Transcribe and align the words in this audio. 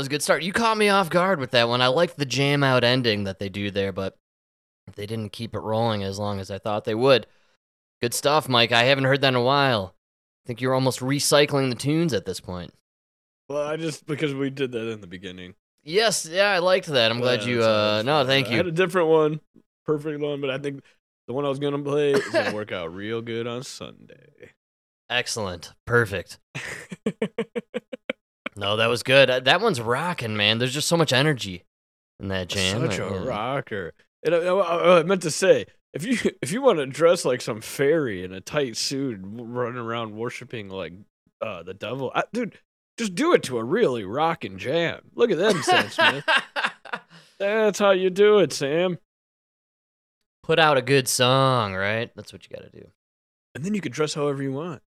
was 0.00 0.06
a 0.06 0.10
good 0.10 0.22
start. 0.22 0.42
You 0.42 0.52
caught 0.52 0.78
me 0.78 0.88
off 0.88 1.10
guard 1.10 1.38
with 1.38 1.50
that 1.50 1.68
one. 1.68 1.82
I 1.82 1.88
liked 1.88 2.16
the 2.16 2.24
jam 2.24 2.64
out 2.64 2.84
ending 2.84 3.24
that 3.24 3.38
they 3.38 3.50
do 3.50 3.70
there, 3.70 3.92
but 3.92 4.16
they 4.96 5.06
didn't 5.06 5.32
keep 5.32 5.54
it 5.54 5.60
rolling 5.60 6.02
as 6.02 6.18
long 6.18 6.40
as 6.40 6.50
I 6.50 6.58
thought 6.58 6.84
they 6.84 6.94
would. 6.94 7.26
Good 8.00 8.14
stuff, 8.14 8.48
Mike. 8.48 8.72
I 8.72 8.84
haven't 8.84 9.04
heard 9.04 9.20
that 9.20 9.28
in 9.28 9.34
a 9.34 9.42
while. 9.42 9.94
I 10.44 10.46
think 10.46 10.62
you're 10.62 10.74
almost 10.74 11.00
recycling 11.00 11.68
the 11.68 11.76
tunes 11.76 12.14
at 12.14 12.24
this 12.24 12.40
point. 12.40 12.72
Well, 13.48 13.62
I 13.62 13.76
just 13.76 14.06
because 14.06 14.34
we 14.34 14.48
did 14.48 14.72
that 14.72 14.90
in 14.90 15.02
the 15.02 15.06
beginning. 15.06 15.54
Yes, 15.84 16.24
yeah, 16.24 16.50
I 16.50 16.60
liked 16.60 16.86
that. 16.86 17.10
I'm 17.10 17.20
glad 17.20 17.44
you. 17.44 17.62
Uh, 17.62 18.02
no, 18.04 18.24
thank 18.24 18.48
you. 18.48 18.54
I 18.54 18.56
had 18.58 18.66
a 18.66 18.72
different 18.72 19.08
one, 19.08 19.40
perfect 19.86 20.20
one, 20.20 20.40
but 20.40 20.48
I 20.48 20.56
think 20.56 20.82
the 21.26 21.34
one 21.34 21.44
I 21.44 21.48
was 21.50 21.58
gonna 21.58 21.78
play 21.78 22.12
is 22.12 22.26
gonna 22.28 22.54
work 22.54 22.72
out 22.72 22.94
real 22.94 23.20
good 23.20 23.46
on 23.46 23.64
Sunday. 23.64 24.52
Excellent, 25.10 25.74
perfect. 25.84 26.38
No, 28.60 28.76
that 28.76 28.86
was 28.88 29.02
good. 29.02 29.30
Uh, 29.30 29.40
That 29.40 29.60
one's 29.60 29.80
rocking, 29.80 30.36
man. 30.36 30.58
There's 30.58 30.74
just 30.74 30.86
so 30.88 30.96
much 30.96 31.12
energy 31.12 31.64
in 32.20 32.28
that 32.28 32.48
jam. 32.48 32.80
Such 32.88 32.98
a 32.98 33.06
Uh, 33.06 33.14
yeah. 33.14 33.24
rocker. 33.28 33.92
And 34.22 34.34
I, 34.34 34.38
I- 34.38 34.98
I 34.98 35.02
meant 35.02 35.22
to 35.22 35.30
say, 35.30 35.64
if 35.94 36.04
you 36.04 36.18
if 36.42 36.52
you 36.52 36.60
want 36.62 36.78
to 36.78 36.86
dress 36.86 37.24
like 37.24 37.40
some 37.40 37.60
fairy 37.60 38.22
in 38.22 38.32
a 38.32 38.40
tight 38.40 38.76
suit, 38.76 39.18
running 39.22 39.80
around 39.80 40.14
worshiping 40.14 40.68
like 40.68 40.92
uh, 41.40 41.62
the 41.62 41.72
devil, 41.74 42.12
I, 42.14 42.24
dude, 42.32 42.58
just 42.98 43.14
do 43.14 43.32
it 43.32 43.42
to 43.44 43.56
a 43.58 43.64
really 43.64 44.04
rocking 44.04 44.58
jam. 44.58 45.00
Look 45.14 45.30
at 45.30 45.38
them, 45.38 45.62
Sam 45.62 45.88
Smith. 45.88 46.24
That's 47.38 47.78
how 47.78 47.92
you 47.92 48.10
do 48.10 48.40
it, 48.40 48.52
Sam. 48.52 48.98
Put 50.42 50.58
out 50.58 50.76
a 50.76 50.82
good 50.82 51.08
song, 51.08 51.74
right? 51.74 52.10
That's 52.14 52.32
what 52.32 52.44
you 52.48 52.54
got 52.54 52.70
to 52.70 52.78
do. 52.78 52.86
And 53.54 53.64
then 53.64 53.72
you 53.72 53.80
can 53.80 53.92
dress 53.92 54.12
however 54.12 54.42
you 54.42 54.52
want. 54.52 54.82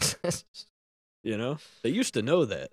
You 1.24 1.36
know, 1.36 1.58
they 1.82 1.90
used 1.90 2.14
to 2.14 2.22
know 2.22 2.44
that. 2.44 2.70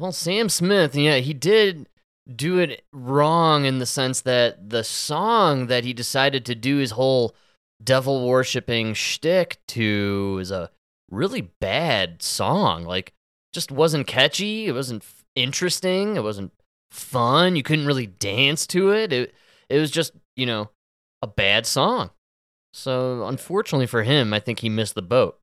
Well, 0.00 0.12
Sam 0.12 0.48
Smith, 0.48 0.96
yeah, 0.96 1.16
he 1.16 1.34
did 1.34 1.86
do 2.34 2.58
it 2.58 2.86
wrong 2.90 3.66
in 3.66 3.80
the 3.80 3.86
sense 3.86 4.22
that 4.22 4.70
the 4.70 4.82
song 4.82 5.66
that 5.66 5.84
he 5.84 5.92
decided 5.92 6.46
to 6.46 6.54
do 6.54 6.78
his 6.78 6.92
whole 6.92 7.36
devil 7.84 8.26
worshipping 8.26 8.94
shtick 8.94 9.58
to 9.68 10.38
is 10.40 10.50
a 10.50 10.70
really 11.10 11.50
bad 11.60 12.22
song. 12.22 12.84
Like, 12.84 13.12
just 13.52 13.70
wasn't 13.70 14.06
catchy. 14.06 14.68
It 14.68 14.72
wasn't 14.72 15.04
interesting. 15.36 16.16
It 16.16 16.22
wasn't 16.22 16.52
fun. 16.90 17.54
You 17.54 17.62
couldn't 17.62 17.86
really 17.86 18.06
dance 18.06 18.66
to 18.68 18.92
it. 18.92 19.12
It 19.12 19.34
it 19.68 19.80
was 19.80 19.90
just 19.90 20.12
you 20.34 20.46
know 20.46 20.70
a 21.20 21.26
bad 21.26 21.66
song. 21.66 22.08
So 22.72 23.26
unfortunately 23.26 23.86
for 23.86 24.02
him, 24.02 24.32
I 24.32 24.40
think 24.40 24.60
he 24.60 24.70
missed 24.70 24.94
the 24.94 25.02
boat. 25.02 25.38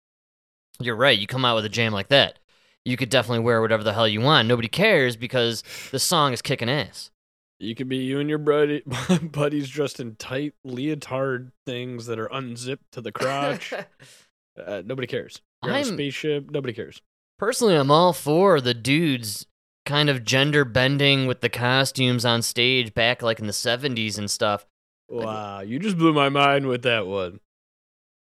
You're 0.79 0.95
right. 0.95 1.19
You 1.19 1.27
come 1.27 1.45
out 1.45 1.55
with 1.55 1.65
a 1.65 1.69
jam 1.69 1.93
like 1.93 2.07
that 2.07 2.39
you 2.87 2.95
could 2.95 3.09
definitely 3.09 3.43
wear 3.43 3.61
whatever 3.61 3.83
the 3.83 3.93
hell 3.93 4.07
you 4.07 4.21
want. 4.21 4.47
Nobody 4.47 4.69
cares 4.69 5.17
because 5.17 5.63
the 5.91 5.99
song 5.99 6.31
is 6.31 6.41
kicking 6.41 6.69
ass. 6.69 7.11
You 7.59 7.75
could 7.75 7.89
be 7.89 7.97
you 7.97 8.19
and 8.19 8.29
your 8.29 8.37
buddy, 8.37 8.83
buddies 9.21 9.69
dressed 9.69 9.99
in 9.99 10.15
tight 10.15 10.53
leotard 10.63 11.51
things 11.65 12.05
that 12.05 12.17
are 12.17 12.27
unzipped 12.27 12.91
to 12.93 13.01
the 13.01 13.11
crotch. 13.11 13.73
uh, 14.65 14.83
nobody 14.85 15.07
cares. 15.07 15.41
You're 15.63 15.73
on 15.73 15.81
a 15.81 15.85
spaceship. 15.85 16.49
Nobody 16.49 16.73
cares. 16.73 17.01
Personally, 17.37 17.75
I'm 17.75 17.91
all 17.91 18.13
for 18.13 18.61
the 18.61 18.73
dudes 18.73 19.45
kind 19.85 20.09
of 20.09 20.23
gender 20.23 20.65
bending 20.65 21.27
with 21.27 21.41
the 21.41 21.49
costumes 21.49 22.25
on 22.25 22.41
stage 22.41 22.93
back 22.93 23.21
like 23.21 23.39
in 23.39 23.47
the 23.47 23.53
70s 23.53 24.17
and 24.17 24.29
stuff. 24.29 24.65
Wow, 25.09 25.61
you 25.61 25.79
just 25.79 25.97
blew 25.97 26.13
my 26.13 26.29
mind 26.29 26.67
with 26.67 26.83
that 26.83 27.07
one. 27.07 27.39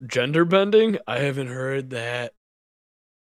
Gender 0.05 0.45
bending? 0.45 0.97
I 1.07 1.19
haven't 1.19 1.47
heard 1.47 1.89
that 1.89 2.33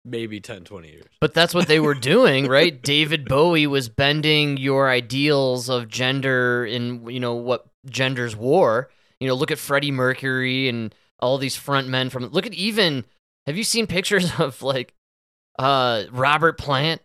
maybe 0.04 0.40
10, 0.40 0.64
20 0.64 0.90
years. 0.90 1.06
But 1.20 1.34
that's 1.34 1.54
what 1.54 1.68
they 1.68 1.80
were 1.80 1.94
doing, 1.94 2.48
right? 2.48 2.82
David 2.84 3.26
Bowie 3.26 3.68
was 3.68 3.90
bending 3.90 4.58
your 4.58 4.90
ideals 4.90 5.70
of 5.70 5.88
gender 5.88 6.66
in, 6.66 7.08
you 7.10 7.20
know, 7.20 7.36
what 7.36 7.66
genders 7.86 8.36
wore. 8.36 8.90
You 9.20 9.28
know, 9.28 9.36
look 9.36 9.52
at 9.52 9.60
Freddie 9.60 9.92
Mercury 9.92 10.68
and 10.68 10.94
all 11.20 11.38
these 11.38 11.56
front 11.56 11.88
men 11.88 12.10
from 12.10 12.26
look 12.28 12.48
at 12.48 12.54
even 12.56 13.06
have 13.46 13.56
you 13.56 13.64
seen 13.64 13.86
pictures 13.86 14.32
of 14.40 14.62
like 14.64 14.94
uh 15.60 16.04
Robert 16.12 16.58
Plant 16.58 17.02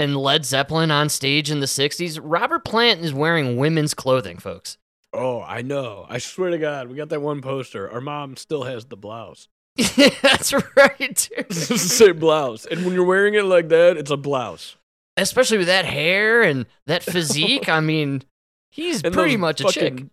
and 0.00 0.16
Led 0.16 0.44
Zeppelin 0.44 0.90
on 0.90 1.08
stage 1.08 1.50
in 1.50 1.60
the 1.60 1.66
60s? 1.66 2.18
Robert 2.22 2.64
Plant 2.64 3.00
is 3.00 3.14
wearing 3.14 3.56
women's 3.56 3.94
clothing, 3.94 4.38
folks. 4.38 4.78
Oh, 5.12 5.42
I 5.42 5.62
know. 5.62 6.06
I 6.08 6.18
swear 6.18 6.50
to 6.50 6.58
God, 6.58 6.88
we 6.88 6.96
got 6.96 7.08
that 7.10 7.22
one 7.22 7.40
poster. 7.40 7.88
Our 7.88 8.00
mom 8.00 8.36
still 8.36 8.64
has 8.64 8.86
the 8.86 8.96
blouse. 8.96 9.46
that's 10.22 10.52
right, 10.52 11.28
It's 11.36 11.68
the 11.68 11.78
same 11.78 12.18
blouse. 12.18 12.64
And 12.66 12.84
when 12.84 12.94
you're 12.94 13.04
wearing 13.04 13.34
it 13.34 13.44
like 13.44 13.68
that, 13.70 13.96
it's 13.96 14.10
a 14.10 14.16
blouse. 14.16 14.76
Especially 15.16 15.58
with 15.58 15.66
that 15.66 15.84
hair 15.84 16.42
and 16.42 16.66
that 16.86 17.02
physique. 17.14 17.68
I 17.68 17.80
mean, 17.80 18.22
he's 18.70 19.02
And 19.02 19.12
pretty 19.14 19.36
much 19.36 19.60
a 19.60 19.64
chick. 19.64 20.04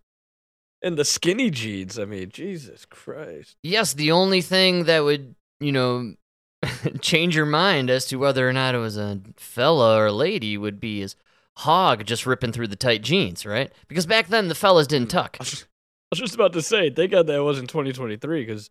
And 0.82 0.98
the 0.98 1.06
skinny 1.06 1.52
jeans. 1.52 2.00
I 2.00 2.06
mean, 2.06 2.30
Jesus 2.30 2.86
Christ. 2.86 3.56
yes, 3.62 3.94
the 3.94 4.12
only 4.12 4.42
thing 4.42 4.86
that 4.86 5.04
would, 5.04 5.36
you 5.60 5.72
know, 5.72 6.16
change 7.02 7.36
your 7.36 7.46
mind 7.46 7.90
as 7.92 8.06
to 8.08 8.18
whether 8.18 8.48
or 8.48 8.54
not 8.54 8.74
it 8.74 8.80
was 8.80 8.98
a 8.98 9.20
fella 9.38 9.98
or 9.98 10.08
a 10.08 10.12
lady 10.12 10.58
would 10.58 10.80
be 10.80 11.02
his 11.02 11.16
hog 11.58 12.06
just 12.06 12.26
ripping 12.26 12.52
through 12.52 12.68
the 12.68 12.76
tight 12.76 13.04
jeans, 13.04 13.46
right? 13.46 13.72
Because 13.88 14.08
back 14.08 14.28
then 14.28 14.48
the 14.48 14.56
fellas 14.56 14.88
didn't 14.88 15.10
tuck. 15.12 15.38
I 15.40 15.44
was 15.44 15.52
just, 15.52 15.64
I 15.64 15.68
was 16.14 16.20
just 16.20 16.36
about 16.36 16.54
to 16.54 16.62
say, 16.64 16.90
thank 16.90 17.12
God 17.12 17.28
that 17.28 17.44
was 17.44 17.60
in 17.60 17.68
2023 17.68 18.44
because 18.46 18.70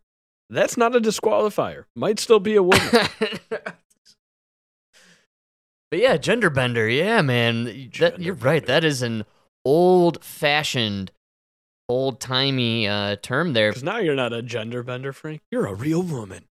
that's 0.50 0.77
not 0.77 0.94
a 0.97 1.00
disqualifier. 1.00 1.84
Might 1.94 2.19
still 2.19 2.41
be 2.41 2.56
a 2.56 2.62
woman. 2.62 2.88
but 5.91 5.99
yeah, 5.99 6.16
gender 6.16 6.50
bender. 6.50 6.88
Yeah, 6.88 7.22
man. 7.22 7.91
That, 7.99 8.21
you're 8.21 8.34
right. 8.34 8.65
That 8.66 8.84
is 8.84 9.03
an 9.03 9.25
old 9.65 10.25
fashioned, 10.25 11.12
old 11.88 12.21
timey 12.21 12.87
uh, 12.87 13.16
term 13.22 13.53
there. 13.53 13.71
Because 13.71 13.83
now 13.84 13.99
you're 13.99 14.15
not 14.15 14.33
a 14.33 14.43
gender 14.43 14.83
bender, 14.83 15.12
Frank. 15.12 15.41
You're 15.50 15.66
a 15.66 15.75
real 15.75 16.03
woman. 16.03 16.44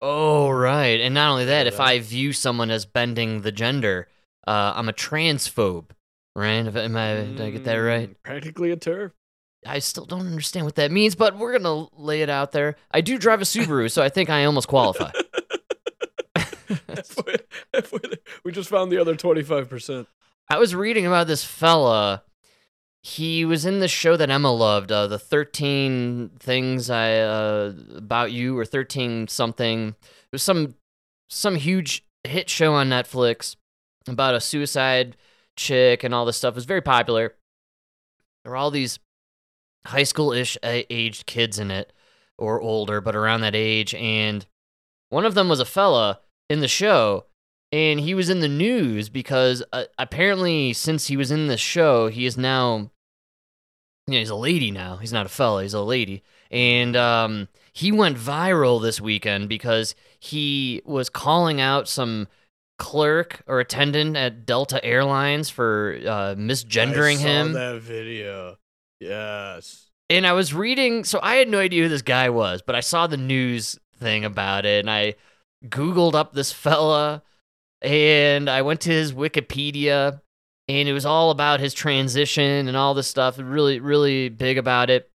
Oh, 0.00 0.50
right. 0.50 1.00
And 1.00 1.14
not 1.14 1.30
only 1.30 1.44
that, 1.44 1.66
Yeah, 1.66 1.72
if 1.72 1.80
I 1.80 2.00
view 2.00 2.32
someone 2.32 2.70
as 2.70 2.84
bending 2.84 3.42
the 3.42 3.52
gender, 3.52 4.08
uh, 4.46 4.72
I'm 4.74 4.88
a 4.88 4.92
transphobe, 4.92 5.90
right? 6.34 6.66
Am 6.66 6.96
I, 6.96 7.14
did 7.14 7.40
I 7.40 7.50
get 7.50 7.64
that 7.64 7.76
right? 7.76 8.10
Mm, 8.10 8.16
Practically 8.24 8.72
a 8.72 8.76
turf. 8.76 9.12
I 9.66 9.78
still 9.78 10.04
don't 10.04 10.26
understand 10.26 10.64
what 10.66 10.74
that 10.76 10.90
means, 10.90 11.14
but 11.14 11.38
we're 11.38 11.56
going 11.58 11.88
to 11.88 11.94
lay 11.96 12.22
it 12.22 12.28
out 12.30 12.52
there. 12.52 12.76
I 12.90 13.00
do 13.00 13.18
drive 13.18 13.40
a 13.40 13.44
Subaru, 13.44 13.90
so 13.90 14.02
I 14.02 14.08
think 14.08 14.28
I 14.28 14.44
almost 14.44 14.68
qualify. 14.68 15.10
Halfway- 16.36 17.36
halfway 17.74 18.00
we 18.44 18.52
just 18.52 18.68
found 18.68 18.90
the 18.90 18.98
other 18.98 19.14
25%. 19.14 20.06
I 20.48 20.58
was 20.58 20.74
reading 20.74 21.06
about 21.06 21.26
this 21.26 21.44
fella. 21.44 22.22
He 23.02 23.44
was 23.44 23.64
in 23.64 23.80
the 23.80 23.88
show 23.88 24.16
that 24.16 24.30
Emma 24.30 24.52
loved, 24.52 24.92
uh, 24.92 25.06
the 25.08 25.18
Thirteen 25.18 26.30
Things 26.38 26.88
I 26.90 27.16
uh, 27.18 27.72
About 27.96 28.30
You 28.30 28.56
or 28.56 28.64
Thirteen 28.64 29.26
something. 29.26 29.88
It 29.88 30.32
was 30.32 30.42
some 30.42 30.76
some 31.28 31.56
huge 31.56 32.04
hit 32.24 32.48
show 32.48 32.74
on 32.74 32.88
Netflix 32.90 33.56
about 34.06 34.34
a 34.34 34.40
suicide 34.40 35.16
chick 35.56 36.04
and 36.04 36.14
all 36.14 36.24
this 36.24 36.36
stuff. 36.36 36.52
It 36.52 36.56
was 36.56 36.64
very 36.64 36.80
popular. 36.82 37.34
There 38.44 38.50
were 38.52 38.56
all 38.56 38.70
these 38.70 39.00
high 39.86 40.04
school 40.04 40.32
ish 40.32 40.56
aged 40.62 41.26
kids 41.26 41.58
in 41.58 41.70
it, 41.70 41.92
or 42.38 42.60
older, 42.60 43.00
but 43.00 43.16
around 43.16 43.40
that 43.42 43.54
age. 43.54 43.94
And 43.94 44.46
one 45.08 45.24
of 45.26 45.34
them 45.34 45.48
was 45.48 45.60
a 45.60 45.64
fella 45.64 46.20
in 46.48 46.60
the 46.60 46.68
show 46.68 47.26
and 47.72 48.00
he 48.00 48.14
was 48.14 48.28
in 48.28 48.40
the 48.40 48.48
news 48.48 49.08
because 49.08 49.62
uh, 49.72 49.84
apparently 49.98 50.72
since 50.72 51.06
he 51.06 51.16
was 51.16 51.30
in 51.30 51.46
the 51.46 51.56
show 51.56 52.08
he 52.08 52.26
is 52.26 52.36
now 52.36 52.90
you 54.06 54.14
know, 54.14 54.18
he's 54.18 54.30
a 54.30 54.34
lady 54.36 54.70
now 54.70 54.96
he's 54.98 55.12
not 55.12 55.26
a 55.26 55.30
fella 55.30 55.62
he's 55.62 55.74
a 55.74 55.80
lady 55.80 56.22
and 56.50 56.94
um, 56.96 57.48
he 57.72 57.90
went 57.90 58.18
viral 58.18 58.80
this 58.80 59.00
weekend 59.00 59.48
because 59.48 59.94
he 60.20 60.82
was 60.84 61.08
calling 61.08 61.60
out 61.60 61.88
some 61.88 62.28
clerk 62.78 63.42
or 63.46 63.60
attendant 63.60 64.16
at 64.16 64.44
delta 64.44 64.84
airlines 64.84 65.48
for 65.48 65.98
uh, 66.02 66.34
misgendering 66.36 67.14
I 67.14 67.22
saw 67.22 67.26
him 67.26 67.52
that 67.52 67.80
video. 67.80 68.58
Yes. 69.02 69.90
and 70.08 70.26
I 70.26 70.32
was 70.32 70.54
reading, 70.54 71.04
so 71.04 71.18
I 71.22 71.36
had 71.36 71.48
no 71.48 71.58
idea 71.58 71.82
who 71.82 71.88
this 71.88 72.02
guy 72.02 72.28
was, 72.30 72.62
but 72.62 72.74
I 72.74 72.80
saw 72.80 73.06
the 73.06 73.16
news 73.16 73.78
thing 73.98 74.24
about 74.24 74.64
it, 74.64 74.80
and 74.80 74.90
I 74.90 75.14
Googled 75.66 76.14
up 76.14 76.32
this 76.32 76.52
fella, 76.52 77.22
and 77.80 78.48
I 78.48 78.62
went 78.62 78.80
to 78.82 78.90
his 78.90 79.12
Wikipedia, 79.12 80.20
and 80.68 80.88
it 80.88 80.92
was 80.92 81.06
all 81.06 81.30
about 81.30 81.60
his 81.60 81.74
transition 81.74 82.68
and 82.68 82.76
all 82.76 82.94
this 82.94 83.08
stuff. 83.08 83.36
Really, 83.38 83.80
really 83.80 84.28
big 84.28 84.58
about 84.58 84.90
it. 84.90 85.10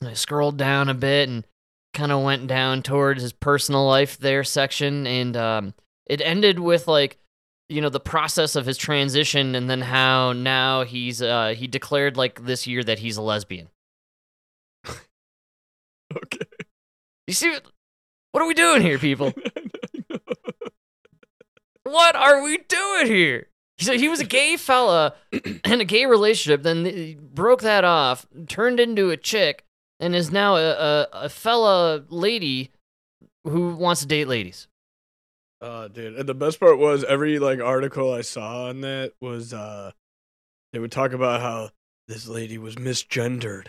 And 0.00 0.10
I 0.10 0.14
scrolled 0.14 0.56
down 0.56 0.88
a 0.88 0.94
bit 0.94 1.28
and 1.28 1.44
kind 1.92 2.12
of 2.12 2.22
went 2.22 2.46
down 2.46 2.82
towards 2.82 3.22
his 3.22 3.32
personal 3.32 3.86
life 3.86 4.18
there 4.18 4.44
section, 4.44 5.06
and 5.06 5.36
um, 5.36 5.74
it 6.06 6.20
ended 6.20 6.58
with 6.58 6.86
like 6.86 7.18
you 7.70 7.80
know 7.80 7.88
the 7.88 8.00
process 8.00 8.56
of 8.56 8.66
his 8.66 8.76
transition 8.76 9.54
and 9.54 9.70
then 9.70 9.80
how 9.80 10.32
now 10.32 10.84
he's 10.84 11.22
uh 11.22 11.54
he 11.56 11.66
declared 11.66 12.16
like 12.16 12.44
this 12.44 12.66
year 12.66 12.82
that 12.82 12.98
he's 12.98 13.16
a 13.16 13.22
lesbian 13.22 13.68
Okay. 16.16 16.38
You 17.26 17.34
see, 17.34 17.56
what 18.32 18.42
are 18.42 18.46
we 18.46 18.54
doing 18.54 18.82
here, 18.82 18.98
people? 18.98 19.32
what 21.84 22.16
are 22.16 22.42
we 22.42 22.58
doing 22.68 23.06
here? 23.06 23.46
So 23.78 23.96
he 23.96 24.08
was 24.08 24.20
a 24.20 24.24
gay 24.24 24.56
fella 24.56 25.14
in 25.64 25.80
a 25.80 25.84
gay 25.84 26.06
relationship, 26.06 26.62
then 26.62 26.84
he 26.84 27.14
broke 27.14 27.62
that 27.62 27.84
off, 27.84 28.26
turned 28.48 28.80
into 28.80 29.10
a 29.10 29.16
chick, 29.16 29.64
and 29.98 30.14
is 30.14 30.30
now 30.30 30.56
a, 30.56 30.70
a, 30.70 31.08
a 31.12 31.28
fella 31.28 32.04
lady 32.08 32.72
who 33.44 33.74
wants 33.74 34.02
to 34.02 34.06
date 34.06 34.28
ladies. 34.28 34.66
Oh, 35.60 35.88
dude. 35.88 36.16
And 36.16 36.28
the 36.28 36.34
best 36.34 36.58
part 36.58 36.78
was 36.78 37.04
every 37.04 37.38
like 37.38 37.60
article 37.60 38.12
I 38.12 38.22
saw 38.22 38.68
on 38.68 38.80
that 38.80 39.12
was 39.20 39.52
uh 39.52 39.92
they 40.72 40.78
would 40.78 40.92
talk 40.92 41.12
about 41.12 41.40
how 41.40 41.70
this 42.08 42.26
lady 42.28 42.56
was 42.58 42.76
misgendered. 42.76 43.68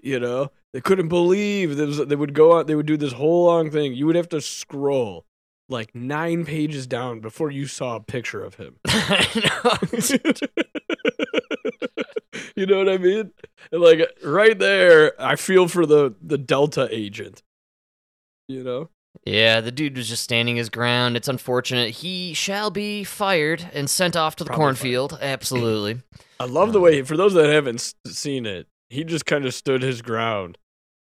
You 0.00 0.20
know? 0.20 0.50
They 0.72 0.80
couldn't 0.80 1.08
believe 1.08 1.76
there 1.76 1.86
was, 1.86 2.06
they 2.06 2.16
would 2.16 2.34
go 2.34 2.56
out 2.56 2.66
they 2.66 2.74
would 2.74 2.86
do 2.86 2.96
this 2.96 3.12
whole 3.12 3.46
long 3.46 3.70
thing. 3.70 3.94
You 3.94 4.06
would 4.06 4.16
have 4.16 4.28
to 4.30 4.40
scroll 4.40 5.26
like 5.68 5.94
nine 5.94 6.46
pages 6.46 6.86
down 6.86 7.20
before 7.20 7.50
you 7.50 7.66
saw 7.66 7.96
a 7.96 8.00
picture 8.00 8.42
of 8.42 8.54
him. 8.54 8.76
you 12.56 12.66
know 12.66 12.78
what 12.78 12.88
I 12.88 12.96
mean? 12.98 13.32
And 13.70 13.82
like 13.82 14.00
right 14.24 14.58
there, 14.58 15.20
I 15.20 15.36
feel 15.36 15.68
for 15.68 15.84
the 15.84 16.14
the 16.22 16.38
Delta 16.38 16.88
agent. 16.90 17.42
You 18.48 18.64
know? 18.64 18.88
Yeah, 19.28 19.60
the 19.60 19.70
dude 19.70 19.96
was 19.96 20.08
just 20.08 20.22
standing 20.24 20.56
his 20.56 20.68
ground. 20.70 21.16
It's 21.16 21.28
unfortunate. 21.28 21.90
He 21.90 22.34
shall 22.34 22.70
be 22.70 23.04
fired 23.04 23.68
and 23.72 23.88
sent 23.90 24.16
off 24.16 24.36
to 24.36 24.44
the 24.44 24.48
Probably 24.48 24.62
cornfield. 24.64 25.18
Absolutely. 25.20 26.00
I 26.40 26.44
love 26.44 26.72
the 26.72 26.80
way, 26.80 27.02
for 27.02 27.16
those 27.16 27.34
that 27.34 27.48
haven't 27.50 27.94
seen 28.06 28.46
it, 28.46 28.68
he 28.90 29.04
just 29.04 29.26
kind 29.26 29.44
of 29.44 29.52
stood 29.54 29.82
his 29.82 30.02
ground. 30.02 30.56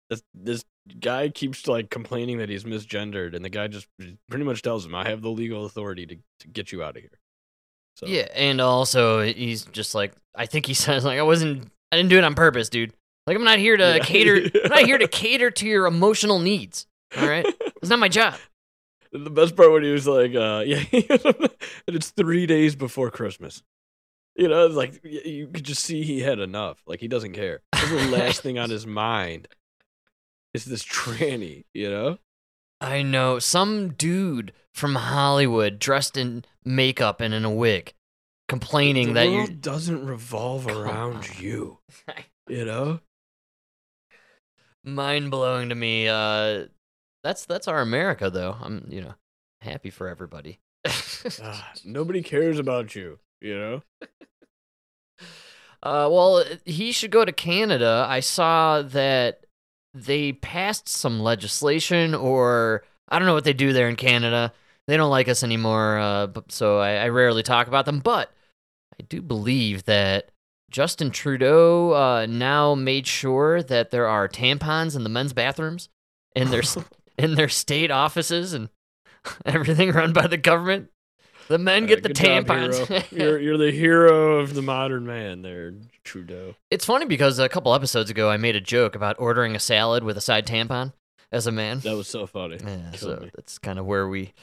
This, 0.09 0.21
this 0.33 0.65
guy 0.99 1.29
keeps 1.29 1.67
like 1.67 1.89
complaining 1.89 2.37
that 2.39 2.49
he's 2.49 2.63
misgendered, 2.65 3.33
and 3.35 3.43
the 3.45 3.49
guy 3.49 3.67
just 3.67 3.87
pretty 4.29 4.43
much 4.45 4.61
tells 4.61 4.85
him, 4.85 4.93
"I 4.93 5.07
have 5.07 5.21
the 5.21 5.29
legal 5.29 5.65
authority 5.65 6.05
to, 6.05 6.15
to 6.41 6.47
get 6.47 6.71
you 6.71 6.83
out 6.83 6.97
of 6.97 7.01
here." 7.01 7.17
So 7.95 8.07
Yeah, 8.07 8.27
and 8.35 8.59
also 8.61 9.21
he's 9.21 9.63
just 9.65 9.95
like 9.95 10.13
I 10.35 10.45
think 10.45 10.65
he 10.65 10.73
says 10.85 11.05
like 11.05 11.17
I 11.17 11.23
wasn't 11.23 11.71
I 11.91 11.97
didn't 11.97 12.09
do 12.09 12.17
it 12.17 12.23
on 12.23 12.35
purpose, 12.35 12.67
dude. 12.69 12.93
Like 13.25 13.37
I'm 13.37 13.43
not 13.43 13.59
here 13.59 13.77
to 13.77 13.97
Yeah. 13.97 13.99
cater 13.99 14.35
I'm 14.65 14.69
not 14.69 14.85
here 14.85 14.97
to 14.97 15.07
cater 15.11 15.49
to 15.49 15.65
your 15.65 15.85
emotional 15.85 16.39
needs. 16.39 16.85
All 17.17 17.27
right? 17.27 17.45
It's 17.77 17.89
not 17.89 17.99
my 17.99 18.09
job. 18.09 18.35
the 19.11 19.29
best 19.29 19.55
part 19.55 19.71
when 19.71 19.83
he 19.83 19.91
was 19.91 20.07
like, 20.07 20.33
uh, 20.35 20.63
"Yeah," 20.65 20.83
and 20.91 21.95
it's 21.95 22.11
three 22.11 22.45
days 22.45 22.75
before 22.75 23.11
Christmas. 23.11 23.61
You 24.35 24.47
know, 24.47 24.65
it's 24.65 24.75
like 24.75 25.01
you 25.03 25.47
could 25.47 25.65
just 25.65 25.83
see 25.83 26.03
he 26.03 26.21
had 26.21 26.39
enough. 26.39 26.81
Like 26.87 27.01
he 27.01 27.07
doesn't 27.07 27.33
care. 27.33 27.61
The 27.73 28.07
last 28.09 28.41
thing 28.41 28.57
on 28.57 28.69
his 28.69 28.87
mind 28.87 29.49
is 30.53 30.65
this 30.65 30.83
tranny. 30.83 31.65
You 31.73 31.89
know. 31.89 32.17
I 32.79 33.03
know 33.03 33.37
some 33.39 33.89
dude 33.93 34.53
from 34.73 34.95
Hollywood 34.95 35.77
dressed 35.77 36.17
in 36.17 36.45
makeup 36.63 37.21
and 37.21 37.33
in 37.33 37.45
a 37.45 37.51
wig 37.51 37.93
complaining 38.47 39.07
the 39.07 39.13
that 39.13 39.29
world 39.29 39.49
you 39.49 39.55
doesn't 39.55 40.05
revolve 40.05 40.67
around 40.67 41.39
you. 41.39 41.79
You 42.49 42.65
know. 42.65 42.99
mind 44.83 45.31
blowing 45.31 45.69
to 45.69 45.75
me. 45.75 46.09
Uh 46.09 46.65
that's 47.23 47.45
that's 47.45 47.67
our 47.67 47.81
America 47.81 48.29
though. 48.29 48.55
I'm, 48.61 48.85
you 48.89 49.01
know, 49.01 49.13
happy 49.61 49.89
for 49.89 50.07
everybody. 50.07 50.59
Ah, 51.41 51.71
nobody 51.85 52.21
cares 52.23 52.59
about 52.59 52.95
you. 52.95 53.19
You 53.39 53.57
know. 53.57 53.81
Uh, 55.83 56.07
well, 56.11 56.43
he 56.63 56.91
should 56.91 57.09
go 57.09 57.25
to 57.25 57.31
Canada. 57.31 58.05
I 58.07 58.19
saw 58.19 58.83
that 58.83 59.45
they 59.95 60.31
passed 60.31 60.87
some 60.87 61.19
legislation, 61.19 62.13
or 62.13 62.83
I 63.09 63.17
don't 63.17 63.25
know 63.25 63.33
what 63.33 63.45
they 63.45 63.53
do 63.53 63.73
there 63.73 63.89
in 63.89 63.95
Canada. 63.95 64.53
They 64.87 64.95
don't 64.95 65.09
like 65.09 65.27
us 65.27 65.43
anymore, 65.43 65.97
uh, 65.97 66.27
but, 66.27 66.51
so 66.51 66.77
I, 66.77 66.97
I 66.97 67.09
rarely 67.09 67.41
talk 67.41 67.67
about 67.67 67.85
them. 67.85 67.99
But 67.99 68.31
I 68.93 69.03
do 69.09 69.23
believe 69.23 69.85
that 69.85 70.29
Justin 70.69 71.09
Trudeau 71.09 71.93
uh, 71.93 72.25
now 72.29 72.75
made 72.75 73.07
sure 73.07 73.63
that 73.63 73.89
there 73.89 74.07
are 74.07 74.27
tampons 74.27 74.95
in 74.95 75.01
the 75.03 75.09
men's 75.09 75.33
bathrooms 75.33 75.89
in 76.35 76.51
their 76.51 76.61
s- 76.61 76.77
in 77.17 77.35
their 77.35 77.49
state 77.49 77.91
offices 77.91 78.53
and 78.53 78.69
everything 79.45 79.91
run 79.91 80.13
by 80.13 80.27
the 80.27 80.37
government. 80.37 80.89
The 81.47 81.57
men 81.57 81.85
get 81.85 82.01
the 82.01 82.09
Good 82.09 82.17
job, 82.17 82.45
tampons. 82.45 83.11
you're 83.11 83.39
you're 83.39 83.57
the 83.57 83.71
hero 83.71 84.39
of 84.39 84.53
the 84.53 84.61
modern 84.61 85.05
man, 85.05 85.41
there, 85.41 85.73
Trudeau. 86.03 86.55
It's 86.69 86.85
funny 86.85 87.05
because 87.05 87.39
a 87.39 87.49
couple 87.49 87.73
episodes 87.73 88.09
ago 88.09 88.29
I 88.29 88.37
made 88.37 88.55
a 88.55 88.61
joke 88.61 88.95
about 88.95 89.17
ordering 89.19 89.55
a 89.55 89.59
salad 89.59 90.03
with 90.03 90.17
a 90.17 90.21
side 90.21 90.47
tampon 90.47 90.93
as 91.31 91.47
a 91.47 91.51
man. 91.51 91.79
That 91.79 91.97
was 91.97 92.07
so 92.07 92.25
funny. 92.25 92.57
Yeah, 92.65 92.91
so 92.91 93.17
me. 93.21 93.31
that's 93.35 93.57
kind 93.57 93.79
of 93.79 93.85
where 93.85 94.07
we 94.07 94.33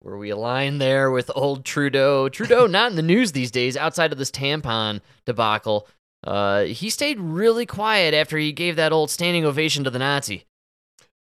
where 0.00 0.16
we 0.16 0.30
align 0.30 0.78
there 0.78 1.10
with 1.10 1.30
old 1.34 1.64
Trudeau. 1.64 2.28
Trudeau 2.30 2.66
not 2.66 2.90
in 2.90 2.96
the 2.96 3.02
news 3.02 3.32
these 3.32 3.50
days 3.50 3.76
outside 3.76 4.12
of 4.12 4.18
this 4.18 4.30
tampon 4.30 5.00
debacle. 5.26 5.86
Uh, 6.24 6.62
he 6.62 6.90
stayed 6.90 7.20
really 7.20 7.66
quiet 7.66 8.14
after 8.14 8.38
he 8.38 8.52
gave 8.52 8.76
that 8.76 8.92
old 8.92 9.10
standing 9.10 9.44
ovation 9.44 9.84
to 9.84 9.90
the 9.90 9.98
Nazi. 9.98 10.46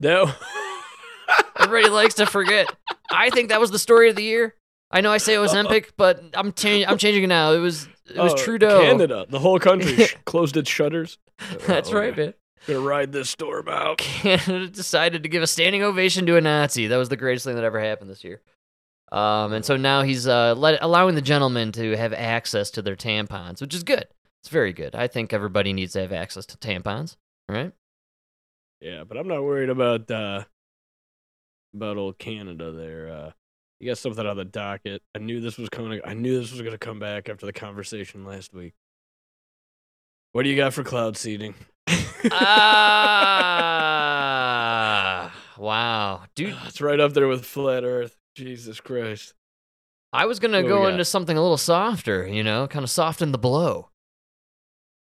That. 0.01 0.33
Everybody 1.59 1.89
likes 1.93 2.15
to 2.15 2.27
forget. 2.27 2.73
I 3.11 3.31
think 3.31 3.49
that 3.49 3.61
was 3.61 3.71
the 3.71 3.79
story 3.79 4.11
of 4.11 4.17
the 4.17 4.23
year. 4.25 4.55
I 4.91 5.01
know 5.01 5.11
I 5.11 5.19
say 5.19 5.35
it 5.35 5.39
was 5.39 5.55
Empic, 5.55 5.91
but 5.97 6.23
I'm 6.35 6.53
cha- 6.53 6.85
I'm 6.87 6.99
changing 6.99 7.25
it 7.25 7.29
now. 7.29 7.53
It 7.53 7.59
was 7.59 7.89
it 8.09 8.17
was 8.19 8.33
Oh, 8.33 8.37
Trudeau. 8.37 8.81
Canada, 8.81 9.27
the 9.29 9.39
whole 9.41 9.59
country 9.59 10.07
closed 10.25 10.57
its 10.57 10.71
shutters. 10.71 11.19
That's 11.67 11.91
Oh, 11.91 11.95
right, 11.99 12.17
man. 12.17 12.35
Gonna 12.67 12.81
ride 12.81 13.13
this 13.13 13.29
storm 13.31 13.69
out. 13.69 13.99
Canada 13.99 14.69
decided 14.73 15.23
to 15.25 15.29
give 15.29 15.43
a 15.43 15.47
standing 15.47 15.83
ovation 15.83 16.27
to 16.27 16.37
a 16.37 16.41
Nazi. 16.41 16.87
That 16.87 16.97
was 16.97 17.09
the 17.09 17.17
greatest 17.17 17.45
thing 17.45 17.57
that 17.57 17.65
ever 17.65 17.81
happened 17.81 18.09
this 18.11 18.25
year. 18.25 18.41
Um, 19.13 19.53
and 19.53 19.65
so 19.65 19.77
now 19.77 20.03
he's 20.03 20.27
uh, 20.27 20.55
let, 20.57 20.79
allowing 20.83 21.15
the 21.15 21.23
gentlemen 21.23 21.73
to 21.73 21.97
have 21.97 22.13
access 22.13 22.71
to 22.73 22.83
their 22.83 22.97
tampons, 22.97 23.61
which 23.61 23.75
is 23.75 23.83
good. 23.83 24.07
It's 24.43 24.49
very 24.49 24.73
good. 24.73 24.95
I 24.95 25.09
think 25.09 25.33
everybody 25.33 25.73
needs 25.73 25.93
to 25.93 26.01
have 26.01 26.13
access 26.13 26.47
to 26.47 26.57
tampons, 26.57 27.17
right? 27.49 27.73
Yeah, 28.81 29.05
but 29.05 29.17
I'm 29.19 29.29
not 29.29 29.43
worried 29.43 29.69
about 29.71 30.11
uh 30.11 30.45
about 31.75 31.97
old 31.97 32.19
Canada 32.19 32.73
there. 32.73 33.09
Uh 33.09 33.31
you 33.81 33.91
got 33.91 33.99
something 33.99 34.25
on 34.25 34.37
the 34.37 34.45
docket. 34.45 35.03
I 35.15 35.19
knew 35.19 35.41
this 35.41 35.59
was 35.59 35.69
coming 35.69 36.01
I 36.05 36.15
knew 36.15 36.41
this 36.41 36.53
was 36.53 36.63
gonna 36.63 36.79
come 36.79 36.99
back 36.99 37.29
after 37.29 37.47
the 37.47 37.53
conversation 37.53 38.25
last 38.25 38.55
week. 38.55 38.75
What 40.33 40.43
do 40.45 40.49
you 40.49 40.57
got 40.57 40.75
for 40.75 40.83
cloud 40.83 41.17
seeding? 41.17 41.55
Ah, 43.57 45.33
wow, 45.59 46.23
dude. 46.35 46.57
it's 46.67 46.81
right 46.81 46.99
up 46.99 47.13
there 47.13 47.29
with 47.29 47.45
flat 47.45 47.85
earth. 47.85 48.17
Jesus 48.35 48.81
Christ. 48.81 49.35
I 50.13 50.27
was 50.27 50.39
gonna 50.39 50.63
What 50.63 50.69
go 50.69 50.87
into 50.87 51.05
something 51.05 51.37
a 51.37 51.43
little 51.43 51.57
softer, 51.57 52.27
you 52.27 52.43
know, 52.43 52.67
kind 52.69 52.83
of 52.83 52.91
soften 52.91 53.33
the 53.33 53.39
blow. 53.39 53.91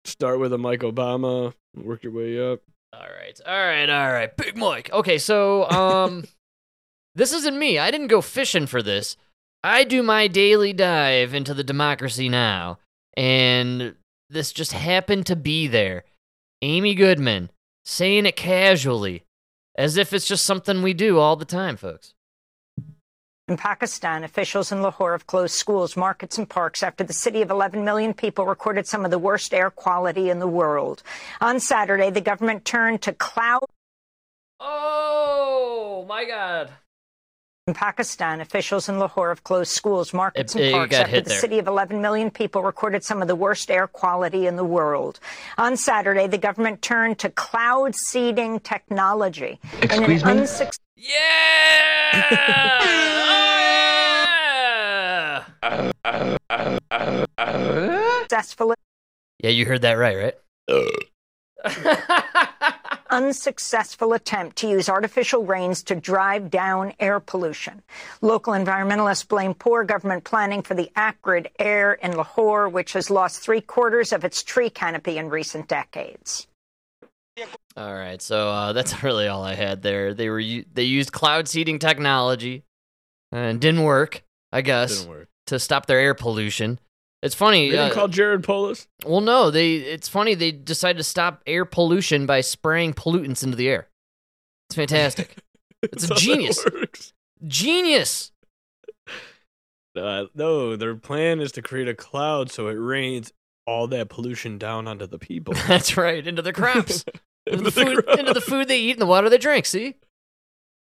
Start 0.05 0.41
with 0.41 0.53
a 0.53 0.59
Mike 0.59 0.81
Obama, 0.81 1.55
work 1.77 2.03
your 2.03 2.13
way 2.13 2.41
up. 2.53 2.61
All 2.93 3.01
right, 3.01 3.41
all 3.47 3.67
right, 3.67 3.89
all 3.89 4.13
right. 4.13 4.37
Big 4.37 4.57
Mike. 4.57 4.91
Okay, 4.93 5.19
so 5.19 5.69
um, 5.71 6.25
this 7.15 7.33
isn't 7.33 7.59
me. 7.59 7.79
I 7.79 7.91
didn't 7.91 8.09
go 8.09 8.21
fishing 8.21 8.67
for 8.67 8.83
this. 8.83 9.17
I 9.65 9.85
do 9.85 10.03
my 10.03 10.27
daily 10.27 10.73
dive 10.73 11.35
into 11.35 11.55
the 11.55 11.65
democracy 11.65 12.29
now, 12.29 12.79
and 13.17 13.95
this 14.29 14.53
just 14.53 14.73
happened 14.73 15.27
to 15.27 15.37
be 15.37 15.69
there. 15.69 16.05
Amy 16.63 16.95
Goodman 16.95 17.51
saying 17.85 18.27
it 18.27 18.37
casually, 18.37 19.25
as 19.77 19.97
if 19.97 20.13
it's 20.13 20.27
just 20.27 20.45
something 20.45 20.83
we 20.83 20.95
do 20.95 21.19
all 21.19 21.37
the 21.37 21.45
time, 21.45 21.77
folks. 21.77 22.15
In 23.49 23.57
Pakistan, 23.57 24.25
officials 24.25 24.71
in 24.71 24.83
Lahore 24.83 25.13
have 25.13 25.27
closed 25.27 25.55
schools, 25.55 25.97
markets, 25.97 26.39
and 26.39 26.49
parks 26.49 26.83
after 26.83 27.03
the 27.05 27.13
city 27.13 27.43
of 27.43 27.51
11 27.51 27.85
million 27.85 28.15
people 28.15 28.47
recorded 28.47 28.87
some 28.87 29.05
of 29.05 29.11
the 29.11 29.19
worst 29.19 29.53
air 29.53 29.71
quality 29.71 30.31
in 30.31 30.39
the 30.39 30.47
world. 30.47 31.03
On 31.41 31.59
Saturday, 31.59 32.11
the 32.11 32.21
government 32.21 32.65
turned 32.65 33.03
to 33.03 33.13
cloud. 33.13 33.65
Oh 34.61 36.07
my 36.09 36.25
God! 36.25 36.71
In 37.69 37.75
Pakistan, 37.75 38.41
officials 38.41 38.89
in 38.89 38.99
Lahore 38.99 39.29
have 39.29 39.45
closed 39.45 39.71
schools, 39.71 40.13
markets, 40.13 40.57
It- 40.57 40.63
and 40.63 40.73
parks 40.75 40.97
after 40.97 41.21
the 41.21 41.29
there. 41.29 41.39
city 41.39 41.61
of 41.61 41.69
11 41.69 42.03
million 42.03 42.29
people 42.29 42.61
recorded 42.65 43.05
some 43.05 43.23
of 43.23 43.29
the 43.29 43.37
worst 43.37 43.71
air 43.71 43.87
quality 43.87 44.49
in 44.49 44.57
the 44.57 44.65
world. 44.65 45.21
On 45.59 45.77
Saturday, 45.77 46.27
the 46.27 46.39
government 46.39 46.83
turned 46.83 47.21
to 47.21 47.31
cloud 47.31 47.95
seeding 47.95 48.59
technology 48.59 49.61
Excuse 49.81 50.25
me? 50.25 50.31
unsuccessful 50.33 50.83
Yeah! 50.97 52.13
Oh, 55.65 55.69
yeah! 55.69 56.43
Yeah, 59.39 59.51
you 59.51 59.67
heard 59.67 59.83
that 59.83 59.93
right, 59.95 60.17
right? 60.17 60.35
unsuccessful 63.13 64.15
attempt 64.15 64.57
to 64.57 64.69
use 64.69 64.89
artificial 64.89 65.45
rains 65.45 65.83
to 65.85 65.95
drive 65.95 66.51
down 66.51 66.93
air 66.99 67.21
pollution. 67.21 67.83
Local 68.23 68.55
environmentalists 68.55 69.29
blame 69.29 69.55
poor 69.55 69.85
government 69.85 70.25
planning 70.25 70.63
for 70.63 70.75
the 70.75 70.91
acrid 70.97 71.51
air 71.59 71.93
in 71.93 72.17
Lahore, 72.17 72.69
which 72.69 72.95
has 72.95 73.11
lost 73.11 73.41
three 73.41 73.61
quarters 73.61 74.13
of 74.13 74.25
its 74.25 74.43
tree 74.43 74.71
canopy 74.71 75.19
in 75.19 75.29
recent 75.29 75.69
decades. 75.69 76.49
All 77.77 77.95
right, 77.95 78.21
so 78.21 78.49
uh, 78.51 78.73
that's 78.77 79.03
really 79.03 79.29
all 79.29 79.45
I 79.45 79.55
had 79.55 79.83
there. 79.83 80.15
They 80.15 80.29
were 80.29 80.41
u- 80.41 80.65
they 80.73 80.85
used 80.85 81.13
cloud 81.13 81.47
seeding 81.47 81.79
technology, 81.79 82.65
and 83.31 83.61
didn't 83.61 83.83
work. 83.85 84.23
I 84.55 84.61
guess 84.61 84.99
Didn't 84.99 85.11
work. 85.11 85.29
to 85.47 85.59
stop 85.59 85.87
their 85.87 85.99
air 85.99 86.15
pollution. 86.15 86.79
It's 87.23 87.35
funny. 87.35 87.71
They 87.71 87.77
didn't 87.77 87.93
uh, 87.93 87.95
call 87.95 88.09
Jared 88.09 88.43
Polis. 88.43 88.89
well, 89.07 89.21
no, 89.21 89.51
they. 89.51 89.77
It's 89.77 90.09
funny 90.09 90.35
they 90.35 90.51
decided 90.51 90.99
to 90.99 91.05
stop 91.05 91.41
air 91.47 91.65
pollution 91.65 92.27
by 92.27 92.41
spraying 92.41 92.95
pollutants 92.95 93.45
into 93.45 93.57
the 93.57 93.69
air. 93.69 93.89
It's 94.69 94.77
fantastic. 94.77 95.37
It's 95.85 96.05
a 96.05 96.07
That's 96.07 96.09
how 96.09 96.15
that 96.15 96.37
genius. 96.37 97.13
Genius. 97.45 98.31
Uh, 99.97 100.27
no, 100.33 100.77
their 100.77 100.95
plan 100.95 101.41
is 101.41 101.51
to 101.53 101.63
create 101.63 101.89
a 101.89 101.95
cloud 101.95 102.53
so 102.53 102.69
it 102.69 102.75
rains 102.75 103.33
all 103.67 103.89
that 103.89 104.09
pollution 104.09 104.59
down 104.59 104.87
onto 104.89 105.07
the 105.07 105.19
people. 105.19 105.55
That's 105.67 105.97
right. 105.97 106.25
Into 106.25 106.41
the 106.41 106.53
crops. 106.53 107.05
into, 107.47 107.69
the 107.69 107.81
Into 107.81 107.97
the 107.97 108.03
food, 108.03 108.19
into 108.21 108.33
the 108.33 108.41
food 108.41 108.69
they 108.69 108.79
eat 108.79 108.93
and 108.93 109.01
the 109.01 109.07
water 109.07 109.29
they 109.29 109.39
drink. 109.39 109.67
See. 109.67 109.97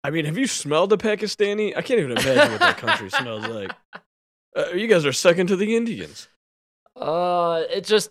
I 0.02 0.10
mean, 0.10 0.24
have 0.24 0.38
you 0.38 0.46
smelled 0.46 0.92
a 0.92 0.96
Pakistani? 0.96 1.76
I 1.76 1.82
can't 1.82 2.00
even 2.00 2.12
imagine 2.12 2.52
what 2.52 2.60
that 2.60 2.78
country 2.78 3.10
smells 3.10 3.46
like. 3.46 3.72
Uh, 4.56 4.70
you 4.74 4.86
guys 4.86 5.04
are 5.04 5.12
second 5.12 5.48
to 5.48 5.56
the 5.56 5.76
Indians. 5.76 6.28
Uh, 6.96 7.62
it 7.70 7.84
just. 7.84 8.10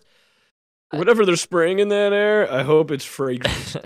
Whatever 0.90 1.26
they're 1.26 1.34
spraying 1.36 1.80
in 1.80 1.88
that 1.88 2.12
air, 2.12 2.50
I 2.50 2.62
hope 2.62 2.92
it's 2.92 3.04
fragrant. 3.16 3.76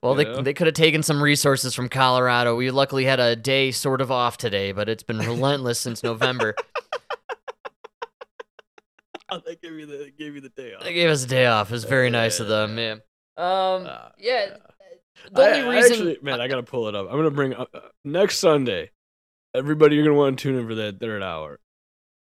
well, 0.00 0.14
they 0.14 0.24
Yeah. 0.26 0.40
they 0.42 0.54
could 0.54 0.68
have 0.68 0.74
taken 0.74 1.02
some 1.02 1.20
resources 1.20 1.74
from 1.74 1.88
Colorado. 1.88 2.54
We 2.54 2.70
luckily 2.70 3.04
had 3.04 3.18
a 3.18 3.34
day 3.34 3.72
sort 3.72 4.00
of 4.00 4.12
off 4.12 4.36
today, 4.36 4.70
but 4.70 4.88
it's 4.88 5.02
been 5.02 5.18
relentless 5.18 5.80
since 5.80 6.04
November. 6.04 6.54
they 9.44 9.56
gave 9.56 9.72
you 9.72 9.86
the 9.86 9.96
they 9.98 10.10
gave 10.16 10.34
you 10.36 10.40
the 10.40 10.48
day 10.50 10.74
off. 10.74 10.84
They 10.84 10.94
gave 10.94 11.10
us 11.10 11.24
a 11.24 11.28
day 11.28 11.46
off. 11.46 11.70
It 11.70 11.72
was 11.72 11.84
very 11.84 12.10
nice 12.10 12.38
of 12.40 12.46
them, 12.48 12.76
man. 12.76 12.96
Um, 13.36 13.86
Ah, 13.86 14.12
yeah. 14.18 14.56
The 15.32 15.42
only 15.42 15.60
I 15.60 15.76
reason, 15.80 15.92
actually, 15.92 16.18
man, 16.22 16.40
I 16.40 16.46
gotta 16.48 16.62
pull 16.62 16.86
it 16.88 16.94
up. 16.94 17.06
I'm 17.10 17.16
gonna 17.16 17.30
bring 17.32 17.54
uh, 17.54 17.66
uh, 17.74 17.80
next 18.04 18.38
Sunday. 18.38 18.90
Everybody, 19.54 19.96
you're 19.96 20.04
gonna 20.04 20.16
want 20.16 20.38
to 20.38 20.42
tune 20.42 20.58
in 20.58 20.66
for 20.68 20.74
that 20.74 21.00
third 21.00 21.22
hour. 21.22 21.58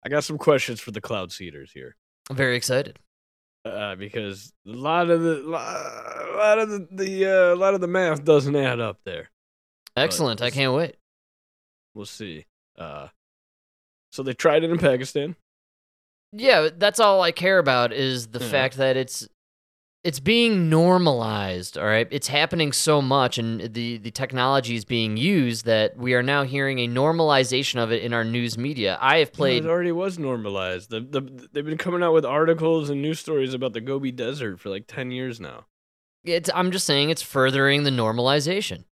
I 0.05 0.09
got 0.09 0.23
some 0.23 0.37
questions 0.37 0.79
for 0.79 0.91
the 0.91 1.01
cloud 1.01 1.31
seeders 1.31 1.71
here, 1.73 1.95
I'm 2.29 2.35
very 2.35 2.55
excited. 2.55 2.99
uh, 3.65 3.95
because 3.95 4.53
a 4.65 4.69
lot 4.71 5.09
of 5.09 5.21
the 5.21 5.41
a 5.43 6.37
lot 6.37 6.59
of 6.59 6.69
the, 6.69 6.87
the 6.91 7.25
uh, 7.25 7.53
a 7.53 7.57
lot 7.57 7.73
of 7.73 7.81
the 7.81 7.87
math 7.87 8.23
doesn't 8.23 8.55
add 8.55 8.79
up 8.79 8.99
there. 9.05 9.29
Excellent. 9.97 10.41
I 10.41 10.49
can't 10.51 10.73
wait. 10.73 10.95
We'll 11.93 12.05
see. 12.05 12.45
Uh, 12.77 13.07
so 14.11 14.23
they 14.23 14.33
tried 14.33 14.63
it 14.63 14.69
in 14.71 14.77
Pakistan. 14.77 15.35
Yeah, 16.31 16.69
that's 16.77 16.99
all 16.99 17.21
I 17.21 17.31
care 17.31 17.57
about 17.57 17.91
is 17.91 18.27
the 18.27 18.39
Yeah. 18.39 18.49
fact 18.49 18.77
that 18.77 18.95
it's 18.95 19.27
it's 20.03 20.19
being 20.19 20.69
normalized, 20.69 21.77
all 21.77 21.85
right? 21.85 22.07
It's 22.09 22.27
happening 22.27 22.71
so 22.71 23.01
much 23.01 23.37
and 23.37 23.73
the 23.73 23.97
the 23.97 24.11
technology 24.11 24.75
is 24.75 24.85
being 24.85 25.17
used 25.17 25.65
that 25.65 25.97
we 25.97 26.13
are 26.13 26.23
now 26.23 26.43
hearing 26.43 26.79
a 26.79 26.87
normalization 26.87 27.81
of 27.81 27.91
it 27.91 28.01
in 28.01 28.13
our 28.13 28.23
news 28.23 28.57
media. 28.57 28.97
I 29.01 29.17
have 29.17 29.29
No, 29.29 29.37
played 29.37 29.65
it 29.65 29.69
already 29.69 29.91
was 29.91 30.17
normalized. 30.17 30.89
The, 30.89 31.01
the, 31.01 31.47
they've 31.51 31.65
been 31.65 31.77
coming 31.77 32.01
out 32.01 32.13
with 32.13 32.25
articles 32.25 32.89
and 32.89 33.01
news 33.01 33.19
stories 33.19 33.53
about 33.53 33.73
the 33.73 33.81
Gobi 33.81 34.11
Desert 34.11 34.59
for 34.59 34.69
like 34.69 34.85
ten 34.87 35.11
years 35.11 35.39
now. 35.39 35.65
it's 36.23 36.49
I'm 36.53 36.71
just 36.71 36.85
saying 36.85 37.09
it's 37.09 37.21
furthering 37.21 37.83
the 37.83 37.89
normalization. 37.91 38.85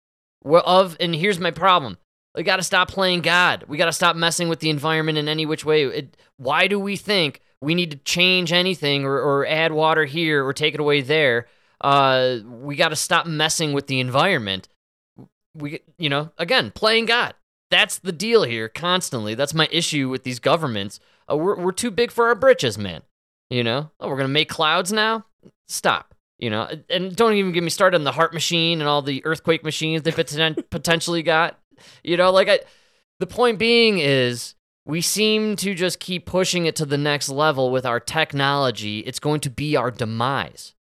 Well, 0.43 0.63
of 0.65 0.97
and 0.99 1.15
here's 1.15 1.39
my 1.39 1.51
problem. 1.51 1.97
We 2.35 2.43
got 2.43 2.57
to 2.57 2.63
stop 2.63 2.89
playing 2.89 3.21
God. 3.21 3.63
We 3.67 3.77
got 3.77 3.85
to 3.87 3.91
stop 3.93 4.15
messing 4.15 4.47
with 4.47 4.59
the 4.59 4.69
environment 4.69 5.17
in 5.17 5.27
any 5.27 5.45
which 5.45 5.65
way. 5.65 5.85
It, 5.85 6.17
why 6.35 6.67
do 6.67 6.79
we 6.79 6.95
think 6.95 7.41
we 7.61 7.75
need 7.75 7.91
to 7.91 7.97
change 7.97 8.51
anything 8.51 9.05
or, 9.05 9.19
or 9.19 9.45
add 9.45 9.71
water 9.71 10.05
here 10.05 10.45
or 10.45 10.53
take 10.53 10.73
it 10.73 10.79
away 10.79 11.01
there? 11.01 11.47
Uh, 11.81 12.37
we 12.45 12.75
got 12.75 12.89
to 12.89 12.95
stop 12.95 13.25
messing 13.25 13.73
with 13.73 13.87
the 13.87 13.99
environment. 13.99 14.67
We, 15.53 15.81
you 15.97 16.09
know, 16.09 16.31
again, 16.37 16.71
playing 16.71 17.05
God. 17.05 17.33
That's 17.69 17.99
the 17.99 18.11
deal 18.11 18.43
here. 18.43 18.69
Constantly, 18.69 19.35
that's 19.35 19.53
my 19.53 19.67
issue 19.71 20.09
with 20.09 20.23
these 20.23 20.39
governments. 20.39 20.99
Uh, 21.29 21.35
we're 21.35 21.59
we're 21.59 21.71
too 21.73 21.91
big 21.91 22.11
for 22.11 22.27
our 22.27 22.35
britches, 22.35 22.77
man. 22.77 23.01
You 23.49 23.63
know, 23.63 23.91
oh, 23.99 24.07
we're 24.07 24.17
gonna 24.17 24.29
make 24.29 24.49
clouds 24.49 24.93
now. 24.93 25.25
Stop. 25.67 26.13
You 26.39 26.49
know, 26.51 26.69
and 26.89 27.15
don't 27.15 27.33
even 27.33 27.51
get 27.51 27.63
me 27.63 27.69
started 27.69 27.97
on 27.97 28.03
the 28.03 28.11
HAARP 28.11 28.31
machine 28.31 28.79
and 28.79 28.87
all 28.87 29.01
the 29.01 29.25
earthquake 29.25 29.63
machines 29.63 30.03
they 30.03 30.11
poten- 30.11 30.63
potentially 30.69 31.23
got. 31.23 31.59
You 32.03 32.15
know, 32.15 32.31
like 32.31 32.47
I, 32.47 32.59
the 33.19 33.27
point 33.27 33.57
being 33.57 33.97
is 33.97 34.53
we 34.87 35.01
seem 35.01 35.57
to 35.57 35.75
just 35.75 35.99
keep 35.99 36.25
pushing 36.25 36.65
it 36.65 36.75
to 36.77 36.85
the 36.85 36.97
next 36.97 37.27
level 37.27 37.71
with 37.71 37.85
our 37.85 37.99
technology. 37.99 38.99
It's 38.99 39.19
going 39.19 39.41
to 39.41 39.49
be 39.49 39.75
our 39.75 39.91
demise. 39.91 40.73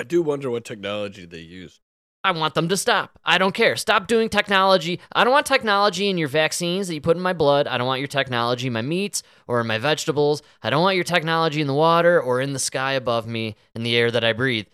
I 0.00 0.04
do 0.04 0.22
wonder 0.22 0.50
what 0.50 0.64
technology 0.64 1.26
they 1.26 1.40
use. 1.40 1.80
I 2.24 2.32
want 2.32 2.54
them 2.54 2.68
to 2.68 2.76
stop. 2.76 3.18
I 3.22 3.36
don't 3.36 3.54
care. 3.54 3.76
Stop 3.76 4.06
doing 4.06 4.30
technology. 4.30 4.98
I 5.12 5.24
don't 5.24 5.32
want 5.32 5.44
technology 5.44 6.08
in 6.08 6.16
your 6.16 6.28
vaccines 6.28 6.88
that 6.88 6.94
you 6.94 7.00
put 7.02 7.16
in 7.16 7.22
my 7.22 7.34
blood. 7.34 7.66
I 7.66 7.76
don't 7.76 7.86
want 7.86 8.00
your 8.00 8.08
technology 8.08 8.66
in 8.66 8.72
my 8.72 8.82
meats 8.82 9.22
or 9.46 9.60
in 9.60 9.66
my 9.66 9.78
vegetables. 9.78 10.42
I 10.62 10.70
don't 10.70 10.82
want 10.82 10.96
your 10.96 11.04
technology 11.04 11.60
in 11.60 11.66
the 11.66 11.74
water 11.74 12.20
or 12.20 12.40
in 12.40 12.54
the 12.54 12.58
sky 12.58 12.92
above 12.92 13.26
me 13.26 13.56
in 13.74 13.82
the 13.82 13.96
air 13.96 14.10
that 14.10 14.24
I 14.24 14.32
breathe. 14.32 14.66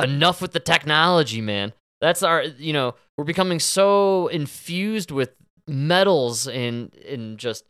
Enough 0.00 0.40
with 0.40 0.52
the 0.52 0.60
technology, 0.60 1.40
man. 1.40 1.72
That's 2.02 2.24
our, 2.24 2.42
you 2.42 2.72
know, 2.72 2.96
we're 3.16 3.24
becoming 3.24 3.60
so 3.60 4.26
infused 4.26 5.12
with 5.12 5.30
metals 5.68 6.48
and 6.48 6.92
and 7.08 7.38
just 7.38 7.64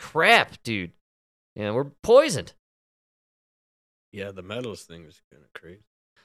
crap, 0.00 0.60
dude. 0.64 0.90
You 1.54 1.62
know, 1.62 1.74
we're 1.74 1.84
poisoned. 2.02 2.54
Yeah, 4.12 4.32
the 4.32 4.42
metals 4.42 4.82
thing 4.82 5.04
is 5.04 5.22
kind 5.30 5.44
of 5.44 5.52
crazy. 5.58 5.84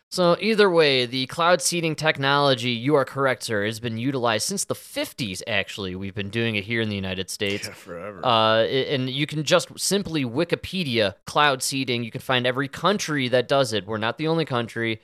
So 0.10 0.36
either 0.40 0.70
way, 0.70 1.06
the 1.06 1.28
cloud 1.28 1.62
seeding 1.62 1.96
technology, 1.96 2.72
you 2.72 2.96
are 2.96 3.06
correct, 3.06 3.44
sir, 3.44 3.66
has 3.66 3.80
been 3.80 3.98
utilized 3.98 4.48
since 4.48 4.66
the 4.66 4.76
50s. 4.76 5.42
Actually, 5.48 5.96
we've 5.96 6.14
been 6.14 6.30
doing 6.30 6.56
it 6.56 6.64
here 6.64 6.82
in 6.82 6.90
the 6.90 6.96
United 6.96 7.30
States. 7.30 7.68
Yeah, 7.68 7.74
forever. 7.74 8.26
Uh, 8.26 8.64
and 8.64 9.10
you 9.10 9.28
can 9.28 9.44
just 9.44 9.78
simply 9.80 10.24
Wikipedia 10.24 11.16
cloud 11.26 11.62
seeding. 11.62 12.04
You 12.04 12.12
can 12.12 12.22
find 12.22 12.48
every 12.48 12.68
country 12.68 13.28
that 13.28 13.48
does 13.48 13.74
it. 13.74 13.86
We're 13.86 13.98
not 13.98 14.18
the 14.18 14.28
only 14.28 14.46
country. 14.46 15.02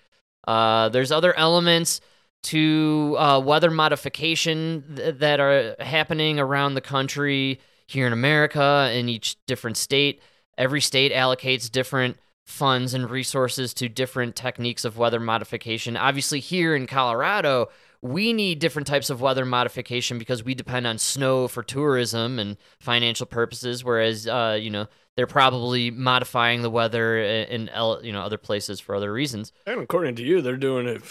Uh, 0.47 0.89
there's 0.89 1.11
other 1.11 1.35
elements 1.37 2.01
to 2.41 3.15
uh, 3.17 3.39
weather 3.39 3.69
modification 3.71 4.83
th- 4.95 5.15
that 5.15 5.39
are 5.39 5.75
happening 5.79 6.39
around 6.39 6.73
the 6.73 6.81
country 6.81 7.59
here 7.87 8.07
in 8.07 8.13
America 8.13 8.91
in 8.93 9.09
each 9.09 9.37
different 9.45 9.77
state. 9.77 10.21
Every 10.57 10.81
state 10.81 11.11
allocates 11.11 11.71
different 11.71 12.17
funds 12.45 12.93
and 12.93 13.09
resources 13.09 13.73
to 13.75 13.87
different 13.87 14.35
techniques 14.35 14.83
of 14.83 14.97
weather 14.97 15.19
modification. 15.19 15.95
Obviously, 15.95 16.39
here 16.39 16.75
in 16.75 16.87
Colorado, 16.87 17.69
we 18.01 18.33
need 18.33 18.59
different 18.59 18.87
types 18.87 19.09
of 19.09 19.21
weather 19.21 19.45
modification 19.45 20.17
because 20.17 20.43
we 20.43 20.55
depend 20.55 20.87
on 20.87 20.97
snow 20.97 21.47
for 21.47 21.61
tourism 21.61 22.39
and 22.39 22.57
financial 22.79 23.25
purposes. 23.25 23.83
Whereas, 23.83 24.27
uh, 24.27 24.57
you 24.59 24.69
know, 24.69 24.87
they're 25.15 25.27
probably 25.27 25.91
modifying 25.91 26.61
the 26.61 26.69
weather 26.69 27.19
in, 27.19 27.69
you 28.01 28.13
know 28.13 28.21
other 28.21 28.37
places 28.37 28.79
for 28.79 28.95
other 28.95 29.11
reasons. 29.11 29.51
and 29.65 29.81
according 29.81 30.15
to 30.15 30.23
you, 30.23 30.41
they're 30.41 30.55
doing 30.57 30.87
it. 30.87 31.01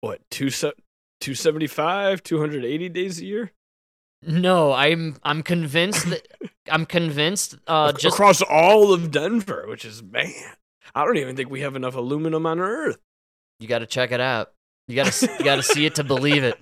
What 0.00 0.20
two 0.30 0.50
se- 0.50 0.72
275, 1.20 2.22
280 2.22 2.88
days 2.88 3.20
a 3.20 3.24
year? 3.24 3.52
No, 4.22 4.72
I'm 4.72 5.16
I'm 5.22 5.42
convinced 5.42 6.08
that 6.10 6.26
I'm 6.70 6.86
convinced. 6.86 7.56
Uh, 7.66 7.92
just 7.92 8.14
across 8.14 8.42
all 8.42 8.92
of 8.92 9.10
Denver, 9.10 9.64
which 9.68 9.84
is 9.84 10.02
man. 10.02 10.32
I 10.94 11.04
don't 11.04 11.16
even 11.18 11.36
think 11.36 11.50
we 11.50 11.60
have 11.60 11.76
enough 11.76 11.94
aluminum 11.94 12.46
on 12.46 12.58
Earth. 12.60 12.98
you 13.60 13.68
got 13.68 13.78
to 13.80 13.86
check 13.86 14.10
it 14.12 14.20
out. 14.20 14.52
You 14.88 14.96
got 14.96 15.12
to 15.12 15.30
you 15.38 15.44
got 15.44 15.56
to 15.56 15.62
see 15.62 15.86
it 15.86 15.94
to 15.96 16.04
believe 16.04 16.42
it. 16.44 16.58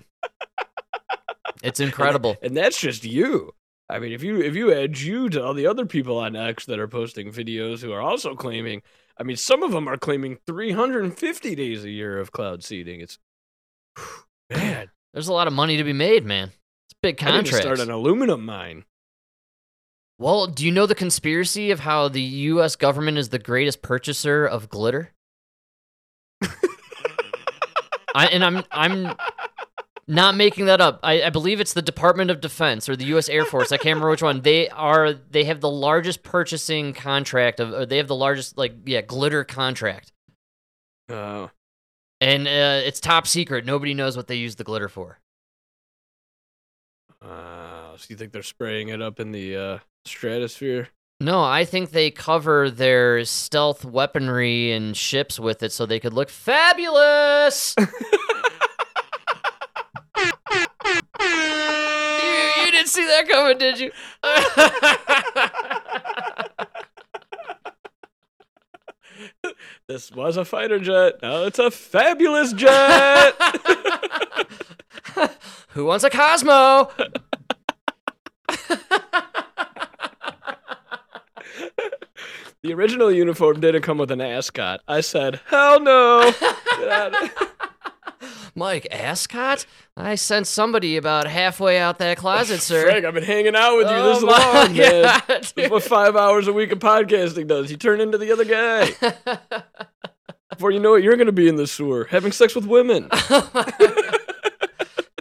It's 1.63 1.79
incredible. 1.89 2.37
And 2.41 2.55
that's 2.55 2.79
just 2.79 3.03
you. 3.03 3.53
I 3.89 3.97
mean, 3.99 4.11
if 4.11 4.21
you 4.23 4.41
if 4.41 4.55
you 4.55 4.73
add 4.73 4.99
you 4.99 5.29
to 5.29 5.43
all 5.43 5.53
the 5.53 5.65
other 5.67 5.85
people 5.85 6.17
on 6.19 6.35
X 6.35 6.65
that 6.65 6.79
are 6.79 6.87
posting 6.87 7.31
videos 7.31 7.81
who 7.81 7.91
are 7.91 8.01
also 8.01 8.35
claiming, 8.35 8.83
I 9.17 9.23
mean, 9.23 9.35
some 9.35 9.63
of 9.63 9.71
them 9.71 9.87
are 9.87 9.97
claiming 9.97 10.37
350 10.45 11.55
days 11.55 11.83
a 11.83 11.89
year 11.89 12.19
of 12.19 12.31
cloud 12.31 12.63
seeding. 12.63 13.01
It's 13.01 13.17
man. 14.49 14.89
There's 15.13 15.27
a 15.27 15.33
lot 15.33 15.47
of 15.47 15.53
money 15.53 15.77
to 15.77 15.83
be 15.83 15.93
made, 15.93 16.25
man. 16.25 16.49
It's 16.87 16.95
big 17.01 17.21
I 17.23 17.31
need 17.37 17.45
to 17.45 17.51
contracts. 17.51 17.61
start 17.65 17.79
an 17.79 17.89
aluminum 17.91 18.45
mine. 18.45 18.85
Well, 20.19 20.47
do 20.47 20.65
you 20.65 20.71
know 20.71 20.85
the 20.85 20.95
conspiracy 20.95 21.71
of 21.71 21.79
how 21.79 22.09
the 22.09 22.21
U.S. 22.21 22.75
government 22.75 23.17
is 23.17 23.29
the 23.29 23.39
greatest 23.39 23.81
purchaser 23.81 24.45
of 24.45 24.69
glitter? 24.69 25.11
I, 28.15 28.25
and 28.27 28.43
I'm 28.43 28.63
I'm 28.71 29.15
not 30.07 30.35
making 30.35 30.65
that 30.65 30.81
up. 30.81 30.99
I, 31.03 31.21
I 31.23 31.29
believe 31.29 31.59
it's 31.59 31.73
the 31.73 31.81
Department 31.81 32.31
of 32.31 32.41
Defense 32.41 32.89
or 32.89 32.95
the 32.95 33.05
U.S. 33.05 33.29
Air 33.29 33.45
Force. 33.45 33.71
I 33.71 33.77
can't 33.77 33.95
remember 33.95 34.09
which 34.09 34.23
one. 34.23 34.41
They 34.41 34.67
are 34.69 35.13
they 35.13 35.43
have 35.45 35.61
the 35.61 35.69
largest 35.69 36.23
purchasing 36.23 36.93
contract 36.93 37.59
of. 37.59 37.71
Or 37.71 37.85
they 37.85 37.97
have 37.97 38.07
the 38.07 38.15
largest 38.15 38.57
like 38.57 38.73
yeah 38.85 39.01
glitter 39.01 39.43
contract, 39.43 40.11
Oh, 41.07 41.51
and 42.21 42.47
uh, 42.47 42.81
it's 42.85 42.99
top 42.99 43.27
secret. 43.27 43.65
Nobody 43.65 43.93
knows 43.93 44.15
what 44.17 44.27
they 44.27 44.35
use 44.35 44.55
the 44.55 44.63
glitter 44.63 44.89
for. 44.89 45.19
uh, 47.21 47.95
so 47.97 48.05
you 48.09 48.15
think 48.15 48.31
they're 48.31 48.43
spraying 48.43 48.89
it 48.89 49.01
up 49.01 49.19
in 49.19 49.31
the 49.31 49.55
uh, 49.55 49.77
stratosphere? 50.05 50.89
No, 51.21 51.43
I 51.43 51.65
think 51.65 51.91
they 51.91 52.11
cover 52.11 52.71
their 52.71 53.25
stealth 53.25 53.83
weaponry 53.83 54.71
and 54.71 54.95
ships 54.95 55.37
with 55.37 55.61
it 55.63 55.73
so 55.73 55.85
they 55.85 55.99
could 55.99 56.13
look 56.13 56.29
fabulous. 56.29 57.75
you, 57.79 57.85
you 62.65 62.71
didn't 62.71 62.87
see 62.87 63.05
that 63.05 63.27
coming, 63.29 63.57
did 63.57 63.79
you? 63.79 63.91
This 69.89 70.11
was 70.11 70.37
a 70.37 70.45
fighter 70.45 70.77
jet. 70.77 71.15
Now 71.23 71.45
it's 71.45 71.57
a 71.57 71.71
fabulous 71.71 72.53
jet. 72.53 73.33
Who 75.69 75.85
wants 75.85 76.03
a 76.03 76.11
Cosmo? 76.11 76.91
the 82.61 82.71
original 82.71 83.11
uniform 83.11 83.61
didn't 83.61 83.81
come 83.81 83.97
with 83.97 84.11
an 84.11 84.21
ascot. 84.21 84.81
I 84.87 85.01
said, 85.01 85.41
hell 85.47 85.79
no. 85.79 86.31
Get 88.59 88.65
out 88.65 88.67
of- 88.67 88.73
Mike, 88.83 88.87
ascot? 88.91 89.65
I 89.97 90.15
sent 90.15 90.47
somebody 90.47 90.97
about 90.97 91.27
halfway 91.27 91.77
out 91.79 91.97
that 91.99 92.17
closet, 92.17 92.61
sir. 92.61 92.83
Frank, 92.89 93.05
I've 93.05 93.13
been 93.13 93.23
hanging 93.23 93.55
out 93.55 93.77
with 93.77 93.87
you 93.89 93.95
Oh 93.95 94.13
this 94.13 94.23
long, 94.23 94.75
man. 94.77 95.03
God, 95.03 95.23
That's 95.27 95.51
dude. 95.51 95.71
what 95.71 95.83
five 95.83 96.15
hours 96.15 96.47
a 96.47 96.53
week 96.53 96.71
of 96.71 96.79
podcasting 96.79 97.47
does. 97.47 97.69
You 97.71 97.77
turn 97.77 98.01
into 98.01 98.17
the 98.17 98.31
other 98.31 98.45
guy. 98.45 98.93
Before 100.49 100.71
you 100.71 100.79
know 100.79 100.95
it, 100.95 101.03
you're 101.03 101.15
going 101.15 101.27
to 101.27 101.31
be 101.31 101.47
in 101.47 101.55
the 101.57 101.67
sewer 101.67 102.05
having 102.09 102.31
sex 102.31 102.55
with 102.55 102.65
women. 102.65 103.07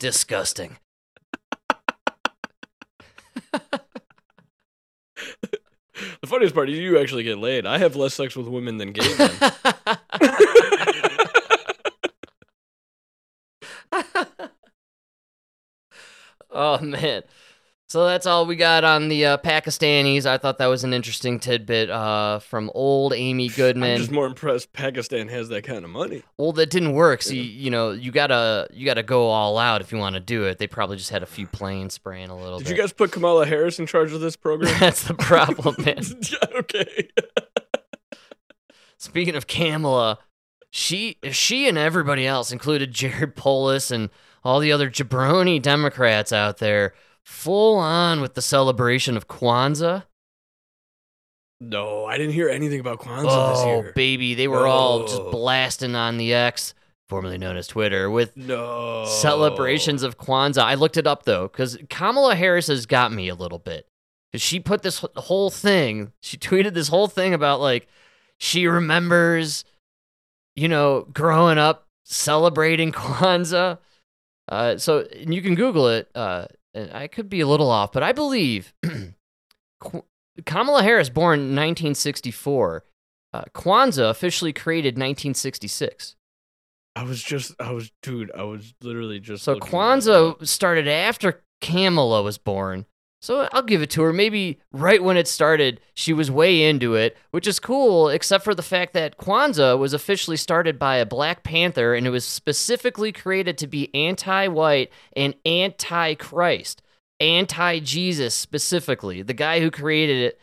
Disgusting. 0.01 0.79
The 6.21 6.27
funniest 6.27 6.55
part 6.55 6.71
is 6.71 6.79
you 6.79 6.99
actually 6.99 7.25
get 7.25 7.39
laid. 7.39 7.67
I 7.67 7.79
have 7.79 7.97
less 7.97 8.15
sex 8.15 8.37
with 8.37 8.47
women 8.47 8.79
than 8.79 8.93
gay 8.93 9.15
men. 9.19 9.31
Oh 16.81 16.85
man. 16.85 17.23
So 17.91 18.05
that's 18.05 18.27
all 18.27 18.45
we 18.45 18.55
got 18.57 18.85
on 18.85 19.09
the 19.09 19.25
uh, 19.25 19.39
Pakistanis. 19.39 20.27
I 20.27 20.37
thought 20.37 20.59
that 20.59 20.67
was 20.67 20.85
an 20.85 20.93
interesting 20.93 21.41
tidbit 21.41 21.89
uh, 21.89 22.39
from 22.39 22.71
old 22.75 23.15
Amy 23.15 23.47
I'm 23.49 23.55
Goodman. 23.55 23.97
just 23.97 24.11
more 24.11 24.27
impressed 24.27 24.75
Pakistan 24.75 25.29
has 25.29 25.49
that 25.49 25.65
kind 25.65 25.87
of 25.87 25.91
money. 25.91 26.23
Well, 26.37 26.53
that 26.53 26.69
didn't 26.69 26.93
work. 26.93 27.23
So 27.23 27.33
you, 27.33 27.41
you 27.41 27.71
know, 27.71 27.93
you 27.93 28.13
gotta 28.13 28.69
you 28.75 28.85
gotta 28.85 29.03
go 29.03 29.29
all 29.29 29.57
out 29.57 29.81
if 29.81 29.91
you 29.91 29.97
want 29.97 30.17
to 30.17 30.21
do 30.21 30.45
it. 30.45 30.59
They 30.59 30.67
probably 30.67 30.99
just 30.99 31.09
had 31.09 31.23
a 31.23 31.27
few 31.27 31.47
planes 31.47 31.95
spraying 31.95 32.29
a 32.29 32.37
little 32.37 32.59
Did 32.59 32.67
bit. 32.69 32.77
you 32.77 32.83
guys 32.83 32.93
put 32.93 33.11
Kamala 33.11 33.47
Harris 33.47 33.79
in 33.79 33.87
charge 33.87 34.13
of 34.13 34.21
this 34.21 34.37
program? 34.37 34.77
That's 34.81 35.05
the 35.05 35.15
problem, 35.15 35.77
man. 35.83 36.03
Okay. 36.57 37.09
Speaking 38.99 39.35
of 39.35 39.47
Kamala, 39.47 40.19
she 40.71 41.17
she 41.31 41.67
and 41.69 41.79
everybody 41.79 42.27
else, 42.27 42.53
included 42.53 42.93
Jared 42.93 43.35
Polis 43.35 43.91
and 43.91 44.11
all 44.45 44.61
the 44.61 44.73
other 44.73 44.91
jabroni 44.91 45.61
Democrats 45.61 46.33
out 46.33 46.59
there, 46.59 46.95
full 47.25 47.77
on 47.77 48.21
with 48.21 48.35
the 48.35 48.43
celebration 48.43 49.17
of 49.17 49.29
Kwanzaa. 49.29 50.05
No, 51.61 52.05
I 52.05 52.17
didn't 52.19 52.35
hear 52.35 52.49
anything 52.49 52.81
about 52.81 53.01
Kwanzaa 53.01 53.51
this 53.51 53.61
oh, 53.61 53.67
year. 53.67 53.89
Oh, 53.89 53.93
baby, 53.95 54.35
they 54.35 54.49
were 54.49 54.67
all 54.67 55.07
just 55.07 55.23
blasting 55.31 55.97
on 55.97 56.17
the 56.17 56.33
X, 56.33 56.73
formerly 57.09 57.37
known 57.37 57.57
as 57.57 57.67
Twitter, 57.67 58.09
with 58.09 58.37
no 58.37 59.05
celebrations 59.07 60.05
of 60.05 60.19
Kwanzaa. 60.19 60.63
I 60.63 60.75
looked 60.75 60.97
it 60.97 61.07
up 61.07 61.25
though, 61.25 61.49
because 61.49 61.77
Kamala 61.91 62.37
Harris 62.37 62.69
has 62.69 62.87
got 62.87 63.13
me 63.13 63.29
a 63.29 63.35
little 63.35 63.59
bit. 63.59 63.87
Because 64.31 64.43
she 64.43 64.61
put 64.61 64.83
this 64.83 65.05
whole 65.17 65.51
thing, 65.51 66.13
she 66.21 66.37
tweeted 66.37 66.75
this 66.75 66.89
whole 66.89 67.09
thing 67.09 67.35
about 67.35 67.61
like 67.61 67.89
she 68.39 68.67
remembers, 68.67 69.65
you 70.55 70.69
know, 70.69 71.09
growing 71.13 71.59
up 71.59 71.89
celebrating 72.05 72.93
Kwanzaa. 72.93 73.79
Uh, 74.49 74.79
so 74.79 75.07
and 75.15 75.35
you 75.35 75.43
can 75.43 75.55
Google 75.55 75.89
it. 75.89 76.11
Uh, 76.15 76.47
and 76.75 76.93
I 76.93 77.09
could 77.09 77.29
be 77.29 77.41
a 77.41 77.47
little 77.47 77.71
off, 77.71 77.93
but 77.93 78.03
I 78.03 78.13
believe 78.13 78.73
Kamala 80.47 80.83
Harris, 80.83 81.09
born 81.09 81.41
1964. 81.41 82.85
Uh, 83.33 83.43
Kwanzaa 83.55 84.11
officially 84.11 84.53
created 84.53 84.95
1966. 84.95 86.17
I 86.97 87.05
was 87.05 87.23
just, 87.23 87.55
I 87.61 87.73
was, 87.73 87.93
dude, 88.03 88.31
I 88.37 88.43
was 88.43 88.75
literally 88.83 89.21
just. 89.21 89.45
So. 89.45 89.57
Kwanzaa 89.57 90.47
started 90.47 90.89
after 90.89 91.43
Kamala 91.61 92.23
was 92.23 92.39
born. 92.39 92.87
So 93.21 93.49
I'll 93.53 93.63
give 93.63 93.83
it 93.83 93.91
to 93.91 94.03
her. 94.03 94.13
Maybe 94.13 94.61
right 94.73 95.03
when 95.03 95.17
it 95.17 95.27
started, 95.27 95.81
she 95.95 96.13
was 96.13 96.31
way 96.31 96.63
into 96.63 96.95
it, 96.95 97.17
which 97.33 97.49
is 97.49 97.59
cool, 97.59 98.09
except 98.09 98.45
for 98.45 98.55
the 98.55 98.63
fact 98.63 98.93
that 98.93 99.19
Kwanzaa 99.19 99.77
was 99.79 99.93
officially 99.93 100.37
started 100.37 100.79
by 100.79 100.97
a 100.97 101.07
Black 101.07 101.43
Panther 101.43 101.95
and 101.95 102.07
it 102.07 102.11
was 102.11 102.25
specifically 102.25 103.11
created 103.11 103.59
to 103.59 103.67
be 103.67 103.93
anti 103.95 104.47
white 104.47 104.93
and 105.17 105.35
anti 105.45 106.15
Christ, 106.15 106.81
anti 107.19 107.81
Jesus 107.81 108.35
specifically. 108.35 109.23
The 109.23 109.35
guy 109.35 109.61
who 109.61 109.71
created 109.71 110.19
it 110.19 110.41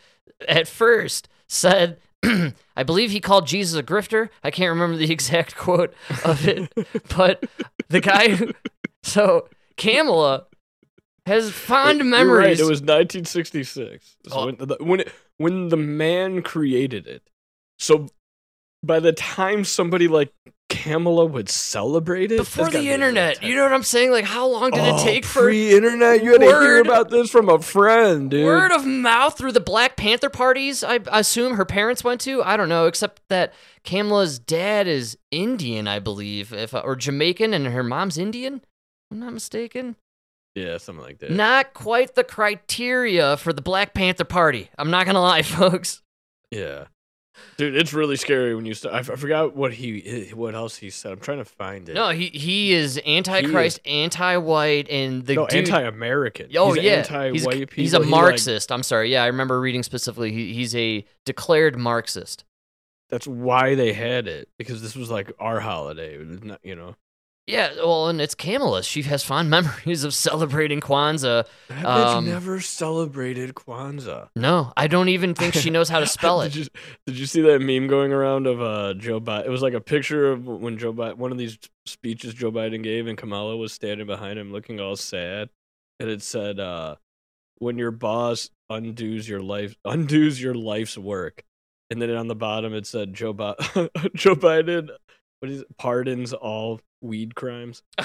at 0.50 0.68
first 0.68 1.30
said, 1.48 1.98
I 2.24 2.84
believe 2.86 3.12
he 3.12 3.22
called 3.22 3.48
Jesus 3.48 3.80
a 3.80 3.84
grifter. 3.84 4.30
I 4.44 4.52
can't 4.52 4.70
remember 4.70 4.98
the 4.98 5.12
exact 5.14 5.56
quote 5.56 5.94
of 6.26 6.46
it, 6.46 6.72
but 7.16 7.46
the 7.88 8.02
guy 8.02 8.30
who. 8.30 8.52
So 9.02 9.48
Kamala 9.78 10.48
has 11.26 11.52
fond 11.52 12.10
memories. 12.10 12.60
Right, 12.60 12.60
it 12.60 12.70
was 12.70 12.82
1966. 12.82 14.18
So 14.28 14.36
Oh. 14.38 14.46
when, 14.48 14.56
the, 14.58 14.78
when 14.80 15.00
it, 15.02 15.12
when 15.38 15.70
the 15.70 15.78
man 15.78 16.42
created 16.42 17.08
it. 17.08 17.24
So 17.80 18.08
by 18.84 19.00
the 19.00 19.12
time 19.14 19.64
somebody 19.64 20.08
like 20.08 20.32
Kamala 20.70 21.26
would 21.26 21.50
celebrate 21.50 22.32
it 22.32 22.38
before 22.38 22.66
the 22.66 22.72
be 22.72 22.78
a 22.78 22.82
real 22.82 22.94
internet. 22.94 23.42
You 23.44 23.56
know 23.56 23.64
what 23.64 23.74
I'm 23.74 23.84
saying? 23.84 24.12
Like, 24.12 24.26
how 24.26 24.48
long 24.48 24.72
did 24.72 24.84
it 24.84 24.96
Oh, 24.96 25.04
take 25.04 25.26
for 25.26 25.44
pre-internet? 25.44 26.24
You 26.24 26.32
had 26.34 26.42
to 26.42 26.46
hear 26.48 26.80
about 26.82 27.10
this 27.10 27.30
from 27.30 27.50
a 27.50 27.60
friend, 27.60 28.30
dude. 28.32 28.46
word 28.46 28.72
of 28.72 28.86
mouth 28.86 29.38
through 29.38 29.52
the 29.54 29.60
Black 29.60 29.96
Panther 29.96 30.30
parties? 30.30 30.84
I 30.84 31.00
assume 31.08 31.56
her 31.56 31.66
parents 31.66 32.04
went 32.04 32.22
to. 32.22 32.44
I 32.44 32.58
don't 32.58 32.70
know, 32.70 32.86
except 32.88 33.22
that 33.30 33.54
Kamala's 33.84 34.38
dad 34.40 34.88
is 34.88 35.18
Indian, 35.32 35.88
I 35.88 36.00
believe, 36.00 36.52
if 36.54 36.74
or 36.74 36.96
Jamaican, 36.96 37.54
and 37.54 37.68
her 37.68 37.84
mom's 37.84 38.18
Indian. 38.18 38.62
I'm 39.12 39.20
not 39.20 39.34
mistaken. 39.34 39.96
Yeah, 40.56 40.78
something 40.78 41.04
like 41.04 41.20
that. 41.20 41.32
Not 41.32 41.74
quite 41.74 42.16
the 42.16 42.24
criteria 42.24 43.38
for 43.38 43.54
the 43.54 43.62
Black 43.62 43.94
Panther 43.94 44.24
Party. 44.26 44.70
I'm 44.78 44.90
not 44.90 45.06
gonna 45.06 45.22
lie, 45.22 45.42
folks. 45.44 46.02
Yeah, 46.52 46.86
dude, 47.58 47.76
it's 47.76 47.94
really 47.94 48.16
scary 48.16 48.56
when 48.56 48.66
you. 48.66 48.74
St- 48.74 48.94
I, 48.94 49.00
f- 49.00 49.10
I 49.10 49.16
forgot 49.16 49.56
what 49.56 49.74
he, 49.74 50.02
eh, 50.06 50.32
what 50.34 50.56
else 50.56 50.78
he 50.78 50.90
said. 50.90 51.12
I'm 51.12 51.20
trying 51.20 51.40
to 51.40 51.46
find 51.46 51.90
it. 51.90 51.94
No, 51.96 52.10
he 52.10 52.28
he 52.28 52.72
is 52.74 52.98
anti-Christ, 53.06 53.80
anti-white, 53.86 54.90
and 54.90 55.26
the 55.26 55.36
no, 55.36 55.48
dude. 55.48 55.68
anti-American. 55.68 56.52
Oh 56.56 56.74
he's 56.74 56.84
yeah, 56.84 56.92
anti-white 56.94 57.34
he's, 57.34 57.46
people. 57.48 57.76
he's 57.76 57.94
a 57.94 57.98
He, 57.98 58.04
like- 58.04 58.10
Marxist. 58.12 58.72
I'm 58.72 58.84
sorry. 58.84 59.12
Yeah, 59.12 59.24
I 59.24 59.28
remember 59.28 59.60
reading 59.60 59.84
specifically. 59.84 60.32
He, 60.32 60.54
he's 60.54 60.76
a 60.76 61.06
declared 61.26 61.78
Marxist. 61.78 62.46
that's 63.10 63.28
why 63.28 63.76
they 63.76 63.92
had 63.94 64.28
it 64.28 64.48
because 64.58 64.82
this 64.82 64.96
was 64.96 65.10
like 65.12 65.32
our 65.40 65.60
holiday. 65.60 66.18
Not, 66.24 66.60
you 66.64 66.76
know. 66.76 66.96
Yeah, 67.48 67.70
well, 67.78 68.08
and 68.10 68.20
it's 68.20 68.34
Kamala. 68.34 68.82
She 68.82 69.04
has 69.04 69.24
fond 69.24 69.50
memories 69.52 70.04
of 70.04 70.16
celebrating 70.16 70.82
Kwanzaa. 70.82 71.46
I 71.70 71.74
bet 71.76 71.86
Um, 71.86 72.26
never 72.26 72.60
celebrated 72.60 73.54
Kwanzaa. 73.54 74.30
No, 74.36 74.74
I 74.76 74.88
don't 74.88 75.10
even 75.10 75.36
think 75.36 75.54
she 75.54 75.70
knows 75.70 75.88
how 75.90 76.00
to 76.00 76.08
spell 76.18 76.42
it. 76.42 76.54
did, 76.54 76.56
you, 76.56 76.66
did 77.06 77.20
you 77.20 77.26
see 77.28 77.42
that 77.42 77.60
meme 77.62 77.88
going 77.88 78.12
around 78.12 78.48
of 78.48 78.62
uh, 78.62 78.96
Joe 78.96 79.20
Biden? 79.22 79.46
It 79.46 79.50
was 79.50 79.62
like 79.62 79.76
a 79.76 79.80
picture 79.82 80.32
of 80.32 80.48
when 80.48 80.78
Joe 80.80 80.92
Biden, 80.92 81.18
one 81.18 81.32
of 81.32 81.38
these 81.38 81.60
speeches 81.86 82.34
Joe 82.34 82.52
Biden 82.52 82.82
gave, 82.82 83.06
and 83.06 83.16
Kamala 83.18 83.56
was 83.58 83.72
standing 83.74 84.08
behind 84.08 84.40
him 84.40 84.52
looking 84.52 84.80
all 84.80 84.96
sad. 84.96 85.50
And 86.00 86.10
it 86.10 86.24
said, 86.24 86.60
uh, 86.60 86.96
when 87.60 87.78
your 87.78 87.92
boss 87.92 88.50
undoes 88.72 89.30
your 89.30 89.40
life, 89.42 89.76
undoes 89.86 90.42
your 90.42 90.56
life's 90.56 90.98
work. 90.98 91.44
And 91.92 92.02
then 92.02 92.10
on 92.10 92.28
the 92.28 92.36
bottom 92.36 92.74
it 92.74 92.88
said, 92.88 93.14
Joe, 93.14 93.34
Bi- 93.34 93.54
Joe 94.16 94.36
Biden, 94.36 94.90
what 95.40 95.52
is 95.52 95.62
it, 95.62 95.78
pardons 95.78 96.34
all 96.34 96.82
weed 97.06 97.36
crimes. 97.36 97.82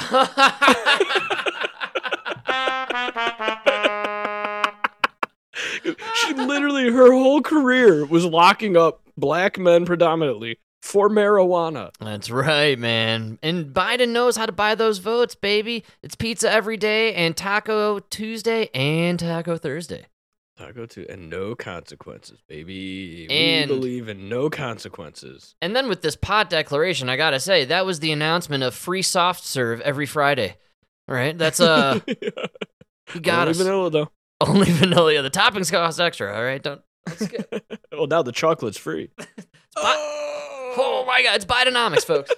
she 6.14 6.34
literally 6.34 6.90
her 6.90 7.12
whole 7.12 7.42
career 7.42 8.04
was 8.04 8.24
locking 8.24 8.76
up 8.76 9.02
black 9.16 9.58
men 9.58 9.84
predominantly 9.84 10.58
for 10.82 11.08
marijuana. 11.08 11.90
That's 12.00 12.30
right, 12.30 12.78
man. 12.78 13.38
And 13.42 13.66
Biden 13.74 14.10
knows 14.10 14.36
how 14.36 14.46
to 14.46 14.52
buy 14.52 14.74
those 14.74 14.98
votes, 14.98 15.34
baby. 15.34 15.84
It's 16.02 16.14
pizza 16.14 16.50
every 16.50 16.76
day 16.76 17.14
and 17.14 17.36
Taco 17.36 17.98
Tuesday 17.98 18.70
and 18.74 19.18
Taco 19.18 19.56
Thursday. 19.56 20.06
Taco 20.60 20.84
two 20.86 21.06
and 21.08 21.30
no 21.30 21.54
consequences, 21.54 22.38
baby. 22.46 23.26
And- 23.30 23.70
we 23.70 23.76
believe 23.76 24.08
in 24.08 24.28
no 24.28 24.50
consequences. 24.50 25.54
And 25.62 25.74
then 25.74 25.88
with 25.88 26.02
this 26.02 26.16
pot 26.16 26.50
declaration, 26.50 27.08
I 27.08 27.16
gotta 27.16 27.40
say, 27.40 27.64
that 27.64 27.86
was 27.86 28.00
the 28.00 28.12
announcement 28.12 28.62
of 28.62 28.74
free 28.74 29.02
soft 29.02 29.42
serve 29.44 29.80
every 29.80 30.04
Friday. 30.06 30.56
All 31.08 31.14
right, 31.14 31.36
that's 31.36 31.60
uh, 31.60 32.00
he 32.06 33.20
got 33.20 33.48
Only 33.48 33.50
us. 33.52 33.56
vanilla 33.58 33.90
though. 33.90 34.10
Only 34.40 34.70
vanilla. 34.70 35.22
The 35.22 35.30
toppings 35.30 35.70
cost 35.70 35.98
extra. 35.98 36.34
All 36.36 36.42
right, 36.44 36.62
don't 36.62 36.82
Let's 37.06 37.26
get. 37.26 37.64
well, 37.92 38.06
now 38.06 38.22
the 38.22 38.30
chocolate's 38.32 38.76
free. 38.78 39.10
Oh 39.76 41.04
my 41.06 41.22
God! 41.22 41.36
It's 41.36 41.44
Bidenomics, 41.46 42.04
folks. 42.04 42.30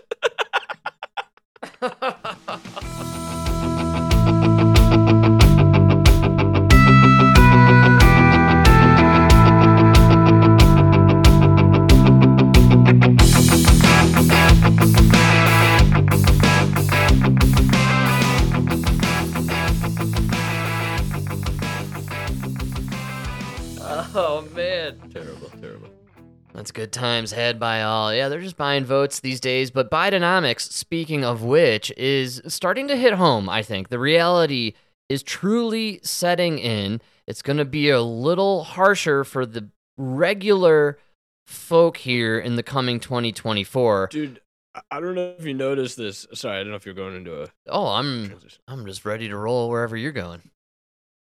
That's 26.62 26.70
good 26.70 26.92
times 26.92 27.32
had 27.32 27.58
by 27.58 27.82
all. 27.82 28.14
Yeah, 28.14 28.28
they're 28.28 28.40
just 28.40 28.56
buying 28.56 28.84
votes 28.84 29.18
these 29.18 29.40
days. 29.40 29.72
But 29.72 29.90
Bidenomics, 29.90 30.70
speaking 30.70 31.24
of 31.24 31.42
which, 31.42 31.90
is 31.96 32.40
starting 32.46 32.86
to 32.86 32.94
hit 32.96 33.14
home, 33.14 33.48
I 33.48 33.64
think. 33.64 33.88
The 33.88 33.98
reality 33.98 34.74
is 35.08 35.24
truly 35.24 35.98
setting 36.04 36.60
in. 36.60 37.00
It's 37.26 37.42
going 37.42 37.56
to 37.56 37.64
be 37.64 37.90
a 37.90 38.00
little 38.00 38.62
harsher 38.62 39.24
for 39.24 39.44
the 39.44 39.70
regular 39.96 41.00
folk 41.48 41.96
here 41.96 42.38
in 42.38 42.54
the 42.54 42.62
coming 42.62 43.00
2024. 43.00 44.10
Dude, 44.12 44.40
I- 44.72 44.82
I 44.92 45.00
don't 45.00 45.16
know 45.16 45.34
if 45.36 45.44
you 45.44 45.54
noticed 45.54 45.96
this. 45.96 46.28
Sorry, 46.32 46.58
I 46.58 46.62
don't 46.62 46.70
know 46.70 46.76
if 46.76 46.86
you're 46.86 46.94
going 46.94 47.16
into 47.16 47.42
a 47.42 47.48
Oh, 47.66 47.88
I'm 47.88 48.28
transition. 48.28 48.62
I'm 48.68 48.86
just 48.86 49.04
ready 49.04 49.26
to 49.28 49.36
roll 49.36 49.68
wherever 49.68 49.96
you're 49.96 50.12
going. 50.12 50.42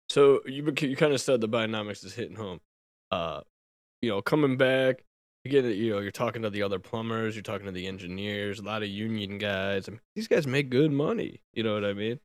So 0.08 0.40
you 0.46 0.72
you 0.82 0.94
kind 0.94 1.12
of 1.12 1.20
said 1.20 1.40
the 1.40 1.48
Bidenomics 1.48 2.04
is 2.04 2.14
hitting 2.14 2.36
home. 2.36 2.60
Uh, 3.10 3.40
you 4.00 4.08
know, 4.08 4.22
coming 4.22 4.56
back, 4.56 5.02
you 5.44 5.50
get 5.50 5.64
it. 5.64 5.76
You 5.76 5.92
know, 5.92 5.98
you're 6.00 6.10
talking 6.10 6.42
to 6.42 6.50
the 6.50 6.62
other 6.62 6.78
plumbers, 6.78 7.34
you're 7.34 7.42
talking 7.42 7.66
to 7.66 7.72
the 7.72 7.86
engineers, 7.86 8.58
a 8.58 8.62
lot 8.62 8.82
of 8.82 8.88
union 8.88 9.38
guys. 9.38 9.88
I 9.88 9.92
mean, 9.92 10.00
these 10.14 10.28
guys 10.28 10.46
make 10.46 10.70
good 10.70 10.92
money. 10.92 11.42
You 11.52 11.62
know 11.62 11.74
what 11.74 11.84
I 11.84 11.92
mean? 11.92 12.20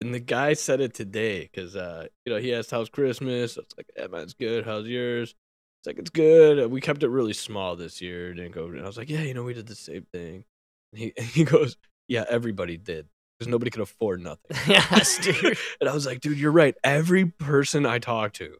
And 0.00 0.14
the 0.14 0.20
guy 0.20 0.54
said 0.54 0.80
it 0.80 0.94
today 0.94 1.42
because 1.52 1.76
uh, 1.76 2.06
you 2.24 2.32
know, 2.32 2.38
he 2.38 2.54
asked 2.54 2.70
how's 2.70 2.88
Christmas. 2.88 3.56
It's 3.56 3.74
like, 3.76 3.90
yeah, 3.96 4.06
mine's 4.06 4.34
good. 4.34 4.64
How's 4.64 4.86
yours? 4.86 5.34
It's 5.80 5.86
like 5.86 5.98
it's 5.98 6.10
good. 6.10 6.70
We 6.70 6.80
kept 6.80 7.02
it 7.02 7.08
really 7.08 7.32
small 7.32 7.76
this 7.76 8.00
year. 8.00 8.34
Didn't 8.34 8.52
go. 8.52 8.66
And 8.66 8.80
I 8.80 8.86
was 8.86 8.98
like, 8.98 9.10
yeah, 9.10 9.22
you 9.22 9.34
know, 9.34 9.42
we 9.42 9.54
did 9.54 9.66
the 9.66 9.74
same 9.74 10.06
thing. 10.12 10.44
And 10.92 11.00
he 11.00 11.12
he 11.22 11.44
goes, 11.44 11.76
yeah, 12.08 12.24
everybody 12.28 12.76
did 12.76 13.08
because 13.38 13.50
nobody 13.50 13.70
could 13.70 13.80
afford 13.80 14.20
nothing. 14.20 14.56
yes, 14.66 15.18
dude. 15.18 15.56
and 15.80 15.88
I 15.88 15.94
was 15.94 16.06
like, 16.06 16.20
dude, 16.20 16.38
you're 16.38 16.52
right. 16.52 16.74
Every 16.84 17.26
person 17.26 17.86
I 17.86 17.98
talked 17.98 18.36
to, 18.36 18.56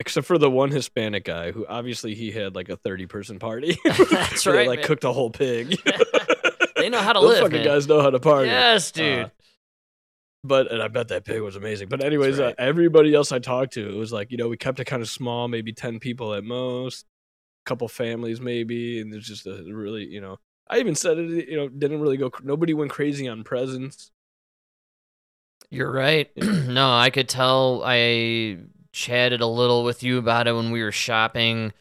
except 0.00 0.26
for 0.26 0.38
the 0.38 0.50
one 0.50 0.70
Hispanic 0.70 1.24
guy 1.24 1.52
who 1.52 1.66
obviously 1.66 2.14
he 2.14 2.30
had 2.30 2.54
like 2.54 2.68
a 2.68 2.76
30 2.76 3.06
person 3.06 3.38
party. 3.38 3.78
That's 4.10 4.44
Where 4.44 4.52
they, 4.52 4.58
right, 4.60 4.68
like 4.68 4.78
man. 4.80 4.86
cooked 4.86 5.04
a 5.04 5.12
whole 5.12 5.30
pig. 5.30 5.80
They 6.76 6.90
know 6.90 7.00
how 7.00 7.14
to 7.14 7.20
Those 7.20 7.30
live, 7.30 7.42
fucking 7.44 7.56
man. 7.56 7.64
guys 7.64 7.88
know 7.88 8.02
how 8.02 8.10
to 8.10 8.20
party. 8.20 8.48
Yes, 8.48 8.90
dude. 8.90 9.24
Uh, 9.24 9.28
but 10.44 10.70
and 10.70 10.82
I 10.82 10.88
bet 10.88 11.08
that 11.08 11.24
pig 11.24 11.40
was 11.40 11.56
amazing. 11.56 11.88
But 11.88 12.04
anyways, 12.04 12.38
right. 12.38 12.52
uh, 12.52 12.54
everybody 12.58 13.14
else 13.14 13.32
I 13.32 13.38
talked 13.38 13.72
to, 13.72 13.88
it 13.88 13.96
was 13.96 14.12
like 14.12 14.30
you 14.30 14.36
know 14.36 14.46
we 14.48 14.58
kept 14.58 14.78
it 14.78 14.84
kind 14.84 15.00
of 15.00 15.08
small, 15.08 15.48
maybe 15.48 15.72
ten 15.72 15.98
people 15.98 16.34
at 16.34 16.44
most, 16.44 17.06
a 17.64 17.68
couple 17.68 17.88
families 17.88 18.42
maybe, 18.42 19.00
and 19.00 19.10
there's 19.10 19.26
just 19.26 19.46
a 19.46 19.64
really 19.66 20.04
you 20.04 20.20
know. 20.20 20.38
I 20.68 20.78
even 20.78 20.94
said 20.94 21.16
it, 21.18 21.48
you 21.48 21.56
know, 21.56 21.68
didn't 21.68 22.00
really 22.00 22.18
go. 22.18 22.30
Nobody 22.42 22.74
went 22.74 22.90
crazy 22.90 23.26
on 23.26 23.42
presents. 23.42 24.10
You're 25.70 25.90
right. 25.90 26.30
no, 26.36 26.92
I 26.92 27.10
could 27.10 27.28
tell 27.28 27.82
I 27.84 28.58
chatted 28.96 29.42
a 29.42 29.46
little 29.46 29.84
with 29.84 30.02
you 30.02 30.16
about 30.16 30.48
it 30.48 30.54
when 30.54 30.70
we 30.70 30.82
were 30.82 30.90
shopping 30.90 31.72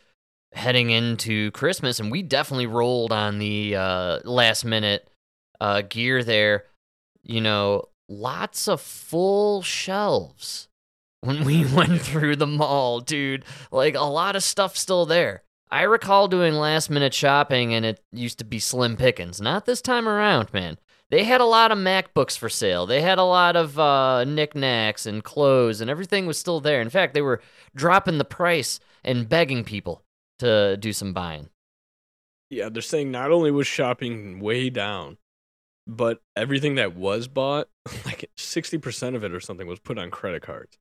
heading 0.51 0.89
into 0.89 1.49
Christmas, 1.51 1.99
and 1.99 2.11
we 2.11 2.21
definitely 2.21 2.67
rolled 2.67 3.11
on 3.11 3.39
the 3.39 3.75
uh, 3.75 4.19
last 4.25 4.65
minute 4.65 5.09
uh, 5.61 5.81
gear 5.81 6.23
there. 6.23 6.65
You 7.23 7.39
know, 7.41 7.85
lots 8.09 8.67
of 8.67 8.81
full 8.81 9.61
shelves 9.61 10.67
when 11.21 11.45
we 11.45 11.65
went 11.73 12.01
through 12.01 12.35
the 12.35 12.47
mall, 12.47 12.99
dude. 12.99 13.45
Like 13.71 13.95
a 13.95 14.01
lot 14.01 14.35
of 14.35 14.43
stuff 14.43 14.75
still 14.75 15.05
there. 15.05 15.43
I 15.71 15.83
recall 15.83 16.27
doing 16.27 16.53
last 16.53 16.89
minute 16.89 17.13
shopping, 17.13 17.73
and 17.73 17.85
it 17.85 18.01
used 18.11 18.39
to 18.39 18.45
be 18.45 18.59
slim 18.59 18.97
pickings. 18.97 19.39
Not 19.39 19.65
this 19.65 19.81
time 19.81 20.07
around, 20.07 20.53
man. 20.53 20.77
They 21.11 21.23
had 21.23 21.39
a 21.39 21.45
lot 21.45 21.71
of 21.71 21.77
MacBooks 21.77 22.37
for 22.37 22.49
sale. 22.49 22.85
They 22.85 23.01
had 23.01 23.19
a 23.19 23.23
lot 23.23 23.55
of 23.55 23.77
uh, 23.77 24.23
knickknacks 24.23 25.05
and 25.05 25.23
clothes, 25.23 25.79
and 25.79 25.89
everything 25.89 26.25
was 26.25 26.37
still 26.37 26.59
there. 26.59 26.81
In 26.81 26.89
fact, 26.89 27.13
they 27.13 27.21
were 27.21 27.41
dropping 27.75 28.17
the 28.17 28.25
price 28.25 28.79
and 29.03 29.29
begging 29.29 29.63
people 29.63 30.03
to 30.39 30.77
do 30.77 30.91
some 30.93 31.13
buying. 31.13 31.49
Yeah, 32.49 32.69
they're 32.69 32.81
saying 32.81 33.11
not 33.11 33.31
only 33.31 33.51
was 33.51 33.67
shopping 33.67 34.39
way 34.39 34.69
down, 34.69 35.17
but 35.87 36.21
everything 36.35 36.75
that 36.75 36.95
was 36.95 37.27
bought, 37.27 37.69
like 38.05 38.29
sixty 38.37 38.77
percent 38.77 39.15
of 39.15 39.23
it 39.23 39.31
or 39.31 39.39
something, 39.39 39.67
was 39.67 39.79
put 39.79 39.97
on 39.97 40.09
credit 40.11 40.41
cards. 40.41 40.77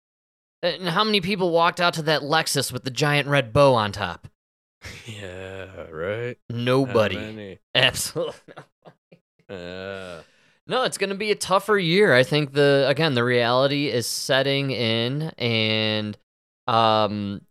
And 0.62 0.88
how 0.88 1.04
many 1.04 1.20
people 1.20 1.50
walked 1.50 1.80
out 1.80 1.92
to 1.94 2.02
that 2.02 2.22
Lexus 2.22 2.72
with 2.72 2.84
the 2.84 2.90
giant 2.90 3.28
red 3.28 3.52
bow 3.52 3.74
on 3.74 3.92
top? 3.92 4.28
Yeah, 5.06 5.86
right. 5.90 6.36
Nobody. 6.50 7.58
Absolutely. 7.74 8.34
Uh, 9.48 10.22
No, 10.66 10.84
it's 10.84 10.96
going 10.96 11.10
to 11.10 11.16
be 11.16 11.30
a 11.30 11.36
tougher 11.36 11.78
year. 11.78 12.14
I 12.14 12.22
think 12.22 12.52
the 12.52 12.86
again 12.88 13.14
the 13.14 13.24
reality 13.24 13.88
is 13.88 14.06
setting 14.06 14.70
in, 14.70 15.32
and 15.36 16.16
um, 16.66 17.42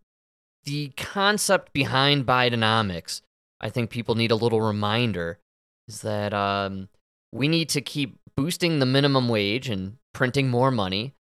the 0.64 0.90
concept 0.98 1.74
behind 1.74 2.26
Bidenomics. 2.26 3.22
I 3.62 3.70
think 3.70 3.92
people 3.92 4.16
need 4.16 4.32
a 4.32 4.36
little 4.36 4.62
reminder 4.62 5.40
is 5.88 6.02
that 6.02 6.34
um, 6.34 6.90
we 7.32 7.48
need 7.48 7.70
to 7.70 7.82
keep 7.82 8.18
boosting 8.36 8.80
the 8.80 8.86
minimum 8.86 9.30
wage 9.30 9.70
and 9.70 9.98
printing 10.14 10.50
more 10.50 10.72
money, 10.72 11.14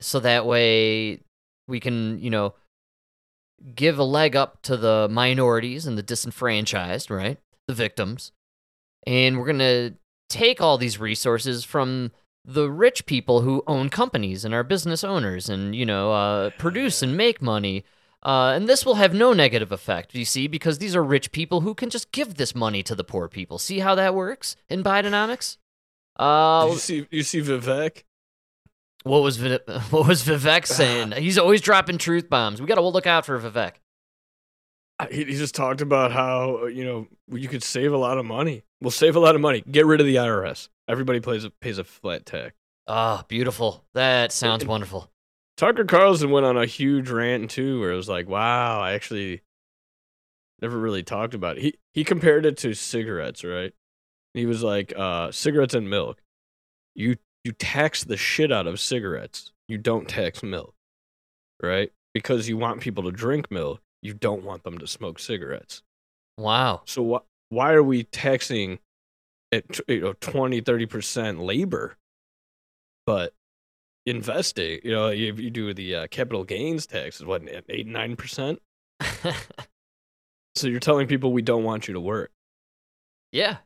so 0.00 0.20
that 0.20 0.44
way 0.44 1.20
we 1.66 1.80
can 1.80 2.18
you 2.20 2.28
know 2.28 2.54
give 3.74 3.98
a 3.98 4.04
leg 4.04 4.36
up 4.36 4.60
to 4.62 4.76
the 4.76 5.08
minorities 5.10 5.86
and 5.86 5.96
the 5.96 6.02
disenfranchised, 6.02 7.10
right? 7.10 7.38
The 7.66 7.74
victims. 7.74 8.32
And 9.06 9.38
we're 9.38 9.46
going 9.46 9.58
to 9.58 9.94
take 10.28 10.60
all 10.60 10.78
these 10.78 10.98
resources 10.98 11.64
from 11.64 12.12
the 12.44 12.70
rich 12.70 13.06
people 13.06 13.42
who 13.42 13.62
own 13.66 13.90
companies 13.90 14.44
and 14.44 14.54
are 14.54 14.62
business 14.64 15.04
owners 15.04 15.48
and, 15.48 15.74
you 15.74 15.84
know, 15.84 16.12
uh, 16.12 16.50
produce 16.58 17.02
and 17.02 17.16
make 17.16 17.42
money. 17.42 17.84
Uh, 18.22 18.52
and 18.54 18.68
this 18.68 18.84
will 18.84 18.94
have 18.96 19.14
no 19.14 19.32
negative 19.32 19.70
effect, 19.70 20.14
you 20.14 20.24
see, 20.24 20.48
because 20.48 20.78
these 20.78 20.96
are 20.96 21.04
rich 21.04 21.30
people 21.30 21.60
who 21.60 21.74
can 21.74 21.90
just 21.90 22.10
give 22.10 22.34
this 22.34 22.54
money 22.54 22.82
to 22.82 22.94
the 22.94 23.04
poor 23.04 23.28
people. 23.28 23.58
See 23.58 23.78
how 23.80 23.94
that 23.94 24.14
works 24.14 24.56
in 24.68 24.82
Bidenomics? 24.82 25.58
Uh, 26.16 26.68
you 26.72 26.78
see 26.78 27.06
you 27.10 27.22
see 27.22 27.40
Vivek? 27.40 28.02
what 29.04 29.22
was 29.22 29.40
what 29.90 30.08
was 30.08 30.24
Vivek 30.24 30.66
saying? 30.80 31.12
He's 31.12 31.38
always 31.38 31.60
dropping 31.60 31.98
truth 31.98 32.28
bombs. 32.28 32.60
We 32.60 32.66
got 32.66 32.76
to 32.76 32.82
look 32.82 33.06
out 33.06 33.26
for 33.26 33.38
Vivek. 33.38 33.74
Uh, 34.98 35.06
He, 35.10 35.24
he 35.24 35.34
just 35.36 35.54
talked 35.54 35.80
about 35.80 36.12
how 36.12 36.62
uh, 36.62 36.66
you 36.66 36.84
know 36.84 37.06
you 37.30 37.48
could 37.48 37.62
save 37.62 37.92
a 37.92 37.98
lot 37.98 38.18
of 38.18 38.24
money. 38.24 38.62
We'll 38.80 38.90
save 38.90 39.16
a 39.16 39.20
lot 39.20 39.34
of 39.34 39.40
money. 39.40 39.62
Get 39.70 39.86
rid 39.86 40.00
of 40.00 40.06
the 40.06 40.16
IRS. 40.16 40.68
Everybody 40.88 41.20
plays 41.20 41.44
a, 41.44 41.50
pays 41.50 41.78
a 41.78 41.84
flat 41.84 42.24
tax. 42.26 42.54
Ah, 42.86 43.24
beautiful. 43.28 43.84
That 43.94 44.32
sounds 44.32 44.62
And- 44.62 44.70
wonderful. 44.70 45.10
Tucker 45.56 45.84
Carlson 45.84 46.30
went 46.30 46.46
on 46.46 46.56
a 46.56 46.66
huge 46.66 47.10
rant 47.10 47.50
too, 47.50 47.80
where 47.80 47.90
it 47.90 47.96
was 47.96 48.08
like, 48.08 48.28
"Wow, 48.28 48.80
I 48.80 48.92
actually 48.92 49.42
never 50.62 50.78
really 50.78 51.02
talked 51.02 51.34
about 51.34 51.58
it." 51.58 51.62
He 51.62 51.74
he 51.92 52.04
compared 52.04 52.46
it 52.46 52.56
to 52.58 52.74
cigarettes, 52.74 53.42
right? 53.42 53.74
He 54.34 54.46
was 54.46 54.62
like, 54.62 54.92
uh, 54.96 55.32
"Cigarettes 55.32 55.74
and 55.74 55.90
milk. 55.90 56.22
You 56.94 57.16
you 57.42 57.50
tax 57.50 58.04
the 58.04 58.16
shit 58.16 58.52
out 58.52 58.68
of 58.68 58.78
cigarettes. 58.78 59.50
You 59.66 59.78
don't 59.78 60.08
tax 60.08 60.44
milk, 60.44 60.74
right? 61.60 61.90
Because 62.14 62.48
you 62.48 62.56
want 62.56 62.80
people 62.80 63.02
to 63.04 63.10
drink 63.10 63.50
milk. 63.50 63.80
You 64.00 64.14
don't 64.14 64.44
want 64.44 64.62
them 64.62 64.78
to 64.78 64.86
smoke 64.86 65.18
cigarettes. 65.18 65.82
Wow. 66.36 66.82
So 66.84 67.02
why 67.02 67.20
why 67.50 67.72
are 67.72 67.82
we 67.82 68.04
taxing 68.04 68.78
at 69.52 69.80
you 69.88 70.00
know 70.00 70.12
20 70.20 70.60
30% 70.62 71.44
labor 71.44 71.96
but 73.06 73.32
investing 74.06 74.80
you 74.84 74.90
know 74.90 75.08
if 75.08 75.38
you 75.38 75.50
do 75.50 75.72
the 75.74 75.94
uh, 75.94 76.06
capital 76.08 76.44
gains 76.44 76.86
tax 76.86 77.20
is 77.20 77.26
what 77.26 77.42
8 77.68 77.86
9% 77.88 78.58
so 80.54 80.66
you're 80.66 80.80
telling 80.80 81.06
people 81.06 81.32
we 81.32 81.42
don't 81.42 81.64
want 81.64 81.88
you 81.88 81.94
to 81.94 82.00
work 82.00 82.30
yeah. 83.30 83.58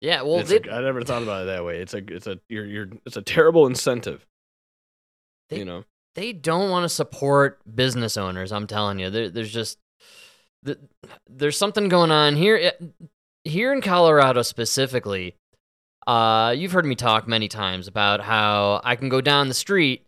Yeah. 0.00 0.22
Well, 0.22 0.42
they, 0.42 0.56
a, 0.56 0.74
i 0.74 0.80
never 0.80 1.02
thought 1.02 1.22
about 1.22 1.42
it 1.42 1.46
that 1.46 1.64
way 1.64 1.78
it's 1.80 1.92
a 1.92 1.98
it's 1.98 2.26
a 2.26 2.38
you're, 2.48 2.64
you're 2.64 2.88
it's 3.04 3.18
a 3.18 3.22
terrible 3.22 3.66
incentive 3.66 4.26
They- 5.50 5.58
you 5.58 5.64
know 5.66 5.84
they 6.16 6.32
don't 6.32 6.70
want 6.70 6.82
to 6.84 6.88
support 6.88 7.60
business 7.72 8.16
owners. 8.16 8.50
I'm 8.50 8.66
telling 8.66 8.98
you, 8.98 9.10
there, 9.10 9.30
there's 9.30 9.52
just 9.52 9.78
th- 10.64 10.78
there's 11.28 11.56
something 11.56 11.88
going 11.88 12.10
on 12.10 12.36
here. 12.36 12.72
Here 13.44 13.72
in 13.72 13.80
Colorado 13.80 14.42
specifically, 14.42 15.34
uh, 16.06 16.54
you've 16.56 16.72
heard 16.72 16.84
me 16.86 16.94
talk 16.94 17.26
many 17.26 17.48
times 17.48 17.88
about 17.88 18.20
how 18.20 18.80
I 18.84 18.96
can 18.96 19.08
go 19.08 19.20
down 19.20 19.48
the 19.48 19.54
street 19.54 20.06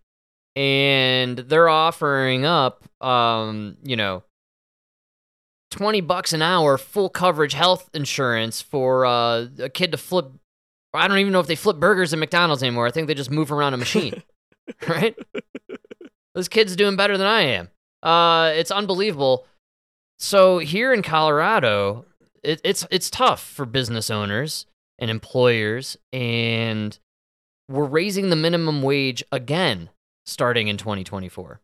and 0.55 1.39
they're 1.39 1.69
offering 1.69 2.45
up, 2.45 2.85
um, 3.03 3.77
you 3.83 3.97
know, 3.97 4.23
twenty 5.71 6.01
bucks 6.01 6.33
an 6.33 6.43
hour, 6.43 6.77
full 6.77 7.09
coverage 7.09 7.55
health 7.55 7.89
insurance 7.95 8.61
for 8.61 9.07
uh, 9.07 9.47
a 9.59 9.69
kid 9.69 9.93
to 9.93 9.99
flip. 9.99 10.31
I 10.95 11.09
don't 11.09 11.19
even 11.19 11.33
know 11.33 11.41
if 11.41 11.47
they 11.47 11.57
flip 11.57 11.79
burgers 11.79 12.13
at 12.13 12.19
McDonald's 12.19 12.63
anymore. 12.63 12.87
I 12.87 12.91
think 12.91 13.07
they 13.07 13.15
just 13.15 13.31
move 13.31 13.51
around 13.51 13.73
a 13.73 13.79
machine, 13.79 14.23
right? 14.89 15.17
This 16.35 16.49
kid's 16.49 16.77
doing 16.77 16.97
better 16.97 17.17
than 17.17 17.27
I 17.27 17.43
am. 17.43 17.71
Uh, 18.03 18.53
it's 18.55 18.71
unbelievable. 18.71 19.47
So 20.23 20.59
here 20.59 20.93
in 20.93 21.03
Colorado, 21.03 22.07
it, 22.45 22.61
it's 22.63 22.87
it's 22.93 23.11
tough 23.11 23.43
for 23.43 23.67
business 23.67 24.09
owners 24.09 24.67
and 25.01 25.11
employers, 25.11 25.97
and 26.13 26.97
we're 27.69 27.87
raising 27.87 28.31
the 28.31 28.37
minimum 28.37 28.83
wage 28.83 29.25
again 29.33 29.91
starting 30.25 30.69
in 30.69 30.77
2024. 30.77 31.61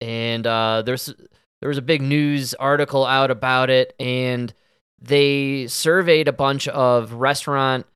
And 0.00 0.44
uh, 0.44 0.82
there's 0.84 1.14
there 1.60 1.68
was 1.68 1.78
a 1.78 1.82
big 1.82 2.02
news 2.02 2.52
article 2.54 3.06
out 3.06 3.30
about 3.30 3.70
it, 3.70 3.94
and 4.00 4.52
they 5.00 5.68
surveyed 5.68 6.26
a 6.26 6.32
bunch 6.32 6.66
of 6.66 7.12
restaurant 7.12 7.86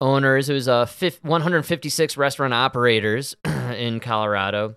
owners. 0.00 0.48
It 0.48 0.54
was 0.54 0.66
uh, 0.66 0.88
156 1.20 2.16
restaurant 2.16 2.54
operators 2.54 3.36
in 3.44 4.00
Colorado. 4.00 4.76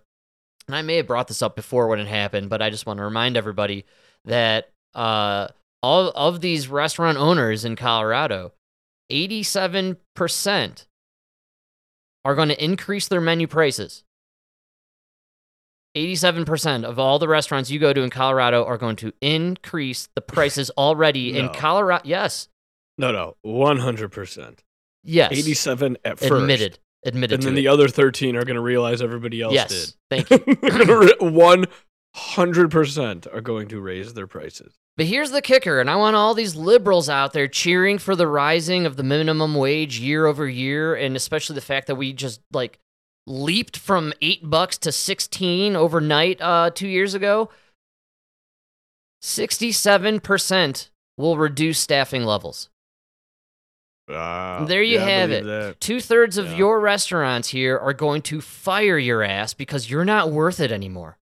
And 0.67 0.75
I 0.75 0.82
may 0.82 0.97
have 0.97 1.08
brought 1.08 1.29
this 1.29 1.41
up 1.41 1.56
before 1.56 1.88
when 1.88 1.99
it 1.99 2.08
happened, 2.08 2.49
but 2.49 2.62
I 2.62 2.69
just 2.69 2.86
want 2.86 2.97
to 2.97 3.03
remind 3.03 3.38
everybody 3.38 3.86
that 4.25 4.69
uh, 4.93 5.47
all 5.81 6.09
of 6.15 6.41
these 6.41 6.67
restaurant 6.67 7.17
owners 7.17 7.65
in 7.65 7.75
Colorado, 7.75 8.53
87% 9.12 10.86
are 12.25 12.36
going 12.36 12.49
to 12.49 12.63
increase 12.63 13.07
their 13.07 13.21
menu 13.21 13.47
prices. 13.47 14.03
87% 15.95 16.86
of 16.86 16.97
all 16.97 17.19
the 17.19 17.27
restaurants 17.27 17.69
you 17.69 17.77
go 17.79 17.93
to 17.93 18.01
in 18.01 18.09
Colorado 18.09 18.65
are 18.65 18.77
going 18.79 18.95
to 18.97 19.13
increase 19.21 20.09
the 20.15 20.21
prices 20.21 20.71
already 20.77 21.33
No. 21.33 21.39
in 21.39 21.49
Colorado. 21.49 22.01
Yes. 22.05 22.47
No, 22.97 23.12
no, 23.12 23.36
one 23.41 23.77
hundred 23.77 24.12
percent. 24.12 24.63
Yes. 25.03 25.31
Eighty-seven 25.31 25.97
at 26.05 26.19
first, 26.19 26.31
Admitted. 26.31 26.77
Admitted 27.03 27.33
and 27.39 27.43
then 27.43 27.53
it. 27.53 27.55
the 27.55 27.67
other 27.67 27.88
thirteen 27.88 28.36
are 28.36 28.45
going 28.45 28.55
to 28.55 28.62
realize 28.62 29.01
everybody 29.01 29.41
else 29.41 29.95
did. 30.09 30.27
Thank 30.27 30.29
you. 30.29 31.15
One 31.19 31.65
hundred 32.15 32.71
percent 32.71 33.28
are 33.34 33.41
going 33.41 33.67
to 33.69 33.80
raise 33.82 34.13
their 34.13 34.28
prices. 34.28 34.76
But 34.95 35.08
here's 35.08 35.32
the 35.32 35.41
kicker, 35.41 35.80
and 35.80 35.89
I 35.89 35.95
want 35.95 36.15
all 36.15 36.34
these 36.36 36.56
liberals 36.56 37.10
out 37.10 37.34
there 37.34 37.47
cheering 37.47 37.97
for 37.97 38.15
the 38.15 38.28
rising 38.28 38.86
of 38.86 38.95
the 38.95 39.04
minimum 39.04 39.56
wage 39.56 39.99
year 39.99 40.28
over 40.28 40.47
year, 40.47 40.93
and 40.93 41.15
especially 41.15 41.56
the 41.56 41.62
fact 41.62 41.88
that 41.88 41.95
we 41.95 42.13
just 42.13 42.41
like 42.52 42.80
leaped 43.26 43.76
from 43.78 44.13
eight 44.21 44.47
bucks 44.47 44.78
to 44.80 44.91
sixteen 44.91 45.76
overnight 45.76 46.39
uh, 46.41 46.69
two 46.73 46.88
years 46.88 47.13
ago. 47.15 47.49
Sixty-seven 49.21 50.19
percent 50.19 50.89
will 51.17 51.38
reduce 51.38 51.80
staffing 51.80 52.23
levels. 52.26 52.69
Wow. 54.10 54.65
There 54.65 54.84
you 54.84 54.99
Yeah, 54.99 55.06
have 55.06 55.32
it. 55.32 55.80
Two 55.80 56.02
thirds 56.02 56.38
of 56.38 56.47
Yeah. 56.52 56.58
your 56.58 56.80
restaurants 56.82 57.47
here 57.49 57.78
are 57.80 57.93
going 57.93 58.21
to 58.23 58.41
fire 58.41 58.97
your 58.97 59.23
ass 59.23 59.54
because 59.54 59.89
you're 59.89 60.04
not 60.04 60.30
worth 60.30 60.60
it 60.60 60.71
anymore. 60.73 61.17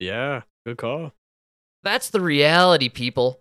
Yeah, 0.00 0.42
good 0.66 0.78
call. 0.78 1.12
That's 1.82 2.10
the 2.10 2.20
reality, 2.20 2.88
people. 2.88 3.40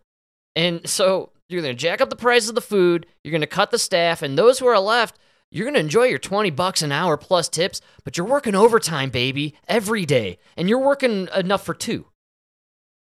And 0.56 0.88
so 0.88 1.32
you're 1.48 1.62
going 1.62 1.74
to 1.76 1.80
jack 1.80 2.02
up 2.02 2.10
the 2.10 2.16
price 2.16 2.48
of 2.50 2.56
the 2.56 2.62
food, 2.62 3.06
you're 3.24 3.32
going 3.32 3.42
to 3.42 3.48
cut 3.48 3.72
the 3.72 3.80
staff, 3.80 4.22
and 4.22 4.38
those 4.38 4.60
who 4.60 4.68
are 4.68 4.80
left, 4.80 5.18
you're 5.52 5.66
going 5.66 5.74
to 5.74 5.80
enjoy 5.80 6.04
your 6.04 6.20
20 6.20 6.52
bucks 6.52 6.82
an 6.82 6.92
hour 6.92 7.18
plus 7.18 7.50
tips, 7.50 7.82
but 8.04 8.18
you're 8.18 8.28
working 8.28 8.54
overtime, 8.56 9.10
baby, 9.10 9.56
every 9.68 10.06
day. 10.06 10.38
And 10.56 10.70
you're 10.70 10.78
working 10.80 11.28
enough 11.36 11.66
for 11.66 11.74
two. 11.74 12.06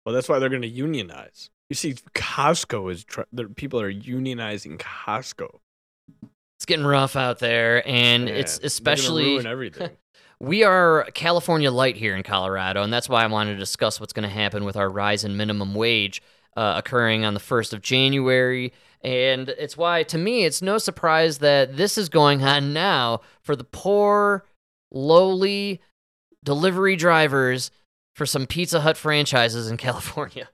Well, 0.05 0.15
that's 0.15 0.29
why 0.29 0.39
they're 0.39 0.49
going 0.49 0.63
to 0.63 0.69
unionize. 0.69 1.51
You 1.69 1.75
see, 1.75 1.95
Costco 2.15 2.93
is 2.93 3.03
tr- 3.05 3.23
there- 3.33 3.49
people 3.49 3.81
are 3.81 3.93
unionizing 3.93 4.79
Costco. 4.79 5.59
It's 6.59 6.67
getting 6.67 6.87
rough 6.87 7.17
out 7.17 7.41
there, 7.41 7.87
and 7.87 8.27
Man, 8.27 8.35
it's 8.35 8.59
especially 8.63 9.25
ruin 9.25 9.47
everything. 9.47 9.91
We 10.39 10.65
are 10.65 11.09
California 11.15 11.71
light 11.71 11.97
here 11.97 12.15
in 12.15 12.23
Colorado, 12.23 12.83
and 12.83 12.93
that's 12.93 13.09
why 13.09 13.25
I 13.25 13.27
wanted 13.27 13.55
to 13.55 13.59
discuss 13.59 13.99
what's 13.99 14.13
going 14.13 14.29
to 14.29 14.35
happen 14.35 14.65
with 14.65 14.77
our 14.77 14.91
rise 14.91 15.25
in 15.25 15.37
minimum 15.37 15.75
wage 15.75 16.23
uh, 16.57 16.75
occurring 16.77 17.25
on 17.25 17.33
the 17.33 17.41
1st 17.41 17.73
of 17.73 17.81
January. 17.81 18.73
And 19.03 19.49
it's 19.49 19.79
why, 19.79 20.03
to 20.05 20.19
me, 20.19 20.45
it's 20.45 20.61
no 20.61 20.77
surprise 20.77 21.39
that 21.39 21.77
this 21.77 21.97
is 21.97 22.11
going 22.11 22.43
on 22.43 22.75
now 22.75 23.21
for 23.41 23.57
the 23.57 23.65
poor, 23.65 24.45
lowly 24.91 25.81
delivery 26.45 26.97
drivers 26.97 27.71
for 28.15 28.27
some 28.27 28.47
Pizza 28.47 28.81
Hut 28.81 28.97
franchises 28.99 29.71
in 29.71 29.77
California. 29.79 30.51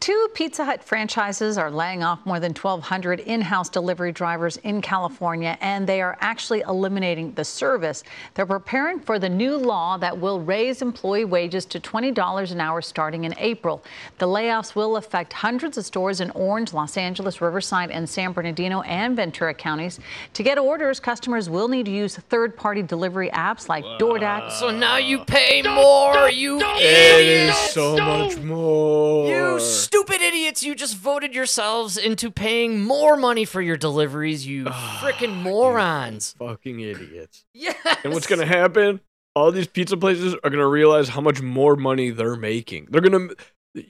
Two 0.00 0.28
Pizza 0.32 0.64
Hut 0.64 0.82
franchises 0.82 1.58
are 1.58 1.72
laying 1.72 2.04
off 2.04 2.24
more 2.24 2.38
than 2.38 2.52
1,200 2.52 3.18
in 3.18 3.40
house 3.40 3.68
delivery 3.68 4.12
drivers 4.12 4.56
in 4.58 4.80
California, 4.80 5.58
and 5.60 5.86
they 5.88 6.00
are 6.00 6.16
actually 6.20 6.60
eliminating 6.60 7.32
the 7.34 7.44
service. 7.44 8.04
They're 8.34 8.46
preparing 8.46 9.00
for 9.00 9.18
the 9.18 9.28
new 9.28 9.56
law 9.56 9.98
that 9.98 10.16
will 10.16 10.40
raise 10.40 10.82
employee 10.82 11.24
wages 11.24 11.66
to 11.66 11.80
$20 11.80 12.52
an 12.52 12.60
hour 12.60 12.80
starting 12.80 13.24
in 13.24 13.34
April. 13.38 13.82
The 14.18 14.26
layoffs 14.26 14.76
will 14.76 14.96
affect 14.96 15.32
hundreds 15.32 15.76
of 15.76 15.84
stores 15.84 16.20
in 16.20 16.30
Orange, 16.30 16.72
Los 16.72 16.96
Angeles, 16.96 17.40
Riverside, 17.40 17.90
and 17.90 18.08
San 18.08 18.32
Bernardino 18.32 18.82
and 18.82 19.16
Ventura 19.16 19.52
counties. 19.52 19.98
To 20.34 20.44
get 20.44 20.58
orders, 20.58 21.00
customers 21.00 21.50
will 21.50 21.66
need 21.66 21.86
to 21.86 21.92
use 21.92 22.16
third 22.16 22.56
party 22.56 22.82
delivery 22.82 23.30
apps 23.30 23.68
like 23.68 23.84
DoorDash. 24.00 24.52
So 24.52 24.70
now 24.70 24.96
you 24.96 25.24
pay 25.24 25.60
more, 25.62 26.30
you 26.30 26.60
It 26.60 26.82
is 26.82 27.48
idiots! 27.50 27.74
so 27.74 27.96
much 27.96 28.38
more. 28.38 29.28
You 29.28 29.58
stupid 29.88 30.20
idiots, 30.20 30.62
you 30.62 30.74
just 30.74 30.96
voted 30.96 31.34
yourselves 31.34 31.96
into 31.96 32.30
paying 32.30 32.82
more 32.82 33.16
money 33.16 33.46
for 33.46 33.62
your 33.62 33.76
deliveries, 33.76 34.46
you 34.46 34.66
ah, 34.68 35.00
frickin' 35.02 35.34
morons. 35.34 36.34
fucking 36.38 36.80
idiots. 36.80 37.46
Yes. 37.54 37.76
And 38.04 38.12
what's 38.12 38.26
going 38.26 38.40
to 38.40 38.46
happen? 38.46 39.00
All 39.34 39.50
these 39.50 39.66
pizza 39.66 39.96
places 39.96 40.34
are 40.34 40.50
going 40.50 40.58
to 40.58 40.66
realize 40.66 41.08
how 41.08 41.20
much 41.20 41.40
more 41.40 41.74
money 41.74 42.10
they're 42.10 42.36
making. 42.36 42.88
They're 42.90 43.00
going 43.00 43.30
to 43.30 43.84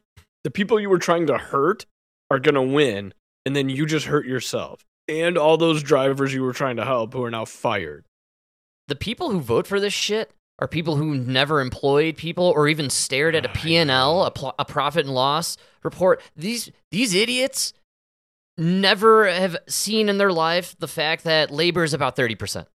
the 0.45 0.51
people 0.51 0.79
you 0.79 0.89
were 0.89 0.99
trying 0.99 1.27
to 1.27 1.37
hurt 1.37 1.85
are 2.31 2.39
going 2.39 2.55
to 2.55 2.63
win 2.63 3.13
and 3.45 3.57
then 3.57 3.69
you 3.69 3.85
just 3.85 4.07
hurt 4.07 4.25
yourself. 4.27 4.85
And 5.09 5.37
all 5.37 5.57
those 5.57 5.83
drivers 5.83 6.33
you 6.33 6.43
were 6.43 6.53
trying 6.53 6.77
to 6.77 6.85
help 6.85 7.13
who 7.13 7.25
are 7.25 7.31
now 7.31 7.45
fired. 7.45 8.07
The 8.87 8.97
people 8.97 9.31
who 9.31 9.41
vote 9.41 9.67
for 9.67 9.81
this 9.81 9.93
shit 9.93 10.31
are 10.59 10.69
people 10.69 10.97
who 10.97 11.15
never 11.15 11.61
employed 11.61 12.17
people 12.17 12.45
or 12.45 12.69
even 12.69 12.91
stared 12.91 13.35
at 13.35 13.45
a 13.45 13.49
ah, 13.49 13.53
I 13.53 13.57
P&L, 13.57 14.25
a, 14.25 14.31
pl- 14.31 14.55
a 14.59 14.65
profit 14.65 15.07
and 15.07 15.15
loss 15.15 15.57
report. 15.83 16.21
These 16.37 16.71
these 16.91 17.15
idiots 17.15 17.73
never 18.57 19.29
have 19.29 19.57
seen 19.69 20.09
in 20.09 20.19
their 20.19 20.33
life 20.33 20.75
the 20.79 20.89
fact 20.89 21.25
that 21.25 21.51
labor 21.51 21.85
is 21.85 21.95
about 21.95 22.17
30%. 22.17 22.67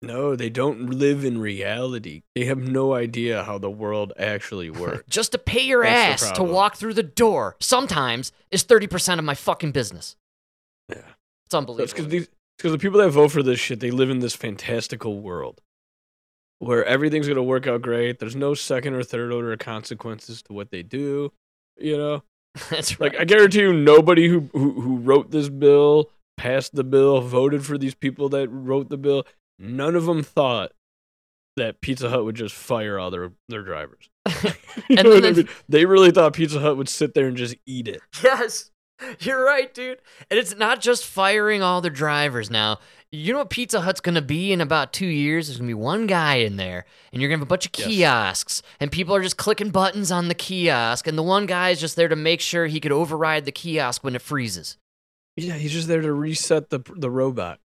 No, 0.00 0.36
they 0.36 0.50
don't 0.50 0.90
live 0.90 1.24
in 1.24 1.38
reality. 1.38 2.22
They 2.34 2.44
have 2.44 2.58
no 2.58 2.94
idea 2.94 3.44
how 3.44 3.58
the 3.58 3.70
world 3.70 4.12
actually 4.18 4.70
works. 4.70 5.04
Just 5.08 5.32
to 5.32 5.38
pay 5.38 5.62
your 5.62 5.82
That's 5.82 6.22
ass 6.22 6.32
to 6.32 6.42
walk 6.42 6.76
through 6.76 6.94
the 6.94 7.02
door 7.02 7.56
sometimes 7.60 8.32
is 8.50 8.64
30% 8.64 9.18
of 9.18 9.24
my 9.24 9.34
fucking 9.34 9.72
business. 9.72 10.16
yeah. 10.88 10.98
It's 11.46 11.54
unbelievable. 11.54 12.04
Because 12.06 12.28
because 12.56 12.72
the 12.72 12.78
people 12.78 13.00
that 13.00 13.10
vote 13.10 13.32
for 13.32 13.42
this 13.42 13.58
shit, 13.58 13.80
they 13.80 13.90
live 13.90 14.08
in 14.08 14.20
this 14.20 14.34
fantastical 14.34 15.20
world 15.20 15.60
where 16.58 16.84
everything's 16.84 17.28
gonna 17.28 17.42
work 17.42 17.66
out 17.66 17.82
great. 17.82 18.18
There's 18.18 18.36
no 18.36 18.54
second 18.54 18.94
or 18.94 19.02
third 19.02 19.32
order 19.32 19.56
consequences 19.56 20.42
to 20.42 20.52
what 20.52 20.70
they 20.70 20.82
do. 20.82 21.32
You 21.76 21.96
know, 21.98 22.22
That's 22.70 22.98
right. 23.00 23.12
like 23.12 23.20
I 23.20 23.24
guarantee 23.24 23.60
you, 23.60 23.72
nobody 23.72 24.28
who 24.28 24.48
who, 24.52 24.80
who 24.80 24.96
wrote 24.98 25.30
this 25.30 25.48
bill, 25.48 26.10
passed 26.36 26.74
the 26.74 26.84
bill, 26.84 27.20
voted 27.20 27.64
for 27.64 27.78
these 27.78 27.94
people 27.94 28.28
that 28.30 28.48
wrote 28.48 28.88
the 28.88 28.96
bill. 28.98 29.24
None 29.58 29.94
of 29.96 30.06
them 30.06 30.22
thought 30.22 30.72
that 31.56 31.80
Pizza 31.80 32.10
Hut 32.10 32.24
would 32.24 32.34
just 32.34 32.54
fire 32.54 32.98
all 32.98 33.10
their 33.10 33.32
their 33.48 33.62
drivers. 33.62 34.08
And 34.90 34.98
then 35.06 35.24
I 35.24 35.30
mean? 35.30 35.48
They 35.68 35.84
really 35.86 36.10
thought 36.10 36.32
Pizza 36.34 36.58
Hut 36.60 36.76
would 36.76 36.88
sit 36.88 37.14
there 37.14 37.26
and 37.28 37.36
just 37.36 37.54
eat 37.64 37.88
it. 37.88 38.02
Yes, 38.22 38.70
you're 39.20 39.44
right, 39.44 39.72
dude. 39.72 40.00
And 40.30 40.38
it's 40.38 40.56
not 40.56 40.80
just 40.80 41.06
firing 41.06 41.62
all 41.62 41.80
the 41.80 41.90
drivers 41.90 42.50
now. 42.50 42.78
You 43.14 43.32
know 43.32 43.38
what 43.40 43.50
Pizza 43.50 43.80
Hut's 43.80 44.00
gonna 44.00 44.22
be 44.22 44.52
in 44.52 44.60
about 44.60 44.92
two 44.92 45.06
years? 45.06 45.46
There's 45.46 45.58
gonna 45.58 45.68
be 45.68 45.74
one 45.74 46.06
guy 46.06 46.36
in 46.36 46.56
there, 46.56 46.84
and 47.12 47.20
you're 47.22 47.28
gonna 47.28 47.38
have 47.38 47.46
a 47.46 47.48
bunch 47.48 47.66
of 47.66 47.72
Yes. 47.78 47.86
kiosks, 47.88 48.62
and 48.80 48.90
people 48.90 49.14
are 49.14 49.22
just 49.22 49.36
clicking 49.36 49.70
buttons 49.70 50.10
on 50.10 50.28
the 50.28 50.34
kiosk, 50.34 51.06
and 51.06 51.16
the 51.16 51.22
one 51.22 51.46
guy 51.46 51.70
is 51.70 51.80
just 51.80 51.96
there 51.96 52.08
to 52.08 52.16
make 52.16 52.40
sure 52.40 52.66
he 52.66 52.80
could 52.80 52.92
override 52.92 53.44
the 53.44 53.52
kiosk 53.52 54.02
when 54.02 54.14
it 54.16 54.22
freezes. 54.22 54.76
Yeah, 55.36 55.54
he's 55.54 55.72
just 55.72 55.88
there 55.88 56.00
to 56.02 56.12
reset 56.12 56.70
the 56.70 56.80
the 56.96 57.10
robot. 57.10 57.60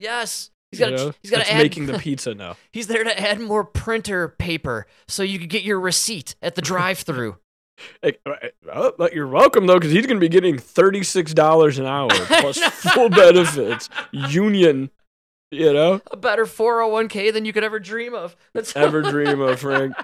Yes, 0.00 0.50
he's 0.70 0.80
got 0.80 0.92
know? 0.92 1.12
he's 1.22 1.30
got 1.30 1.44
to 1.44 1.52
add 1.52 1.62
making 1.62 1.86
the 1.86 1.98
pizza 1.98 2.34
now. 2.34 2.56
he's 2.72 2.86
there 2.86 3.04
to 3.04 3.20
add 3.20 3.40
more 3.40 3.64
printer 3.64 4.28
paper 4.28 4.86
so 5.08 5.22
you 5.22 5.38
could 5.38 5.50
get 5.50 5.62
your 5.62 5.80
receipt 5.80 6.34
at 6.42 6.54
the 6.56 6.62
drive-through. 6.70 7.36
Like, 8.02 8.20
uh, 8.26 8.90
you're 9.12 9.26
welcome 9.26 9.66
though, 9.66 9.74
because 9.74 9.90
he's 9.92 10.06
going 10.06 10.16
to 10.16 10.20
be 10.20 10.28
getting 10.28 10.58
thirty 10.58 11.02
six 11.02 11.34
dollars 11.34 11.78
an 11.78 11.86
hour 11.86 12.08
plus 12.10 12.58
full 12.58 13.08
benefits, 13.08 13.88
union, 14.12 14.90
You 15.50 15.72
know, 15.72 16.00
a 16.10 16.16
better 16.16 16.44
401k 16.46 17.32
than 17.32 17.44
you 17.44 17.52
could 17.52 17.64
ever 17.64 17.78
dream 17.80 18.14
of. 18.14 18.36
That's 18.52 18.74
ever 18.76 19.02
dream 19.10 19.40
of 19.40 19.60
Frank. 19.60 19.94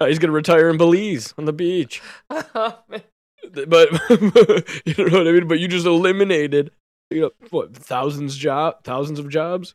Uh, 0.00 0.06
he's 0.06 0.18
gonna 0.20 0.32
retire 0.32 0.70
in 0.70 0.76
Belize 0.76 1.34
on 1.36 1.44
the 1.46 1.52
beach. 1.52 2.00
Oh, 2.30 2.78
man. 2.88 3.02
But 3.66 3.90
you 4.10 4.94
know 5.04 5.18
what 5.18 5.28
I 5.28 5.32
mean. 5.32 5.48
But 5.48 5.58
you 5.58 5.66
just 5.68 5.86
eliminated, 5.86 6.70
you 7.10 7.20
know, 7.22 7.30
what 7.50 7.74
thousands 7.74 8.36
job, 8.36 8.84
thousands 8.84 9.18
of 9.18 9.28
jobs. 9.28 9.74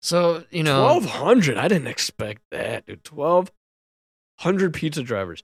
so 0.00 0.44
you 0.50 0.62
know, 0.62 0.82
Twelve 0.82 1.04
hundred. 1.06 1.56
I 1.58 1.66
didn't 1.68 1.88
expect 1.88 2.42
that, 2.50 2.86
dude. 2.86 3.02
Twelve 3.04 3.50
hundred 4.40 4.74
pizza 4.74 5.02
drivers, 5.02 5.42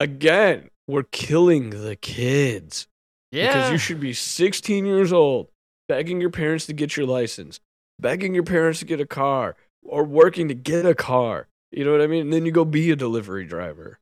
again, 0.00 0.70
we're 0.88 1.04
killing 1.04 1.70
the 1.70 1.94
kids 1.96 2.88
yeah, 3.30 3.48
because 3.48 3.70
you 3.70 3.78
should 3.78 4.00
be 4.00 4.12
sixteen 4.12 4.86
years 4.86 5.12
old, 5.12 5.48
begging 5.88 6.20
your 6.20 6.30
parents 6.30 6.66
to 6.66 6.72
get 6.72 6.96
your 6.96 7.06
license, 7.06 7.60
begging 8.00 8.34
your 8.34 8.42
parents 8.42 8.80
to 8.80 8.84
get 8.84 9.00
a 9.00 9.06
car, 9.06 9.54
or 9.82 10.02
working 10.02 10.48
to 10.48 10.54
get 10.54 10.84
a 10.86 10.94
car. 10.94 11.46
You 11.70 11.84
know 11.84 11.92
what 11.92 12.02
I 12.02 12.08
mean? 12.08 12.22
And 12.22 12.32
then 12.32 12.44
you 12.46 12.50
go 12.52 12.64
be 12.64 12.90
a 12.90 12.96
delivery 12.96 13.44
driver. 13.46 14.00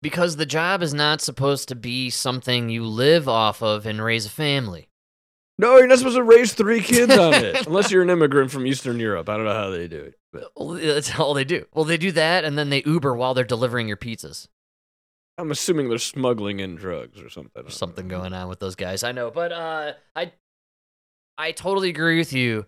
because 0.00 0.36
the 0.36 0.46
job 0.46 0.82
is 0.82 0.94
not 0.94 1.20
supposed 1.20 1.68
to 1.68 1.74
be 1.74 2.10
something 2.10 2.68
you 2.68 2.84
live 2.84 3.28
off 3.28 3.62
of 3.62 3.86
and 3.86 4.02
raise 4.02 4.26
a 4.26 4.30
family. 4.30 4.88
No, 5.58 5.76
you're 5.78 5.86
not 5.86 5.98
supposed 5.98 6.16
to 6.16 6.22
raise 6.24 6.52
three 6.54 6.80
kids 6.80 7.16
on 7.16 7.34
it 7.34 7.66
unless 7.66 7.90
you're 7.90 8.02
an 8.02 8.10
immigrant 8.10 8.50
from 8.50 8.66
Eastern 8.66 8.98
Europe. 8.98 9.28
I 9.28 9.36
don't 9.36 9.46
know 9.46 9.52
how 9.54 9.70
they 9.70 9.86
do 9.86 10.00
it. 10.00 10.14
But 10.32 10.50
That's 10.80 11.18
all 11.18 11.34
they 11.34 11.44
do. 11.44 11.66
Well, 11.74 11.84
they 11.84 11.98
do 11.98 12.10
that, 12.12 12.44
and 12.44 12.56
then 12.58 12.70
they 12.70 12.82
Uber 12.84 13.14
while 13.14 13.34
they're 13.34 13.44
delivering 13.44 13.86
your 13.86 13.96
pizzas. 13.96 14.48
I'm 15.38 15.50
assuming 15.50 15.88
they're 15.88 15.98
smuggling 15.98 16.60
in 16.60 16.76
drugs 16.76 17.20
or 17.20 17.30
something. 17.30 17.62
There's 17.62 17.76
something 17.76 18.08
going 18.08 18.32
on 18.32 18.48
with 18.48 18.60
those 18.60 18.76
guys. 18.76 19.02
I 19.02 19.12
know, 19.12 19.30
but 19.30 19.52
uh, 19.52 19.92
I, 20.14 20.32
I 21.38 21.52
totally 21.52 21.88
agree 21.88 22.18
with 22.18 22.32
you. 22.32 22.66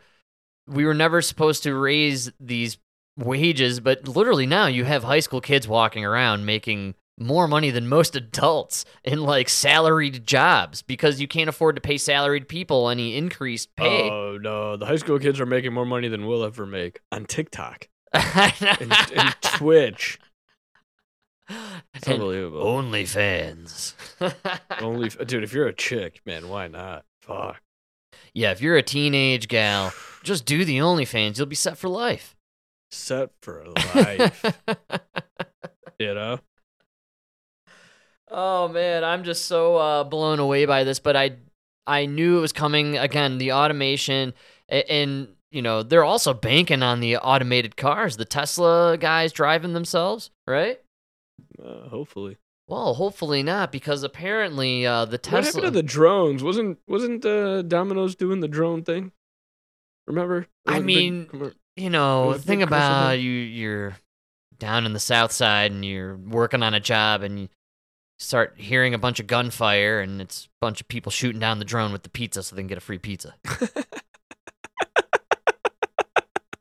We 0.66 0.86
were 0.86 0.94
never 0.94 1.20
supposed 1.20 1.62
to 1.64 1.74
raise 1.74 2.32
these 2.40 2.78
wages, 3.18 3.80
but 3.80 4.08
literally 4.08 4.46
now 4.46 4.66
you 4.66 4.84
have 4.84 5.04
high 5.04 5.20
school 5.20 5.40
kids 5.40 5.68
walking 5.68 6.04
around 6.04 6.46
making 6.46 6.94
more 7.18 7.46
money 7.46 7.70
than 7.70 7.86
most 7.86 8.16
adults 8.16 8.84
in 9.04 9.22
like 9.22 9.48
salaried 9.48 10.26
jobs 10.26 10.82
because 10.82 11.20
you 11.20 11.28
can't 11.28 11.48
afford 11.48 11.76
to 11.76 11.82
pay 11.82 11.98
salaried 11.98 12.48
people 12.48 12.88
any 12.88 13.16
increased 13.16 13.74
pay. 13.76 14.08
Oh 14.10 14.38
no, 14.40 14.76
the 14.76 14.86
high 14.86 14.96
school 14.96 15.18
kids 15.18 15.40
are 15.40 15.46
making 15.46 15.72
more 15.72 15.86
money 15.86 16.08
than 16.08 16.26
we'll 16.26 16.44
ever 16.44 16.66
make 16.66 17.00
on 17.12 17.26
TikTok 17.26 17.88
and, 18.12 18.92
and 19.14 19.36
Twitch. 19.42 20.18
It's 21.94 22.06
And 22.08 22.14
unbelievable. 22.14 22.64
OnlyFans. 22.64 23.94
Only, 24.82 25.08
dude, 25.10 25.44
if 25.44 25.52
you're 25.52 25.68
a 25.68 25.72
chick, 25.74 26.20
man, 26.26 26.48
why 26.48 26.66
not? 26.68 27.04
Fuck. 27.22 27.60
yeah, 28.32 28.50
if 28.50 28.60
you're 28.60 28.76
a 28.76 28.82
teenage 28.82 29.46
gal, 29.48 29.92
just 30.24 30.44
do 30.44 30.64
the 30.64 30.78
OnlyFans. 30.78 31.38
You'll 31.38 31.46
be 31.46 31.54
set 31.54 31.78
for 31.78 31.88
life. 31.88 32.34
Set 32.90 33.30
for 33.42 33.64
life, 33.94 34.44
you 35.98 36.14
know. 36.14 36.38
oh 38.30 38.68
man, 38.68 39.04
I'm 39.04 39.24
just 39.24 39.46
so 39.46 39.76
uh, 39.76 40.04
blown 40.04 40.38
away 40.38 40.64
by 40.66 40.84
this. 40.84 40.98
But 40.98 41.16
I, 41.16 41.32
I 41.86 42.06
knew 42.06 42.38
it 42.38 42.40
was 42.40 42.52
coming. 42.52 42.96
Again, 42.98 43.38
the 43.38 43.52
automation, 43.52 44.34
a- 44.70 44.90
and 44.90 45.28
you 45.50 45.62
know 45.62 45.82
they're 45.82 46.04
also 46.04 46.34
banking 46.34 46.82
on 46.82 47.00
the 47.00 47.16
automated 47.18 47.76
cars. 47.76 48.16
The 48.16 48.24
Tesla 48.24 48.96
guys 48.98 49.32
driving 49.32 49.72
themselves, 49.72 50.30
right? 50.46 50.80
Uh, 51.62 51.88
hopefully. 51.88 52.38
Well, 52.66 52.94
hopefully 52.94 53.42
not, 53.42 53.70
because 53.72 54.02
apparently 54.02 54.86
uh, 54.86 55.04
the 55.04 55.20
What 55.28 55.44
happened 55.44 55.64
to 55.64 55.70
the 55.70 55.82
drones? 55.82 56.42
Wasn't 56.42 56.78
wasn't 56.88 57.24
uh, 57.24 57.62
Domino's 57.62 58.14
doing 58.16 58.40
the 58.40 58.48
drone 58.48 58.82
thing? 58.82 59.12
Remember? 60.06 60.46
I 60.66 60.76
a 60.76 60.80
big 60.80 60.86
mean, 60.86 61.52
you 61.76 61.90
know, 61.90 62.30
a 62.30 62.38
think 62.38 62.62
about 62.62 63.02
about- 63.12 63.20
you. 63.20 63.30
You're 63.30 63.96
down 64.58 64.86
in 64.86 64.92
the 64.94 65.00
South 65.00 65.32
Side, 65.32 65.72
and 65.72 65.84
you're 65.84 66.16
working 66.16 66.62
on 66.62 66.72
a 66.72 66.80
job, 66.80 67.22
and 67.22 67.38
you 67.38 67.48
start 68.18 68.54
hearing 68.56 68.94
a 68.94 68.98
bunch 68.98 69.20
of 69.20 69.26
gunfire, 69.26 70.00
and 70.00 70.22
it's 70.22 70.46
a 70.46 70.48
bunch 70.60 70.80
of 70.80 70.88
people 70.88 71.10
shooting 71.12 71.40
down 71.40 71.58
the 71.58 71.64
drone 71.66 71.92
with 71.92 72.02
the 72.02 72.08
pizza, 72.10 72.42
so 72.42 72.56
they 72.56 72.62
can 72.62 72.66
get 72.68 72.78
a 72.78 72.80
free 72.80 72.98
pizza. 72.98 73.34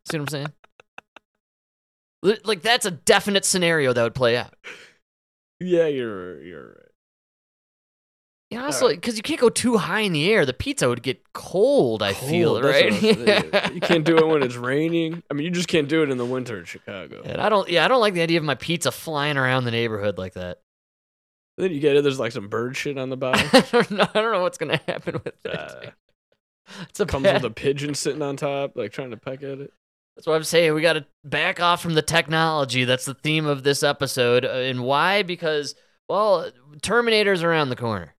See 0.06 0.20
what 0.20 0.22
I'm 0.22 0.28
saying? 0.28 0.54
Li- 2.24 2.40
Like 2.44 2.62
that's 2.64 2.86
a 2.88 2.92
definite 2.92 3.46
scenario 3.46 3.94
that 3.94 4.02
would 4.02 4.16
play 4.16 4.36
out. 4.38 4.56
yeah, 5.60 5.86
you're 5.88 6.42
you're 6.42 6.68
right. 6.70 6.78
You 8.50 8.60
know, 8.60 8.66
also, 8.66 8.90
because 8.90 9.18
you 9.18 9.24
can't 9.24 9.40
go 9.40 9.50
too 9.50 9.78
high 9.78 10.02
in 10.02 10.14
the 10.14 10.30
air. 10.32 10.46
The 10.46 10.54
pizza 10.54 10.88
would 10.88 11.02
get 11.02 11.34
cold. 11.34 12.04
I 12.04 12.14
feel 12.14 12.52
Cold, 12.62 12.64
that's 12.66 13.04
right. 13.04 13.52
what 13.52 13.74
you 13.74 13.82
can't 13.82 14.06
do 14.06 14.16
it 14.18 14.28
when 14.28 14.44
it's 14.44 14.56
raining. 14.56 15.24
I 15.32 15.34
mean, 15.34 15.44
you 15.46 15.50
just 15.52 15.68
can't 15.68 15.90
do 15.90 16.04
it 16.04 16.12
in 16.12 16.20
the 16.20 16.26
winter 16.26 16.60
in 16.60 16.66
Chicago. 16.66 17.24
And 17.26 17.42
I 17.42 17.50
don't. 17.50 17.68
Yeah, 17.68 17.84
I 17.84 17.88
don't 17.88 18.00
like 18.02 18.14
the 18.14 18.22
idea 18.22 18.38
of 18.38 18.44
my 18.44 18.54
pizza 18.54 18.92
flying 18.92 19.38
around 19.38 19.64
the 19.66 19.72
neighborhood 19.72 20.20
like 20.20 20.34
that. 20.34 20.60
Then 21.58 21.72
you 21.72 21.80
get 21.80 21.96
it. 21.96 22.04
There's 22.04 22.20
like 22.20 22.32
some 22.32 22.48
bird 22.48 22.78
shit 22.78 22.98
on 23.00 23.10
the 23.10 23.18
bottom. 23.26 23.48
I 23.54 23.62
don't 23.72 23.92
know. 23.92 24.08
I 24.14 24.22
don't 24.22 24.32
know 24.34 24.42
what's 24.44 24.60
gonna 24.60 24.80
happen 24.88 25.14
with 25.16 25.28
it. 25.28 25.38
Uh, 25.52 25.90
it's 26.90 27.00
a 27.00 27.08
comes 27.08 27.24
bad, 27.24 27.42
with 27.42 27.52
a 27.52 27.54
pigeon 27.56 27.96
sitting 27.96 28.22
on 28.22 28.38
top, 28.38 28.76
like 28.76 28.92
trying 28.92 29.10
to 29.12 29.18
peck 29.18 29.42
at 29.42 29.60
it. 29.62 29.74
That's 30.16 30.28
what 30.28 30.36
I'm 30.36 30.44
saying. 30.44 30.74
We 30.74 30.82
got 30.82 30.94
to 30.94 31.06
back 31.24 31.60
off 31.60 31.82
from 31.82 31.96
the 31.96 32.02
technology. 32.04 32.84
That's 32.86 33.06
the 33.06 33.16
theme 33.16 33.46
of 33.46 33.64
this 33.64 33.82
episode. 33.84 34.46
Uh, 34.46 34.50
And 34.50 34.84
why? 34.84 35.24
Because 35.24 35.76
well, 36.08 36.52
Terminator's 36.82 37.44
around 37.44 37.70
the 37.70 37.76
corner. 37.76 38.14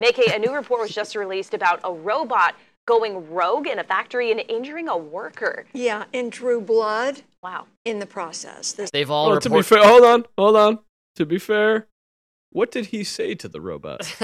Nikki, 0.00 0.30
a 0.32 0.38
new 0.38 0.52
report 0.54 0.80
was 0.80 0.90
just 0.90 1.14
released 1.14 1.54
about 1.54 1.80
a 1.84 1.92
robot 1.92 2.56
going 2.88 3.30
rogue 3.30 3.66
in 3.68 3.78
a 3.78 3.84
factory 3.84 4.30
and 4.32 4.42
injuring 4.48 4.88
a 4.88 4.96
worker. 4.96 5.66
Yeah, 5.72 6.04
and 6.14 6.32
drew 6.32 6.60
blood 6.60 7.22
Wow. 7.42 7.66
in 7.84 7.98
the 8.00 8.06
process. 8.06 8.72
This 8.72 8.90
They've 8.90 9.10
all 9.10 9.32
Oh, 9.32 9.38
to 9.38 9.48
be 9.50 9.56
report- 9.56 9.66
fair, 9.66 9.84
hold 9.86 10.02
on, 10.04 10.24
hold 10.36 10.56
on. 10.56 10.78
To 11.16 11.26
be 11.26 11.38
fair, 11.38 11.86
what 12.50 12.70
did 12.72 12.86
he 12.86 13.04
say 13.04 13.34
to 13.36 13.48
the 13.48 13.60
robot? 13.60 14.00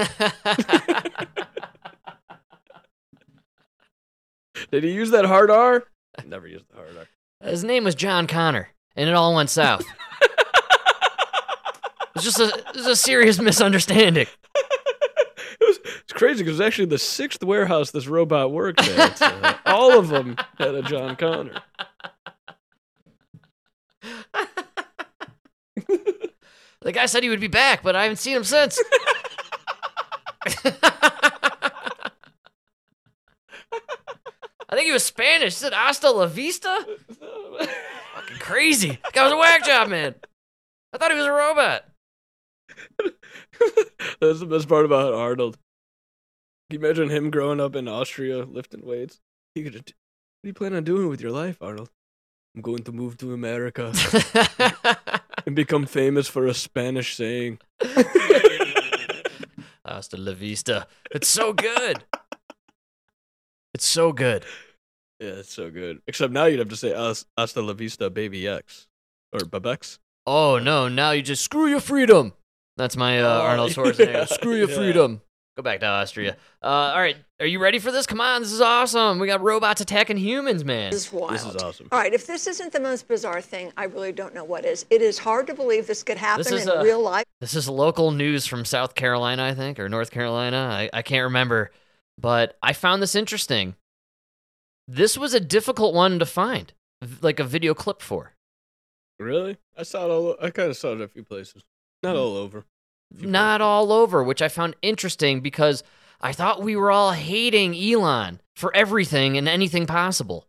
Did 4.71 4.83
he 4.83 4.91
use 4.91 5.11
that 5.11 5.25
hard 5.25 5.51
R? 5.51 5.83
Never 6.25 6.47
used 6.47 6.65
the 6.69 6.75
hard 6.75 6.97
R. 6.97 7.49
His 7.49 7.63
name 7.63 7.83
was 7.83 7.95
John 7.95 8.27
Connor, 8.27 8.69
and 8.95 9.09
it 9.09 9.15
all 9.15 9.35
went 9.35 9.49
south. 9.49 9.85
It's 12.15 12.25
just 12.25 12.39
a, 12.39 12.45
it 12.45 12.75
was 12.75 12.87
a 12.87 12.95
serious 12.95 13.39
misunderstanding. 13.39 14.25
it 14.25 15.57
was, 15.61 15.77
it's 16.01 16.13
crazy 16.13 16.43
because 16.43 16.59
it 16.59 16.63
was 16.63 16.67
actually 16.67 16.87
the 16.87 16.97
sixth 16.97 17.43
warehouse 17.43 17.91
this 17.91 18.07
robot 18.07 18.51
worked 18.51 18.81
at, 18.81 19.21
uh, 19.21 19.53
all 19.67 19.99
of 19.99 20.07
them 20.07 20.35
had 20.57 20.73
a 20.73 20.81
John 20.81 21.15
Connor. 21.15 21.61
The 26.87 26.91
guy 26.91 27.05
said 27.05 27.21
he 27.21 27.29
would 27.29 27.39
be 27.39 27.47
back, 27.47 27.83
but 27.83 27.95
I 27.95 28.03
haven't 28.03 28.17
seen 28.17 28.37
him 28.37 28.43
since. 28.43 28.81
I 34.69 34.75
think 34.75 34.87
he 34.87 34.91
was 34.91 35.03
Spanish. 35.03 35.53
He 35.53 35.59
said 35.59 35.73
hasta 35.73 36.09
la 36.11 36.25
vista? 36.27 36.85
Fucking 38.15 38.37
crazy. 38.39 38.99
That 39.03 39.13
guy 39.13 39.23
was 39.23 39.33
a 39.33 39.37
whack 39.37 39.65
job, 39.65 39.89
man. 39.89 40.15
I 40.93 40.97
thought 40.97 41.11
he 41.11 41.17
was 41.17 41.25
a 41.25 41.31
robot. 41.31 41.85
That's 44.19 44.39
the 44.39 44.45
best 44.45 44.67
part 44.67 44.85
about 44.85 45.13
Arnold. 45.13 45.57
Can 46.69 46.81
you 46.81 46.85
imagine 46.85 47.09
him 47.09 47.31
growing 47.31 47.61
up 47.61 47.75
in 47.75 47.87
Austria 47.87 48.43
lifting 48.43 48.85
weights? 48.85 49.19
He 49.55 49.63
could. 49.63 49.75
What 49.75 49.83
do 50.43 50.49
you 50.49 50.53
plan 50.53 50.73
on 50.73 50.83
doing 50.83 51.07
with 51.07 51.21
your 51.21 51.31
life, 51.31 51.61
Arnold? 51.61 51.89
I'm 52.55 52.61
going 52.61 52.83
to 52.83 52.91
move 52.91 53.17
to 53.17 53.33
America 53.33 53.93
and 55.45 55.55
become 55.55 55.85
famous 55.85 56.27
for 56.27 56.45
a 56.45 56.53
Spanish 56.53 57.15
saying. 57.15 57.59
hasta 59.85 60.17
la 60.17 60.33
vista. 60.33 60.87
It's 61.11 61.27
so 61.27 61.53
good. 61.53 62.03
It's 63.77 63.85
so 63.87 64.11
good. 64.11 64.43
Yeah, 65.19 65.29
it's 65.41 65.53
so 65.53 65.69
good. 65.69 66.01
Except 66.07 66.33
now 66.33 66.45
you'd 66.45 66.57
have 66.57 66.69
to 66.69 66.75
say 66.75 66.91
"Hasta- 66.93 67.27
hasta 67.37 67.61
la 67.61 67.73
vista, 67.73 68.09
baby 68.09 68.47
X. 68.47 68.87
Or 69.31 69.41
Babex. 69.41 69.99
Oh 70.25 70.57
no! 70.57 70.87
Now 70.87 71.11
you 71.11 71.21
just 71.21 71.43
screw 71.43 71.67
your 71.67 71.79
freedom. 71.79 72.33
That's 72.75 72.97
my 72.97 73.19
uh, 73.21 73.27
Oh, 73.27 73.41
Arnold 73.41 73.71
Schwarzenegger. 73.75 74.13
yeah, 74.13 74.25
screw 74.25 74.55
your 74.55 74.67
yeah. 74.69 74.75
freedom. 74.75 75.21
Go 75.55 75.61
back 75.63 75.79
to 75.81 75.85
Austria. 75.85 76.37
Uh, 76.63 76.67
all 76.67 76.99
right, 76.99 77.17
are 77.39 77.45
you 77.45 77.59
ready 77.59 77.77
for 77.79 77.91
this? 77.91 78.05
Come 78.07 78.19
on, 78.21 78.41
this 78.41 78.51
is 78.51 78.61
awesome. 78.61 79.19
We 79.19 79.25
got 79.27 79.41
robots 79.41 79.81
attacking 79.81 80.17
humans, 80.17 80.63
man. 80.65 80.91
This 80.91 81.07
is 81.07 81.13
wild. 81.13 81.33
This 81.33 81.45
is 81.45 81.55
awesome. 81.55 81.87
All 81.91 81.99
right, 81.99 82.13
if 82.13 82.25
this 82.27 82.45
isn't 82.47 82.73
the 82.73 82.79
most 82.79 83.07
bizarre 83.07 83.41
thing, 83.41 83.71
I 83.77 83.85
really 83.85 84.11
don't 84.11 84.33
know 84.35 84.43
what 84.43 84.65
is. 84.65 84.85
It 84.89 85.01
is 85.01 85.17
hard 85.19 85.47
to 85.47 85.53
believe 85.55 85.85
this 85.87 86.03
could 86.03 86.17
happen 86.17 86.41
is 86.53 86.67
in 86.67 86.69
a- 86.69 86.83
real 86.83 87.01
life. 87.01 87.25
This 87.41 87.53
is 87.55 87.67
local 87.69 88.11
news 88.11 88.45
from 88.47 88.65
South 88.65 88.93
Carolina, 88.95 89.43
I 89.45 89.53
think, 89.55 89.79
or 89.79 89.87
North 89.89 90.11
Carolina. 90.11 90.57
I, 90.71 90.89
I 90.93 91.01
can't 91.01 91.23
remember, 91.23 91.71
but 92.17 92.57
I 92.61 92.73
found 92.73 93.01
this 93.01 93.15
interesting. 93.15 93.75
This 94.87 95.17
was 95.17 95.33
a 95.33 95.39
difficult 95.39 95.93
one 95.93 96.19
to 96.19 96.25
find, 96.25 96.73
like 97.21 97.39
a 97.39 97.43
video 97.43 97.73
clip 97.73 98.01
for. 98.01 98.33
Really? 99.19 99.57
I 99.75 99.83
saw 99.83 100.05
it 100.05 100.11
all. 100.11 100.35
I 100.41 100.49
kind 100.49 100.69
of 100.69 100.77
saw 100.77 100.93
it 100.93 101.01
a 101.01 101.07
few 101.07 101.23
places. 101.23 101.63
Not 102.03 102.15
all 102.15 102.35
over. 102.35 102.65
Few 103.17 103.27
not 103.27 103.61
all 103.61 103.91
over, 103.91 104.23
which 104.23 104.41
I 104.41 104.47
found 104.47 104.75
interesting 104.81 105.41
because 105.41 105.83
I 106.21 106.33
thought 106.33 106.61
we 106.61 106.75
were 106.75 106.91
all 106.91 107.11
hating 107.11 107.75
Elon 107.75 108.41
for 108.55 108.75
everything 108.75 109.37
and 109.37 109.47
anything 109.47 109.85
possible. 109.87 110.47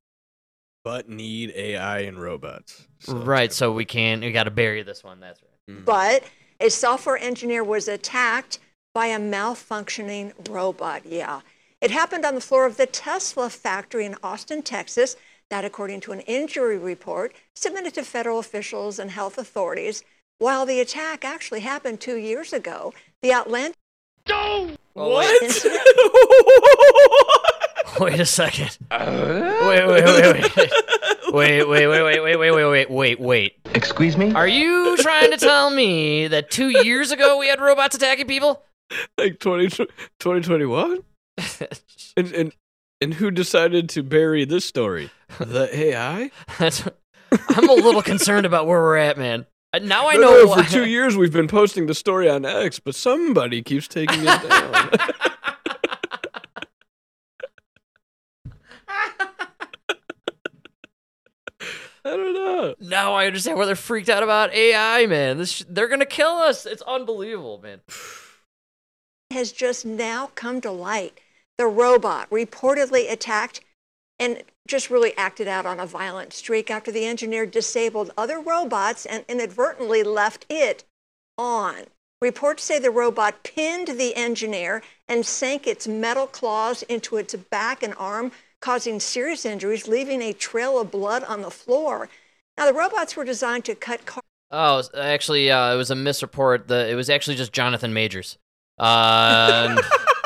But 0.85 1.09
need 1.09 1.53
AI 1.55 2.01
and 2.01 2.21
robots. 2.21 2.87
So 3.01 3.15
right, 3.17 3.53
so 3.53 3.73
we 3.73 3.85
can't 3.85 4.23
we 4.23 4.33
got 4.33 4.45
to 4.45 4.51
bury 4.51 4.83
this 4.83 5.03
one. 5.05 5.21
That's 5.21 5.43
right. 5.43 5.77
Mhm. 5.77 5.85
But 5.85 6.25
a 6.61 6.71
software 6.71 7.19
engineer 7.19 7.63
was 7.65 7.89
attacked 7.89 8.59
by 8.95 9.07
a 9.07 9.19
malfunctioning 9.19 10.33
robot. 10.49 11.07
Yeah. 11.07 11.41
It 11.81 11.91
happened 11.93 12.25
on 12.25 12.35
the 12.35 12.41
floor 12.41 12.67
of 12.67 12.77
the 12.77 12.87
Tesla 12.87 13.49
factory 13.51 14.05
in 14.05 14.17
Austin, 14.23 14.63
Texas. 14.63 15.17
That, 15.51 15.65
according 15.65 16.01
to 16.01 16.13
an 16.13 16.21
injury 16.21 16.77
report 16.77 17.35
submitted 17.55 17.95
to 17.95 18.03
federal 18.03 18.39
officials 18.39 18.99
and 18.99 19.11
health 19.11 19.39
authorities. 19.39 20.03
While 20.39 20.67
the 20.67 20.79
attack 20.81 21.25
actually 21.25 21.61
happened 21.61 22.01
two 22.01 22.17
years 22.17 22.53
ago, 22.53 22.93
the 23.23 23.33
outlandish 23.33 23.75
What? 24.93 25.43
incident 25.43 25.81
Wait 28.01 28.21
a 28.21 28.27
second. 28.27 28.77
Wait, 28.91 29.87
wait, 29.87 29.87
wait, 29.87 30.05
wait. 30.05 30.73
Wait, 31.33 31.65
wait, 31.69 31.87
wait, 31.87 32.03
wait, 32.03 32.21
wait, 32.21 32.37
wait, 32.37 32.51
wait, 32.53 32.65
wait, 32.71 32.91
wait, 32.91 33.21
wait. 33.21 33.57
Excuse 33.75 34.17
me? 34.17 34.33
Are 34.35 34.47
you 34.49 34.97
trying 34.99 35.31
to 35.31 35.37
tell 35.39 35.71
me 35.71 36.29
that 36.29 36.51
two 36.51 36.69
years 36.85 37.11
ago 37.11 37.39
we 37.39 37.49
had 37.49 37.61
robots 37.61 37.97
attacking 37.97 38.27
people? 38.27 38.63
like 39.17 39.39
20, 39.41 39.69
2021? 39.69 41.03
And, 42.17 42.33
and, 42.33 42.53
and 43.01 43.15
who 43.15 43.31
decided 43.31 43.89
to 43.91 44.03
bury 44.03 44.45
this 44.45 44.65
story? 44.65 45.11
The 45.39 45.69
AI? 45.77 46.31
That's, 46.59 46.83
I'm 47.51 47.69
a 47.69 47.73
little 47.75 48.03
concerned 48.03 48.45
about 48.47 48.67
where 48.67 48.81
we're 48.81 48.97
at, 48.97 49.17
man. 49.19 49.47
Uh, 49.73 49.79
Now 49.81 50.09
I 50.09 50.15
No, 50.15 50.21
know 50.23 50.43
no, 50.45 50.47
why. 50.49 50.63
for 50.65 50.71
two 50.73 50.87
years 50.87 51.17
we've 51.17 51.33
been 51.33 51.47
posting 51.49 51.87
the 51.87 51.95
story 51.95 52.29
on 52.29 52.45
X, 52.45 52.79
but 52.81 52.95
somebody 52.95 53.63
keeps 53.63 53.87
taking 53.87 54.21
it 54.23 54.49
down. 54.49 54.91
I 62.05 62.11
don't 62.17 62.33
know. 62.35 62.75
now 62.81 63.15
I 63.15 63.27
understand 63.27 63.59
why 63.59 63.67
they're 63.67 63.75
freaked 63.77 64.09
out 64.09 64.23
about 64.23 64.53
AI, 64.55 65.07
man. 65.07 65.37
This 65.39 65.51
sh- 65.53 65.65
they're 65.69 65.89
gonna 65.89 66.07
kill 66.07 66.31
us. 66.37 66.65
It's 66.65 66.83
unbelievable, 66.83 67.61
man. 67.63 67.81
has 69.31 69.53
just 69.53 69.85
now 69.85 70.31
come 70.35 70.61
to 70.63 70.71
light. 70.71 71.21
The 71.59 71.67
robot 71.67 72.31
reportedly 72.31 73.11
attacked 73.11 73.61
and 74.19 74.43
just 74.67 74.91
really 74.91 75.17
acted 75.17 75.49
out 75.49 75.67
on 75.67 75.81
a 75.81 75.87
violent 75.87 76.33
streak 76.33 76.71
after 76.71 76.93
the 76.93 77.05
engineer 77.05 77.47
disabled 77.47 78.13
other 78.17 78.41
robots 78.41 79.05
and 79.05 79.25
inadvertently 79.29 80.03
left 80.03 80.47
it 80.49 80.85
on. 81.37 81.87
Reports 82.21 82.65
say 82.65 82.79
the 82.79 82.91
robot 82.91 83.43
pinned 83.45 83.89
the 83.89 84.15
engineer 84.17 84.83
and 85.09 85.25
sank 85.25 85.67
its 85.67 85.87
metal 85.87 86.27
claws 86.27 86.83
into 86.83 87.17
its 87.17 87.35
back 87.35 87.83
and 87.83 87.95
arm, 87.97 88.33
causing 88.61 88.99
serious 88.99 89.45
injuries, 89.45 89.87
leaving 89.87 90.21
a 90.21 90.33
trail 90.33 90.81
of 90.81 90.91
blood 90.91 91.23
on 91.25 91.43
the 91.43 91.51
floor. 91.51 92.09
Now, 92.57 92.67
the 92.67 92.75
robots 92.75 93.17
were 93.17 93.25
designed 93.25 93.65
to 93.67 93.75
cut 93.77 94.05
car- 94.05 94.23
Oh, 94.51 94.83
actually, 94.97 95.51
uh, 95.51 95.75
it 95.75 95.77
was 95.77 95.91
a 95.91 95.95
misreport. 95.95 96.67
The 96.69 96.89
it 96.89 96.95
was 96.95 97.11
actually 97.11 97.37
just 97.37 97.53
Jonathan 97.53 97.93
Majors. 97.93 98.39
Uh, 98.79 99.69
and- 99.71 99.81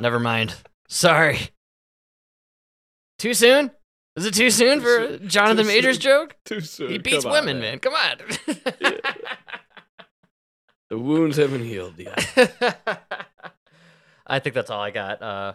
never 0.00 0.18
mind. 0.20 0.54
Sorry. 0.88 1.38
Too 3.18 3.34
soon? 3.34 3.70
Is 4.16 4.26
it 4.26 4.34
too 4.34 4.50
soon 4.50 4.78
Too 4.78 4.84
for 4.84 5.06
soon- 5.18 5.28
Jonathan 5.28 5.64
too 5.64 5.68
Majors 5.68 5.96
soon. 5.96 6.02
joke? 6.02 6.36
Too 6.44 6.60
soon. 6.60 6.90
He 6.90 6.98
beats 6.98 7.24
Come 7.24 7.32
on, 7.32 7.44
women, 7.46 7.60
man. 7.60 7.78
Come 7.80 7.94
on. 7.94 8.16
The 10.90 10.98
wounds 10.98 11.38
haven't 11.38 11.64
healed 11.64 11.94
yet. 11.98 12.36
I 14.26 14.38
think 14.38 14.54
that's 14.54 14.70
all 14.70 14.80
I 14.80 14.90
got. 14.90 15.20
Uh, 15.22 15.54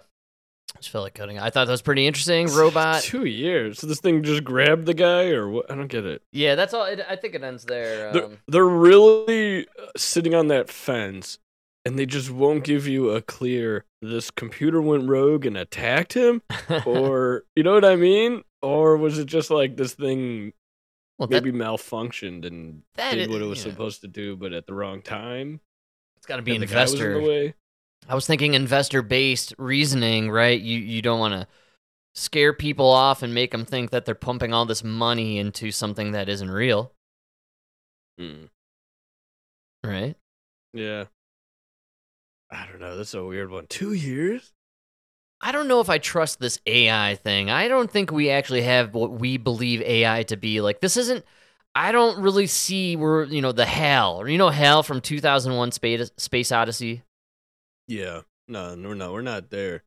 just 0.79 0.89
felt 0.89 1.03
like 1.03 1.13
cutting. 1.13 1.39
I 1.39 1.49
thought 1.49 1.65
that 1.65 1.71
was 1.71 1.81
pretty 1.83 2.07
interesting. 2.07 2.47
Robot. 2.47 3.03
Two 3.03 3.25
years. 3.25 3.79
So 3.79 3.87
this 3.87 3.99
thing 4.01 4.23
just 4.23 4.43
grabbed 4.43 4.85
the 4.85 4.93
guy, 4.93 5.29
or 5.29 5.47
what? 5.47 5.71
I 5.71 5.75
don't 5.75 5.87
get 5.87 6.05
it. 6.05 6.23
Yeah, 6.33 6.55
that's 6.55 6.73
all. 6.73 6.83
It, 6.85 7.01
I 7.07 7.15
think 7.15 7.35
it 7.35 7.43
ends 7.43 7.63
there. 7.65 8.11
They're, 8.11 8.25
Um, 8.25 8.37
they're 8.47 8.65
really 8.65 9.67
uh, 9.81 9.85
sitting 9.95 10.33
on 10.35 10.47
that 10.47 10.69
fence, 10.69 11.37
and 11.85 11.97
they 11.97 12.05
just 12.05 12.29
won't 12.29 12.63
give 12.63 12.87
you 12.87 13.11
a 13.11 13.21
clear. 13.21 13.85
This 14.01 14.31
computer 14.31 14.81
went 14.81 15.09
rogue 15.09 15.45
and 15.45 15.57
attacked 15.57 16.13
him, 16.13 16.41
or 16.85 17.43
you 17.55 17.63
know 17.63 17.73
what 17.73 17.85
I 17.85 17.95
mean? 17.95 18.43
Or 18.61 18.97
was 18.97 19.17
it 19.19 19.25
just 19.25 19.49
like 19.49 19.77
this 19.77 19.93
thing 19.93 20.53
well, 21.17 21.27
that, 21.27 21.43
maybe 21.43 21.57
malfunctioned 21.57 22.45
and 22.45 22.83
that 22.95 23.15
did 23.15 23.29
what 23.29 23.41
it 23.41 23.45
was 23.45 23.65
know, 23.65 23.71
supposed 23.71 24.01
to 24.01 24.07
do, 24.07 24.35
but 24.35 24.53
at 24.53 24.67
the 24.67 24.73
wrong 24.73 25.01
time? 25.01 25.59
It's 26.17 26.25
got 26.25 26.37
to 26.37 26.41
be 26.41 26.51
guy 26.51 26.59
was 26.59 26.63
in 26.63 26.69
investor. 26.69 27.53
I 28.07 28.15
was 28.15 28.25
thinking 28.25 28.53
investor 28.53 29.01
based 29.01 29.53
reasoning, 29.57 30.31
right? 30.31 30.59
You 30.59 30.79
you 30.79 31.01
don't 31.01 31.19
want 31.19 31.33
to 31.33 31.47
scare 32.15 32.53
people 32.53 32.89
off 32.89 33.21
and 33.23 33.33
make 33.33 33.51
them 33.51 33.65
think 33.65 33.91
that 33.91 34.05
they're 34.05 34.15
pumping 34.15 34.53
all 34.53 34.65
this 34.65 34.83
money 34.83 35.37
into 35.37 35.71
something 35.71 36.11
that 36.11 36.27
isn't 36.27 36.49
real, 36.49 36.91
Hmm. 38.17 38.45
right? 39.83 40.15
Yeah. 40.73 41.05
I 42.51 42.65
don't 42.65 42.79
know. 42.79 42.97
That's 42.97 43.13
a 43.13 43.23
weird 43.23 43.51
one. 43.51 43.67
Two 43.67 43.93
years? 43.93 44.53
I 45.41 45.51
don't 45.51 45.67
know 45.67 45.79
if 45.79 45.89
I 45.89 45.99
trust 45.99 46.39
this 46.39 46.59
AI 46.65 47.15
thing. 47.15 47.49
I 47.49 47.67
don't 47.67 47.89
think 47.89 48.11
we 48.11 48.29
actually 48.29 48.63
have 48.63 48.93
what 48.93 49.11
we 49.11 49.37
believe 49.37 49.81
AI 49.81 50.23
to 50.23 50.35
be. 50.35 50.59
Like 50.61 50.81
this 50.81 50.97
isn't 50.97 51.23
I 51.75 51.91
don't 51.91 52.21
really 52.21 52.47
see 52.47 52.95
where, 52.95 53.23
you 53.23 53.41
know, 53.41 53.51
the 53.51 53.65
HAL, 53.65 54.19
or 54.19 54.27
you 54.27 54.37
know 54.37 54.49
HAL 54.49 54.83
from 54.83 55.01
2001 55.01 55.71
Space 55.71 56.11
Space 56.17 56.51
Odyssey? 56.51 57.03
Yeah. 57.87 58.21
No, 58.47 58.75
no, 58.75 58.93
no, 58.93 59.13
we're 59.13 59.21
not 59.21 59.51
there. 59.51 59.83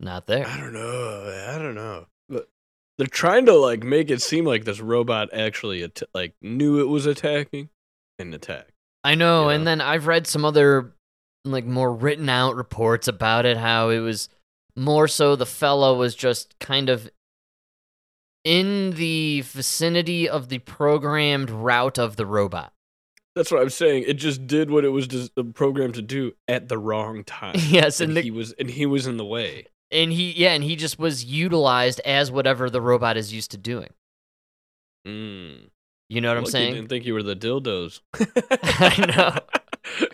Not 0.00 0.26
there. 0.26 0.46
I 0.46 0.58
don't 0.58 0.72
know. 0.72 1.44
I 1.48 1.58
don't 1.58 1.74
know. 1.74 2.06
But 2.28 2.48
they're 2.98 3.06
trying 3.06 3.46
to 3.46 3.54
like 3.54 3.82
make 3.82 4.10
it 4.10 4.22
seem 4.22 4.44
like 4.44 4.64
this 4.64 4.80
robot 4.80 5.28
actually 5.32 5.82
at- 5.82 6.02
like 6.14 6.34
knew 6.40 6.80
it 6.80 6.88
was 6.88 7.06
attacking 7.06 7.68
and 8.18 8.34
attacked. 8.34 8.72
I 9.06 9.14
know, 9.14 9.50
and 9.50 9.64
then 9.64 9.80
I've 9.80 10.08
read 10.08 10.26
some 10.26 10.44
other 10.44 10.92
like 11.44 11.64
more 11.64 11.94
written 11.94 12.28
out 12.28 12.56
reports 12.56 13.06
about 13.06 13.46
it 13.46 13.56
how 13.56 13.90
it 13.90 14.00
was 14.00 14.28
more 14.74 15.06
so 15.06 15.36
the 15.36 15.46
fellow 15.46 15.96
was 15.96 16.16
just 16.16 16.58
kind 16.58 16.88
of 16.88 17.08
in 18.44 18.90
the 18.96 19.42
vicinity 19.42 20.28
of 20.28 20.48
the 20.48 20.58
programmed 20.58 21.50
route 21.50 21.98
of 21.98 22.16
the 22.16 22.26
robot. 22.26 22.72
That's 23.36 23.52
what 23.52 23.62
I'm 23.62 23.70
saying. 23.70 24.06
It 24.08 24.14
just 24.14 24.48
did 24.48 24.72
what 24.72 24.84
it 24.84 24.88
was 24.88 25.06
des- 25.06 25.44
programmed 25.54 25.94
to 25.94 26.02
do 26.02 26.32
at 26.48 26.68
the 26.68 26.76
wrong 26.76 27.22
time. 27.22 27.54
yes, 27.68 28.00
and 28.00 28.10
and 28.10 28.16
the, 28.16 28.22
he 28.22 28.32
was 28.32 28.54
and 28.58 28.68
he 28.68 28.86
was 28.86 29.06
in 29.06 29.18
the 29.18 29.24
way. 29.24 29.66
and 29.92 30.12
he 30.12 30.32
yeah, 30.32 30.52
and 30.52 30.64
he 30.64 30.74
just 30.74 30.98
was 30.98 31.24
utilized 31.24 32.00
as 32.00 32.32
whatever 32.32 32.68
the 32.68 32.80
robot 32.80 33.16
is 33.16 33.32
used 33.32 33.52
to 33.52 33.56
doing. 33.56 33.90
Mm. 35.06 35.70
You 36.08 36.20
know 36.20 36.28
what 36.28 36.38
I'm 36.38 36.46
saying? 36.46 36.74
Didn't 36.74 36.88
think 36.88 37.04
you 37.04 37.14
were 37.14 37.22
the 37.22 37.34
dildos. 37.34 38.00
I 38.14 39.06
know. 39.06 39.60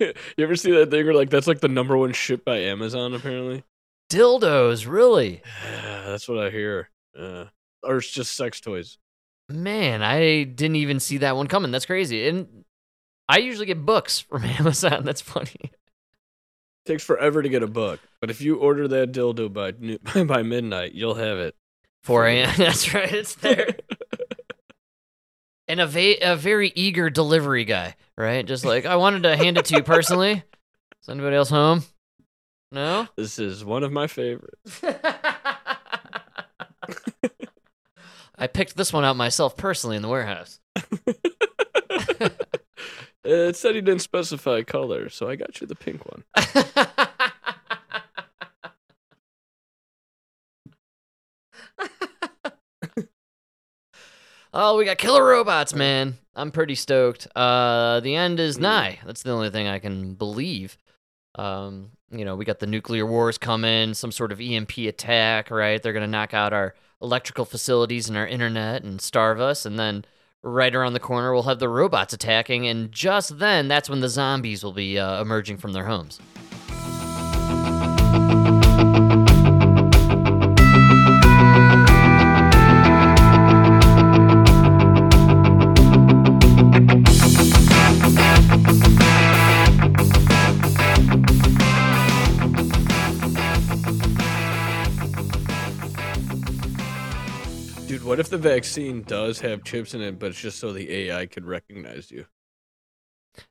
you 0.37 0.45
ever 0.45 0.57
see 0.57 0.73
that 0.73 0.91
thing 0.91 1.05
where 1.05 1.15
like 1.15 1.31
that's 1.31 1.47
like 1.47 1.61
the 1.61 1.69
number 1.69 1.97
one 1.97 2.13
ship 2.13 2.45
by 2.45 2.59
Amazon 2.59 3.15
apparently? 3.15 3.65
Dildos, 4.11 4.87
really? 4.87 5.43
That's 6.05 6.29
what 6.29 6.39
I 6.39 6.51
hear. 6.51 6.91
Uh, 7.19 7.47
or 7.83 7.97
it's 7.97 8.11
just 8.11 8.35
sex 8.35 8.61
toys. 8.61 8.99
Man, 9.49 10.03
I 10.03 10.45
didn't 10.45 10.77
even 10.77 11.01
see 11.01 11.19
that 11.19 11.35
one 11.35 11.47
coming. 11.47 11.71
That's 11.71 11.87
crazy. 11.87 12.29
And 12.29 12.65
I 13.29 13.39
usually 13.39 13.65
get 13.65 13.87
books 13.87 14.21
from 14.21 14.45
Amazon. 14.45 15.05
That's 15.05 15.23
funny. 15.23 15.73
takes 16.85 17.03
forever 17.05 17.43
to 17.43 17.49
get 17.49 17.63
a 17.63 17.67
book, 17.67 18.01
but 18.21 18.29
if 18.29 18.43
you 18.43 18.57
order 18.57 18.87
that 18.89 19.13
dildo 19.13 19.51
by 19.51 20.25
by 20.25 20.43
midnight, 20.43 20.93
you'll 20.93 21.15
have 21.15 21.39
it. 21.39 21.55
4 22.03 22.27
a.m. 22.27 22.55
That's 22.59 22.93
right. 22.93 23.13
It's 23.13 23.37
there. 23.37 23.77
And 25.73 25.81
a, 25.81 25.87
va- 25.87 26.33
a 26.33 26.37
very 26.37 26.71
eager 26.75 27.09
delivery 27.09 27.65
guy, 27.65 27.97
right? 28.15 28.45
Just 28.45 28.63
like, 28.67 28.85
I 28.85 28.97
wanted 28.97 29.23
to 29.23 29.39
hand 29.39 29.57
it 29.57 29.65
to 29.67 29.77
you 29.77 29.83
personally. 29.83 30.45
Is 31.01 31.09
anybody 31.09 31.35
else 31.35 31.49
home? 31.49 31.83
No? 32.71 33.09
This 33.17 33.39
is 33.39 33.65
one 33.65 33.83
of 33.83 33.91
my 33.91 34.07
favorites. 34.07 34.83
I 38.37 38.49
picked 38.53 38.77
this 38.77 38.93
one 38.93 39.07
out 39.07 39.17
myself 39.17 39.57
personally 39.57 39.97
in 39.97 40.03
the 40.03 40.09
warehouse. 40.09 40.61
it 43.25 43.57
said 43.57 43.75
he 43.75 43.81
didn't 43.81 44.01
specify 44.01 44.61
color, 44.61 45.09
so 45.09 45.27
I 45.31 45.37
got 45.37 45.59
you 45.63 45.67
the 45.67 45.75
pink 45.75 46.03
one. 46.05 46.23
oh, 54.53 54.77
we 54.77 54.85
got 54.85 54.99
killer 54.99 55.25
robots, 55.25 55.75
man. 55.75 56.19
I'm 56.35 56.51
pretty 56.51 56.75
stoked. 56.75 57.29
Uh, 57.37 58.01
the 58.01 58.17
end 58.17 58.41
is 58.41 58.59
nigh. 58.59 58.99
That's 59.05 59.23
the 59.23 59.33
only 59.33 59.51
thing 59.51 59.69
I 59.69 59.79
can 59.79 60.15
believe. 60.15 60.79
Um, 61.35 61.91
you 62.11 62.25
know, 62.25 62.37
we 62.37 62.45
got 62.45 62.59
the 62.59 62.67
nuclear 62.67 63.07
wars 63.07 63.39
coming, 63.39 63.95
some 63.95 64.13
sort 64.13 64.33
of 64.33 64.41
EMP 64.41 64.77
attack, 64.79 65.51
right? 65.51 65.83
They're 65.83 65.93
gonna 65.93 66.07
knock 66.07 66.35
out 66.35 66.53
our 66.53 66.75
electrical 67.01 67.45
facilities 67.45 68.09
and 68.09 68.17
our 68.17 68.27
internet 68.27 68.83
and 68.83 69.01
starve 69.01 69.41
us, 69.41 69.65
and 69.65 69.79
then 69.79 70.05
right 70.43 70.75
around 70.75 70.93
the 70.93 71.01
corner 71.01 71.33
we'll 71.33 71.45
have 71.45 71.59
the 71.59 71.69
robots 71.69 72.13
attacking, 72.13 72.67
and 72.67 72.93
just 72.93 73.39
then 73.39 73.69
that's 73.69 73.89
when 73.89 74.01
the 74.01 74.09
zombies 74.09 74.63
will 74.63 74.73
be 74.73 74.99
uh, 74.99 75.21
emerging 75.23 75.57
from 75.57 75.73
their 75.73 75.87
homes. 75.87 76.21
What 98.13 98.21
if 98.21 98.29
the 98.29 98.37
vaccine 98.37 99.01
does 99.05 99.41
have 99.41 99.65
chips 99.65 99.95
in 99.95 100.03
it, 100.03 100.19
but 100.19 100.27
it's 100.33 100.41
just 100.41 100.59
so 100.61 100.71
the 100.71 100.93
AI 100.93 101.25
could 101.25 101.47
recognize 101.47 102.11
you? 102.11 102.27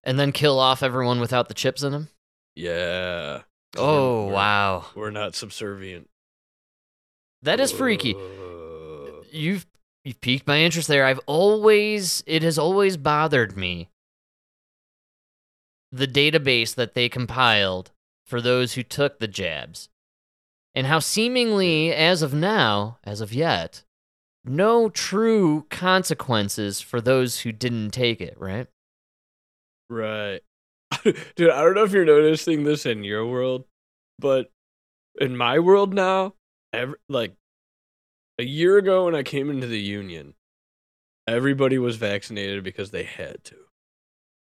And 0.03 0.19
then 0.19 0.31
kill 0.31 0.59
off 0.59 0.83
everyone 0.83 1.19
without 1.19 1.47
the 1.47 1.55
chips 1.55 1.81
in 1.81 1.91
them? 1.91 2.09
Yeah. 2.55 3.41
Oh, 3.75 4.25
We're- 4.25 4.35
wow. 4.35 4.85
We're 4.93 5.09
not 5.09 5.33
subservient. 5.33 6.07
That 7.41 7.59
is 7.59 7.71
freaky. 7.71 8.13
Uh, 8.13 9.23
You've 9.31 9.65
you've 10.03 10.21
piqued 10.21 10.45
my 10.45 10.59
interest 10.59 10.87
there. 10.87 11.05
I've 11.07 11.21
always 11.25 12.23
it 12.27 12.43
has 12.43 12.59
always 12.59 12.97
bothered 12.97 13.57
me 13.57 13.89
the 15.91 16.07
database 16.07 16.75
that 16.75 16.93
they 16.93 17.09
compiled 17.09 17.89
for 18.27 18.41
those 18.41 18.73
who 18.73 18.83
took 18.83 19.17
the 19.17 19.27
jabs. 19.27 19.89
And 20.75 20.85
how 20.85 20.99
seemingly 20.99 21.91
as 21.91 22.21
of 22.21 22.31
now, 22.35 22.99
as 23.03 23.21
of 23.21 23.33
yet, 23.33 23.81
no 24.43 24.89
true 24.89 25.65
consequences 25.69 26.81
for 26.81 27.01
those 27.01 27.41
who 27.41 27.51
didn't 27.51 27.91
take 27.91 28.21
it, 28.21 28.35
right? 28.39 28.67
Right. 29.89 30.41
Dude, 31.35 31.49
I 31.51 31.61
don't 31.61 31.75
know 31.75 31.83
if 31.83 31.91
you're 31.91 32.05
noticing 32.05 32.63
this 32.63 32.85
in 32.85 33.03
your 33.03 33.25
world, 33.25 33.65
but 34.19 34.51
in 35.19 35.35
my 35.35 35.59
world 35.59 35.93
now, 35.93 36.35
every, 36.73 36.95
like 37.09 37.33
a 38.39 38.43
year 38.43 38.77
ago 38.77 39.05
when 39.05 39.15
I 39.15 39.23
came 39.23 39.49
into 39.49 39.67
the 39.67 39.79
union, 39.79 40.33
everybody 41.27 41.77
was 41.77 41.97
vaccinated 41.97 42.63
because 42.63 42.91
they 42.91 43.03
had 43.03 43.43
to. 43.45 43.55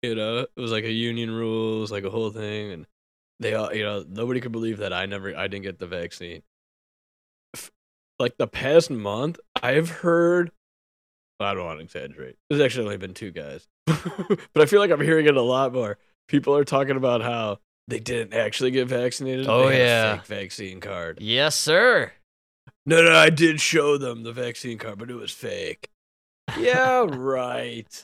You 0.04 0.16
know, 0.16 0.40
it 0.40 0.50
was 0.56 0.72
like 0.72 0.84
a 0.84 0.92
union 0.92 1.32
rule, 1.32 1.78
it 1.78 1.82
was 1.82 1.92
like 1.92 2.04
a 2.04 2.10
whole 2.10 2.30
thing, 2.30 2.72
and 2.72 2.86
they 3.40 3.54
all, 3.56 3.74
you 3.74 3.84
know, 3.84 4.06
nobody 4.08 4.40
could 4.40 4.52
believe 4.52 4.78
that 4.78 4.94
I 4.94 5.06
never, 5.06 5.36
I 5.36 5.48
didn't 5.48 5.64
get 5.64 5.80
the 5.80 5.88
vaccine. 5.88 6.44
Like 8.20 8.38
the 8.38 8.48
past 8.48 8.90
month, 8.90 9.40
I've 9.64 9.90
heard 9.90 10.52
I 11.40 11.54
don't 11.54 11.66
want 11.66 11.80
to 11.80 11.84
exaggerate. 11.84 12.36
There's 12.50 12.62
actually 12.62 12.86
only 12.86 12.98
been 12.98 13.14
two 13.14 13.32
guys. 13.32 13.68
but 13.86 14.40
I 14.56 14.66
feel 14.66 14.80
like 14.80 14.92
I'm 14.92 15.02
hearing 15.02 15.28
it 15.28 15.38
a 15.38 15.42
lot 15.42 15.74
more. 15.74 15.98
People 16.28 16.56
are 16.56 16.64
talking 16.64 16.98
about 16.98 17.22
how 17.22 17.60
they 17.88 18.00
didn't 18.00 18.34
actually 18.34 18.72
get 18.72 18.88
vaccinated. 18.88 19.48
Oh, 19.48 19.70
they 19.70 19.78
had 19.78 19.82
a 19.82 19.86
yeah. 19.86 20.18
fake 20.18 20.26
vaccine 20.26 20.80
card. 20.80 21.20
Yes, 21.22 21.56
sir. 21.56 22.12
No, 22.86 23.04
no, 23.04 23.16
I 23.16 23.30
did 23.30 23.62
show 23.62 23.98
them 23.98 24.24
the 24.24 24.34
vaccine 24.34 24.78
card, 24.78 24.98
but 24.98 25.12
it 25.12 25.16
was 25.16 25.32
fake. 25.32 25.90
Yeah, 26.58 27.06
right. 27.08 28.04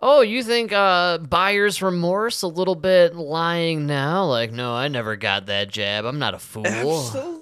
Oh, 0.00 0.20
you 0.20 0.44
think 0.44 0.72
uh 0.72 1.18
buyer's 1.18 1.82
remorse 1.82 2.42
a 2.42 2.46
little 2.46 2.76
bit 2.76 3.16
lying 3.16 3.86
now? 3.86 4.26
Like, 4.26 4.52
no, 4.52 4.74
I 4.74 4.88
never 4.88 5.16
got 5.16 5.46
that 5.46 5.70
jab. 5.70 6.04
I'm 6.04 6.20
not 6.20 6.34
a 6.34 6.38
fool. 6.38 6.66
Absolutely, 6.66 7.37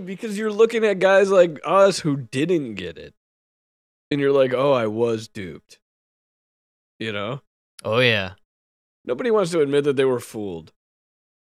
because 0.00 0.38
you're 0.38 0.52
looking 0.52 0.84
at 0.84 0.98
guys 0.98 1.30
like 1.30 1.58
us 1.64 2.00
who 2.00 2.16
didn't 2.16 2.74
get 2.74 2.98
it, 2.98 3.14
and 4.10 4.20
you're 4.20 4.32
like, 4.32 4.52
"Oh, 4.52 4.72
I 4.72 4.86
was 4.86 5.28
duped." 5.28 5.78
You 6.98 7.12
know, 7.12 7.40
Oh 7.84 7.98
yeah. 7.98 8.34
nobody 9.04 9.30
wants 9.30 9.50
to 9.50 9.60
admit 9.60 9.84
that 9.84 9.96
they 9.96 10.04
were 10.04 10.20
fooled. 10.20 10.72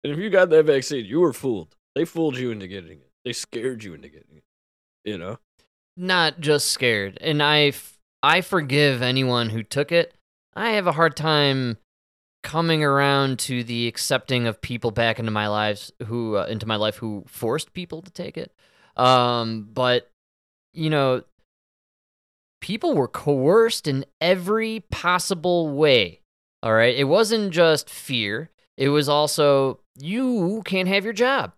And 0.04 0.14
if 0.14 0.20
you 0.20 0.30
got 0.30 0.50
that 0.52 0.66
vaccine, 0.66 1.06
you 1.06 1.20
were 1.20 1.34
fooled. 1.34 1.76
They 1.96 2.06
fooled 2.06 2.38
you 2.38 2.52
into 2.52 2.68
getting 2.68 3.00
it. 3.00 3.12
They 3.26 3.34
scared 3.34 3.84
you 3.84 3.94
into 3.94 4.08
getting 4.10 4.38
it. 4.38 4.44
You 5.04 5.18
know, 5.18 5.40
not 5.98 6.40
just 6.40 6.70
scared. 6.70 7.18
And 7.22 7.42
I, 7.42 7.68
f- 7.68 7.98
I 8.24 8.42
forgive 8.42 9.02
anyone 9.02 9.50
who 9.50 9.64
took 9.64 9.92
it. 9.92 10.14
I 10.56 10.72
have 10.72 10.86
a 10.88 10.92
hard 10.94 11.16
time 11.16 11.78
coming 12.44 12.84
around 12.84 13.40
to 13.40 13.64
the 13.64 13.88
accepting 13.88 14.48
of 14.48 14.62
people 14.62 14.92
back 14.92 15.20
into 15.20 15.32
my 15.32 15.48
lives 15.48 15.92
who 16.06 16.38
uh, 16.38 16.46
into 16.46 16.66
my 16.66 16.76
life 16.76 16.98
who 16.98 17.24
forced 17.28 17.74
people 17.74 18.02
to 18.02 18.12
take 18.12 18.38
it. 18.38 18.54
Um, 18.98 19.70
but 19.74 20.10
you 20.74 20.90
know, 20.90 21.24
people 22.62 22.94
were 22.96 23.08
coerced 23.08 23.88
in 23.88 24.06
every 24.20 24.82
possible 24.92 25.70
way. 25.70 26.22
All 26.64 26.74
right, 26.74 26.96
it 26.96 27.06
wasn't 27.06 27.52
just 27.52 27.90
fear. 27.90 28.52
It 28.78 28.90
was 28.90 29.10
also 29.10 29.80
you 30.00 30.62
can't 30.66 30.88
have 30.88 31.04
your 31.04 31.14
job, 31.14 31.54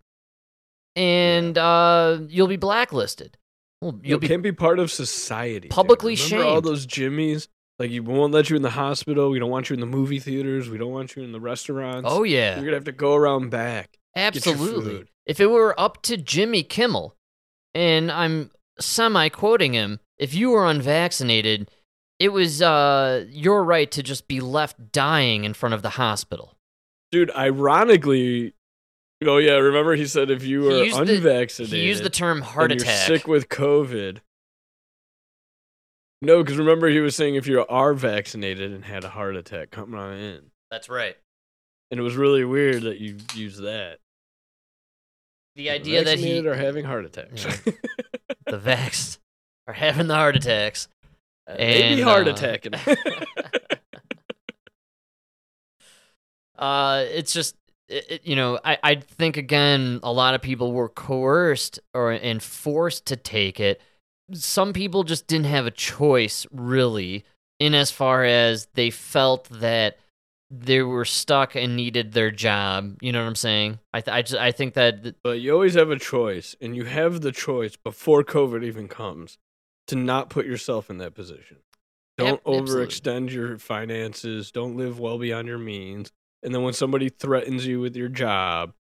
and 0.96 1.58
uh, 1.58 2.20
you'll 2.28 2.48
be 2.48 2.58
blacklisted. 2.58 3.38
Well, 3.82 4.00
you 4.02 4.12
you'll 4.12 4.20
be 4.20 4.28
can't 4.28 4.44
be 4.44 4.54
part 4.54 4.80
of 4.80 4.92
society. 4.92 5.68
dude. 5.68 5.72
publicly 5.72 6.16
Remember 6.16 6.46
all 6.46 6.62
those 6.62 6.86
Jimmies. 6.86 7.50
Like, 7.80 7.90
you 7.92 8.04
won't 8.04 8.32
let 8.34 8.50
you 8.50 8.56
in 8.56 8.62
the 8.62 8.70
hospital. 8.70 9.30
We 9.30 9.40
don't 9.40 9.50
want 9.50 9.70
you 9.70 9.74
in 9.74 9.80
the 9.80 9.86
movie 9.88 10.20
theaters. 10.20 10.70
We 10.70 10.78
don't 10.78 10.92
want 10.92 11.16
you 11.16 11.24
in 11.24 11.32
the 11.32 11.40
restaurants. 11.40 12.08
Oh 12.12 12.24
yeah, 12.24 12.56
You're 12.56 12.66
gonna 12.66 12.78
have 12.78 12.84
to 12.86 12.92
go 12.92 13.16
around 13.16 13.50
back. 13.50 13.98
absolutely. 14.16 15.06
If 15.26 15.40
it 15.40 15.48
were 15.48 15.78
up 15.80 16.02
to 16.04 16.18
Jimmy 16.18 16.64
Kimmel, 16.64 17.16
and 17.74 18.12
I'm 18.12 18.52
semi 18.80 19.30
quoting 19.30 19.74
him, 19.74 20.00
if 20.18 20.34
you 20.34 20.52
were 20.52 20.68
unvaccinated, 20.68 21.72
it 22.20 22.30
was 22.30 22.62
uh, 22.62 23.26
your 23.30 23.64
right 23.64 23.90
to 23.92 24.04
just 24.04 24.28
be 24.28 24.40
left 24.40 24.92
dying 24.92 25.44
in 25.44 25.54
front 25.54 25.74
of 25.74 25.82
the 25.82 25.92
hospital. 25.92 26.56
Dude, 27.12 27.32
ironically, 27.36 28.54
oh 29.26 29.38
yeah, 29.38 29.54
remember 29.54 29.96
he 29.96 30.06
said 30.06 30.30
if 30.30 30.44
you 30.44 30.62
He 30.62 30.68
were 30.68 30.74
the- 31.06 31.16
unvaccinated, 31.16 31.80
He 31.80 31.86
used 31.88 32.04
the 32.04 32.10
term 32.10 32.42
heart 32.42 32.72
attack. 32.72 33.08
You're 33.10 33.18
sick 33.18 33.28
with 33.28 33.50
COVID. 33.50 34.20
No, 36.24 36.42
because 36.42 36.58
remember 36.58 36.88
he 36.88 37.02
was 37.02 37.18
saying 37.18 37.36
if 37.36 37.48
you 37.48 37.66
are 37.68 37.94
vaccinated 37.94 38.72
and 38.72 38.86
had 38.86 39.04
a 39.04 39.10
heart 39.10 39.36
attack, 39.36 39.72
come 39.72 39.94
on 39.94 40.14
in. 40.14 40.52
That's 40.72 40.88
right. 40.88 41.18
And 41.92 42.00
it 42.00 42.04
was 42.04 42.16
really 42.16 42.46
weird 42.46 42.84
that 42.84 43.00
you 43.00 43.18
used 43.36 43.62
that. 43.62 43.98
The 45.56 45.70
idea 45.70 46.04
that 46.04 46.18
he 46.18 46.24
Vaccinated 46.24 46.46
are 46.48 46.56
having 46.56 46.86
heart 46.86 47.06
attacks. 47.06 47.46
Yeah. 47.46 47.56
the 48.48 48.58
vaxxed 48.58 49.20
are 49.68 49.74
having 49.74 50.08
the 50.08 50.16
heart 50.16 50.36
attacks. 50.38 50.88
be 51.46 51.54
And, 51.56 52.00
heart 52.02 52.28
uh, 52.28 52.32
attacking. 52.32 52.74
uh, 56.58 57.04
it's 57.10 57.34
just 57.34 57.56
it, 57.90 58.06
it- 58.10 58.26
you 58.26 58.38
know 58.38 58.58
I 58.64 58.78
I 58.82 58.96
think 58.96 59.36
again 59.38 60.00
a 60.04 60.12
lot 60.12 60.34
of 60.36 60.42
people 60.42 60.72
were 60.72 60.90
coerced 60.90 61.80
or 61.94 62.12
and 62.12 62.42
forced 62.42 63.08
to 63.08 63.18
take 63.18 63.60
it. 63.60 63.82
Some 64.34 64.74
people 64.74 65.04
just 65.04 65.28
didn't 65.28 65.46
have 65.46 65.66
a 65.66 65.72
choice 65.72 66.46
really, 66.52 67.26
in 67.60 67.74
as 67.74 67.92
far 67.92 68.24
as 68.24 68.68
they 68.74 68.90
felt 68.90 69.50
that 69.50 69.98
they 70.50 70.82
were 70.82 71.06
stuck 71.06 71.56
and 71.56 71.76
needed 71.76 72.12
their 72.12 72.30
job. 72.30 72.98
You 73.02 73.12
know 73.12 73.22
what 73.22 73.28
I'm 73.28 73.36
saying? 73.36 73.80
I 73.94 74.02
th- 74.02 74.14
I 74.14 74.22
just 74.22 74.42
I 74.42 74.52
think 74.52 74.76
that 74.76 75.04
th- 75.04 75.16
But 75.24 75.40
you 75.40 75.52
always 75.52 75.74
have 75.76 75.90
a 75.90 75.98
choice, 75.98 76.56
and 76.62 76.76
you 76.76 76.86
have 76.86 77.22
the 77.22 77.32
choice 77.32 77.76
before 77.76 78.24
COVID 78.24 78.64
even 78.64 78.88
comes 78.88 79.38
to 79.88 79.96
not 79.96 80.30
put 80.30 80.46
yourself 80.46 80.90
in 80.90 80.98
that 81.00 81.16
position. 81.16 81.58
Don't 82.18 82.40
Ab- 82.40 82.44
overextend 82.44 83.32
your 83.32 83.58
finances. 83.58 84.52
Don't 84.52 84.78
live 84.78 85.00
well 85.00 85.18
beyond 85.18 85.48
your 85.48 85.58
means. 85.58 86.12
And 86.44 86.54
then 86.54 86.62
when 86.62 86.74
somebody 86.74 87.10
threatens 87.10 87.66
you 87.66 87.80
with 87.80 87.96
your 87.96 88.10
job, 88.10 88.74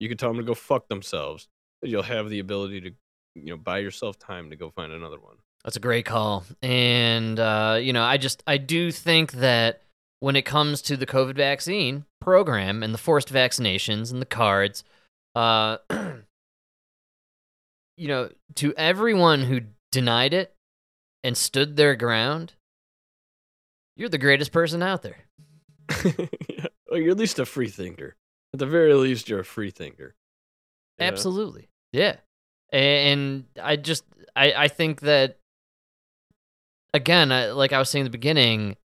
you 0.00 0.08
can 0.08 0.18
tell 0.18 0.30
them 0.30 0.38
to 0.38 0.42
go 0.42 0.54
fuck 0.54 0.88
themselves. 0.88 1.48
You'll 1.82 2.02
have 2.02 2.28
the 2.28 2.40
ability 2.40 2.80
to, 2.82 2.90
you 3.34 3.50
know, 3.50 3.56
buy 3.56 3.78
yourself 3.78 4.18
time 4.18 4.50
to 4.50 4.56
go 4.56 4.70
find 4.70 4.92
another 4.92 5.18
one. 5.18 5.36
That's 5.64 5.76
a 5.76 5.80
great 5.80 6.04
call. 6.04 6.44
And, 6.62 7.40
uh, 7.40 7.78
you 7.80 7.92
know, 7.92 8.02
I 8.02 8.16
just, 8.16 8.42
I 8.46 8.58
do 8.58 8.92
think 8.92 9.32
that 9.32 9.82
when 10.20 10.36
it 10.36 10.42
comes 10.42 10.82
to 10.82 10.96
the 10.96 11.06
COVID 11.06 11.36
vaccine 11.36 12.04
program 12.20 12.82
and 12.82 12.92
the 12.92 12.98
forced 12.98 13.32
vaccinations 13.32 14.12
and 14.12 14.20
the 14.20 14.26
cards, 14.26 14.84
uh, 15.34 15.78
you 17.96 18.08
know, 18.08 18.30
to 18.56 18.74
everyone 18.76 19.42
who 19.42 19.62
denied 19.90 20.34
it 20.34 20.54
and 21.22 21.36
stood 21.36 21.76
their 21.76 21.94
ground, 21.96 22.52
you're 23.96 24.08
the 24.08 24.18
greatest 24.18 24.52
person 24.52 24.82
out 24.82 25.02
there. 25.02 25.24
Yeah. 26.04 26.12
well, 26.90 27.00
you're 27.00 27.12
at 27.12 27.18
least 27.18 27.38
a 27.38 27.46
free 27.46 27.68
thinker. 27.68 28.16
At 28.52 28.60
the 28.60 28.66
very 28.66 28.94
least, 28.94 29.28
you're 29.28 29.40
a 29.40 29.44
free 29.44 29.70
thinker. 29.70 30.14
you 30.98 31.04
know? 31.04 31.08
Absolutely. 31.08 31.68
Yeah. 31.92 32.16
And 32.74 33.44
I 33.62 33.76
just 33.76 34.04
I 34.34 34.52
I 34.52 34.68
think 34.68 35.00
that 35.02 35.38
again, 36.92 37.30
I, 37.30 37.52
like 37.52 37.72
I 37.72 37.78
was 37.78 37.88
saying 37.88 38.00
in 38.00 38.06
the 38.06 38.18
beginning, 38.18 38.76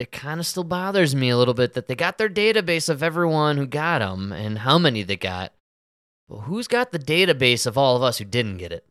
it 0.00 0.10
kind 0.10 0.40
of 0.40 0.46
still 0.46 0.64
bothers 0.64 1.14
me 1.14 1.28
a 1.28 1.36
little 1.36 1.52
bit 1.52 1.74
that 1.74 1.86
they 1.86 1.94
got 1.94 2.16
their 2.16 2.30
database 2.30 2.88
of 2.88 3.02
everyone 3.02 3.58
who 3.58 3.66
got 3.66 3.98
them 3.98 4.32
and 4.32 4.60
how 4.60 4.78
many 4.78 5.02
they 5.02 5.16
got. 5.16 5.52
Well, 6.28 6.40
who's 6.40 6.66
got 6.66 6.92
the 6.92 6.98
database 6.98 7.66
of 7.66 7.76
all 7.76 7.94
of 7.94 8.02
us 8.02 8.18
who 8.18 8.24
didn't 8.24 8.56
get 8.56 8.72
it? 8.72 8.86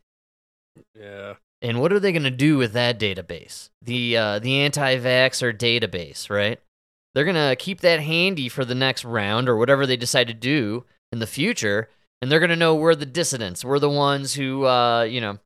Yeah. 0.93 1.35
And 1.63 1.81
what 1.81 1.91
are 1.91 1.99
they 1.99 2.11
going 2.11 2.21
to 2.21 2.29
do 2.29 2.57
with 2.57 2.73
that 2.73 2.99
database? 2.99 3.71
The 3.81 4.15
uh, 4.15 4.39
the 4.39 4.59
anti-vaxxer 4.59 5.57
database, 5.57 6.29
right? 6.29 6.59
They're 7.15 7.25
going 7.25 7.35
to 7.35 7.55
keep 7.55 7.81
that 7.81 8.01
handy 8.01 8.47
for 8.47 8.63
the 8.63 8.75
next 8.75 9.03
round 9.03 9.49
or 9.49 9.57
whatever 9.57 9.87
they 9.87 9.97
decide 9.97 10.27
to 10.27 10.35
do 10.35 10.85
in 11.11 11.17
the 11.17 11.25
future, 11.25 11.89
and 12.21 12.31
they're 12.31 12.39
going 12.39 12.49
to 12.49 12.55
know 12.55 12.75
we're 12.75 12.95
the 12.95 13.05
dissidents. 13.05 13.63
We're 13.65 13.79
the 13.79 13.89
ones 13.89 14.33
who, 14.33 14.65
uh, 14.65 15.03
you 15.03 15.21
know, 15.21 15.39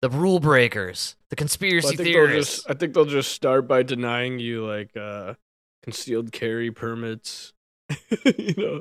the 0.00 0.10
rule 0.10 0.40
breakers, 0.40 1.16
the 1.30 1.34
Well, 1.34 1.38
conspiracy 1.38 1.88
I 1.88 1.90
think 1.90 1.98
they'll 1.98 2.26
theorists. 2.26 2.56
just 2.56 2.70
I 2.70 2.74
think 2.74 2.94
they'll 2.94 3.04
just 3.04 3.32
start 3.32 3.68
by 3.68 3.82
denying 3.82 4.38
you 4.40 4.66
like 4.66 4.96
uh 4.96 5.34
concealed 5.82 6.32
carry 6.32 6.70
permits. 6.70 7.52
you 8.24 8.54
know, 8.56 8.80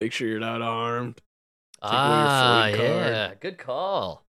make 0.00 0.12
sure 0.12 0.28
you're 0.28 0.40
not 0.40 0.62
armed. 0.62 1.20
ah, 1.82 2.68
card. 2.70 2.78
yeah, 2.78 3.34
good 3.40 3.58
call. 3.58 4.24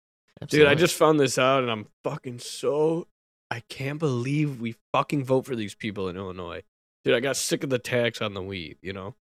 Dude, 0.48 0.66
I 0.66 0.74
just 0.74 0.94
found 0.96 1.20
this 1.20 1.36
out 1.36 1.62
and 1.62 1.70
I'm 1.70 1.86
fucking 2.02 2.38
so 2.38 3.08
I 3.50 3.60
can't 3.68 3.98
believe 3.98 4.58
we 4.60 4.76
fucking 4.92 5.24
vote 5.24 5.44
for 5.44 5.54
these 5.54 5.74
people 5.74 6.08
in 6.08 6.16
Illinois. 6.16 6.62
Dude, 7.04 7.14
I 7.14 7.20
got 7.20 7.36
sick 7.36 7.62
of 7.64 7.68
the 7.70 7.78
tax 7.78 8.22
on 8.22 8.32
the 8.32 8.42
weed, 8.42 8.78
you 8.80 8.92
know? 8.94 9.16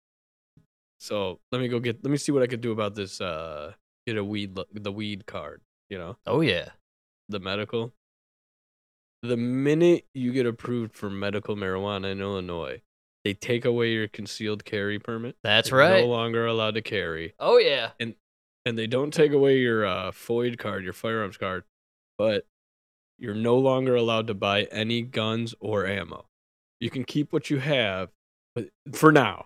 So 0.99 1.39
let 1.51 1.61
me 1.61 1.67
go 1.67 1.79
get 1.79 2.03
let 2.03 2.11
me 2.11 2.17
see 2.17 2.31
what 2.31 2.43
I 2.43 2.47
could 2.47 2.61
do 2.61 2.71
about 2.71 2.95
this 2.95 3.21
uh 3.21 3.73
get 4.05 4.17
a 4.17 4.23
weed 4.23 4.57
the 4.73 4.91
weed 4.91 5.25
card, 5.25 5.61
you 5.89 5.97
know, 5.97 6.17
Oh 6.25 6.41
yeah. 6.41 6.69
the 7.29 7.39
medical. 7.39 7.93
The 9.21 9.37
minute 9.37 10.05
you 10.13 10.31
get 10.31 10.45
approved 10.45 10.95
for 10.95 11.09
medical 11.09 11.55
marijuana 11.57 12.11
in 12.11 12.21
Illinois, 12.21 12.81
they 13.25 13.33
take 13.33 13.65
away 13.65 13.91
your 13.91 14.07
concealed 14.07 14.63
carry 14.63 14.97
permit. 14.97 15.35
That's 15.43 15.71
You're 15.71 15.79
right. 15.79 16.01
No 16.01 16.07
longer 16.07 16.45
allowed 16.45 16.75
to 16.75 16.81
carry. 16.81 17.33
Oh 17.39 17.57
yeah. 17.57 17.91
And 17.99 18.15
and 18.65 18.77
they 18.77 18.87
don't 18.87 19.13
take 19.13 19.31
away 19.31 19.57
your 19.57 19.85
uh, 19.85 20.11
FOID 20.11 20.57
card, 20.57 20.83
your 20.83 20.93
firearms 20.93 21.37
card, 21.37 21.63
but 22.17 22.45
you're 23.17 23.35
no 23.35 23.57
longer 23.57 23.95
allowed 23.95 24.27
to 24.27 24.33
buy 24.33 24.63
any 24.65 25.01
guns 25.01 25.53
or 25.59 25.85
ammo. 25.85 26.25
You 26.79 26.89
can 26.89 27.03
keep 27.03 27.33
what 27.33 27.49
you 27.49 27.59
have, 27.59 28.09
but 28.55 28.69
for 28.93 29.11
now, 29.11 29.45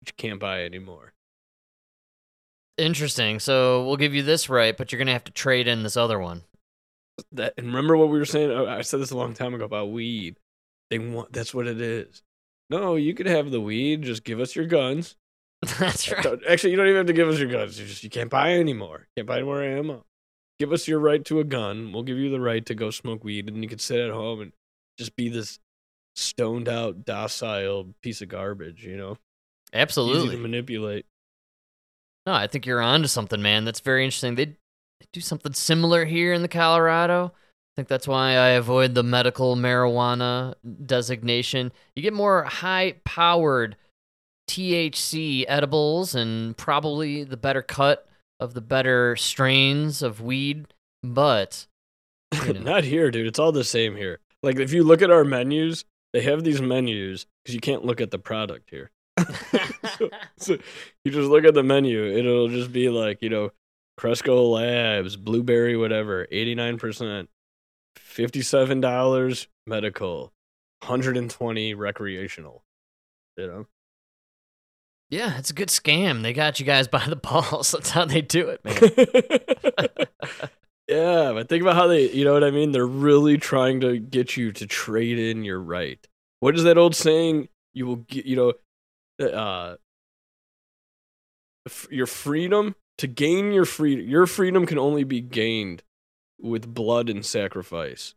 but 0.00 0.08
you 0.08 0.14
can't 0.16 0.40
buy 0.40 0.64
anymore. 0.64 1.12
Interesting. 2.76 3.40
So 3.40 3.84
we'll 3.84 3.96
give 3.96 4.14
you 4.14 4.22
this 4.22 4.48
right, 4.48 4.76
but 4.76 4.92
you're 4.92 4.98
gonna 4.98 5.12
have 5.12 5.24
to 5.24 5.32
trade 5.32 5.66
in 5.66 5.82
this 5.82 5.96
other 5.96 6.18
one. 6.18 6.42
That 7.32 7.54
and 7.58 7.66
remember 7.66 7.96
what 7.96 8.08
we 8.08 8.18
were 8.18 8.24
saying? 8.24 8.50
Oh, 8.50 8.66
I 8.66 8.82
said 8.82 9.00
this 9.00 9.10
a 9.10 9.16
long 9.16 9.34
time 9.34 9.54
ago 9.54 9.64
about 9.64 9.90
weed. 9.90 10.36
They 10.90 10.98
want 10.98 11.32
that's 11.32 11.52
what 11.52 11.66
it 11.66 11.80
is. 11.80 12.22
No, 12.70 12.96
you 12.96 13.14
could 13.14 13.26
have 13.26 13.50
the 13.50 13.60
weed. 13.60 14.02
Just 14.02 14.24
give 14.24 14.40
us 14.40 14.54
your 14.54 14.66
guns. 14.66 15.16
That's 15.78 16.10
right. 16.12 16.24
Actually, 16.48 16.70
you 16.70 16.76
don't 16.76 16.86
even 16.86 16.98
have 16.98 17.06
to 17.06 17.12
give 17.12 17.28
us 17.28 17.38
your 17.38 17.48
guns. 17.48 17.80
You 17.80 17.86
just 17.86 18.04
you 18.04 18.10
can't 18.10 18.30
buy 18.30 18.52
anymore. 18.52 19.08
Can't 19.16 19.26
buy 19.26 19.42
more 19.42 19.62
ammo. 19.62 20.04
Give 20.58 20.72
us 20.72 20.86
your 20.86 21.00
right 21.00 21.24
to 21.24 21.40
a 21.40 21.44
gun. 21.44 21.92
We'll 21.92 22.02
give 22.02 22.18
you 22.18 22.30
the 22.30 22.40
right 22.40 22.64
to 22.66 22.74
go 22.74 22.90
smoke 22.90 23.24
weed, 23.24 23.48
and 23.48 23.62
you 23.62 23.68
can 23.68 23.78
sit 23.78 23.98
at 23.98 24.10
home 24.10 24.40
and 24.40 24.52
just 24.98 25.16
be 25.16 25.28
this 25.28 25.58
stoned 26.14 26.68
out, 26.68 27.04
docile 27.04 27.94
piece 28.02 28.20
of 28.22 28.28
garbage. 28.28 28.84
You 28.84 28.96
know, 28.96 29.18
easy 29.68 29.76
to 29.76 29.78
Absolutely. 29.80 30.36
manipulate. 30.36 31.06
No, 32.26 32.34
I 32.34 32.46
think 32.46 32.66
you're 32.66 32.82
onto 32.82 33.08
something, 33.08 33.40
man. 33.40 33.64
That's 33.64 33.80
very 33.80 34.04
interesting. 34.04 34.34
They 34.34 34.56
do 35.12 35.20
something 35.20 35.52
similar 35.54 36.04
here 36.04 36.32
in 36.32 36.42
the 36.42 36.48
Colorado. 36.48 37.32
I 37.34 37.72
think 37.76 37.88
that's 37.88 38.08
why 38.08 38.30
I 38.30 38.48
avoid 38.48 38.94
the 38.94 39.02
medical 39.02 39.56
marijuana 39.56 40.54
designation. 40.84 41.72
You 41.94 42.02
get 42.02 42.12
more 42.12 42.42
high-powered 42.44 43.76
THC 44.48 45.44
edibles 45.46 46.14
and 46.14 46.56
probably 46.56 47.24
the 47.24 47.36
better 47.36 47.62
cut 47.62 48.08
of 48.40 48.54
the 48.54 48.60
better 48.60 49.14
strains 49.16 50.02
of 50.02 50.20
weed, 50.20 50.66
but 51.02 51.66
you 52.46 52.52
know. 52.54 52.60
Not 52.60 52.84
here, 52.84 53.10
dude. 53.10 53.26
It's 53.26 53.38
all 53.38 53.52
the 53.52 53.64
same 53.64 53.96
here. 53.96 54.20
Like 54.42 54.56
if 54.56 54.72
you 54.72 54.84
look 54.84 55.02
at 55.02 55.10
our 55.10 55.24
menus, 55.24 55.84
they 56.12 56.22
have 56.22 56.44
these 56.44 56.60
menus 56.60 57.26
because 57.44 57.54
you 57.54 57.60
can't 57.60 57.84
look 57.84 58.00
at 58.00 58.10
the 58.10 58.18
product 58.18 58.70
here. 58.70 58.90
So, 59.98 60.10
so 60.38 60.58
you 61.04 61.12
just 61.12 61.28
look 61.28 61.44
at 61.44 61.54
the 61.54 61.62
menu. 61.62 62.04
It'll 62.04 62.48
just 62.48 62.72
be 62.72 62.88
like 62.88 63.22
you 63.22 63.30
know, 63.30 63.50
Cresco 63.96 64.42
Labs, 64.48 65.16
blueberry, 65.16 65.76
whatever, 65.76 66.26
eighty 66.30 66.54
nine 66.54 66.78
percent, 66.78 67.28
fifty 67.96 68.42
seven 68.42 68.80
dollars 68.80 69.48
medical, 69.66 70.32
hundred 70.82 71.16
and 71.16 71.30
twenty 71.30 71.74
recreational. 71.74 72.64
You 73.36 73.46
know, 73.46 73.66
yeah, 75.10 75.38
it's 75.38 75.50
a 75.50 75.54
good 75.54 75.68
scam. 75.68 76.22
They 76.22 76.32
got 76.34 76.60
you 76.60 76.66
guys 76.66 76.86
by 76.86 77.06
the 77.06 77.16
balls. 77.16 77.70
That's 77.72 77.90
how 77.90 78.04
they 78.04 78.20
do 78.20 78.48
it, 78.48 78.64
man. 78.64 78.74
yeah, 80.88 81.32
but 81.32 81.48
think 81.48 81.62
about 81.62 81.76
how 81.76 81.86
they, 81.86 82.10
you 82.10 82.24
know 82.24 82.34
what 82.34 82.44
I 82.44 82.50
mean? 82.50 82.72
They're 82.72 82.86
really 82.86 83.38
trying 83.38 83.80
to 83.80 83.98
get 83.98 84.36
you 84.36 84.52
to 84.52 84.66
trade 84.66 85.18
in 85.18 85.44
your 85.44 85.60
right. 85.60 86.06
What 86.40 86.56
is 86.56 86.64
that 86.64 86.78
old 86.78 86.94
saying? 86.94 87.48
You 87.72 87.86
will 87.86 87.96
get, 87.96 88.26
you 88.26 88.36
know, 88.36 88.52
uh, 89.20 89.76
f- 91.66 91.88
your 91.90 92.06
freedom 92.06 92.74
to 92.98 93.06
gain 93.06 93.52
your 93.52 93.64
freedom. 93.64 94.06
Your 94.06 94.26
freedom 94.26 94.66
can 94.66 94.78
only 94.78 95.04
be 95.04 95.20
gained 95.20 95.82
with 96.40 96.72
blood 96.72 97.08
and 97.08 97.24
sacrifice, 97.24 98.14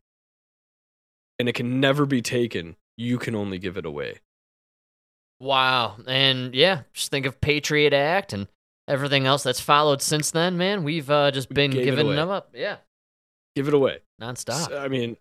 and 1.40 1.50
it 1.50 1.54
can 1.54 1.80
never 1.80 2.06
be 2.06 2.22
taken. 2.22 2.76
You 2.98 3.18
can 3.18 3.36
only 3.36 3.58
give 3.58 3.78
it 3.78 3.86
away. 3.86 4.20
Wow. 5.40 5.98
And 6.06 6.54
yeah, 6.54 6.84
just 6.94 7.10
think 7.10 7.26
of 7.26 7.42
Patriot 7.42 7.94
Act 7.94 8.32
and 8.32 8.48
everything 8.88 9.26
else 9.26 9.42
that's 9.42 9.60
followed 9.60 10.02
since 10.02 10.30
then, 10.30 10.56
man. 10.56 10.84
We've 10.84 11.10
uh, 11.10 11.32
just 11.32 11.50
been 11.50 11.72
giving 11.72 12.16
them 12.16 12.30
up. 12.30 12.52
Yeah. 12.54 12.78
Give 13.56 13.68
it 13.68 13.74
away. 13.74 14.00
Nonstop. 14.22 14.72
I 14.78 14.88
mean, 14.88 15.18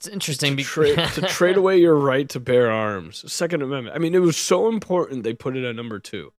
it's 0.00 0.08
interesting. 0.08 0.56
to, 0.56 0.62
tra- 0.64 0.94
to 1.08 1.20
trade 1.28 1.56
away 1.56 1.78
your 1.78 1.94
right 1.94 2.28
to 2.30 2.40
bear 2.40 2.70
arms. 2.70 3.30
Second 3.32 3.62
Amendment. 3.62 3.94
I 3.94 3.98
mean, 3.98 4.14
it 4.14 4.20
was 4.22 4.36
so 4.36 4.68
important 4.68 5.22
they 5.22 5.34
put 5.34 5.56
it 5.56 5.64
at 5.64 5.76
number 5.76 5.98
two. 5.98 6.16
You 6.16 6.32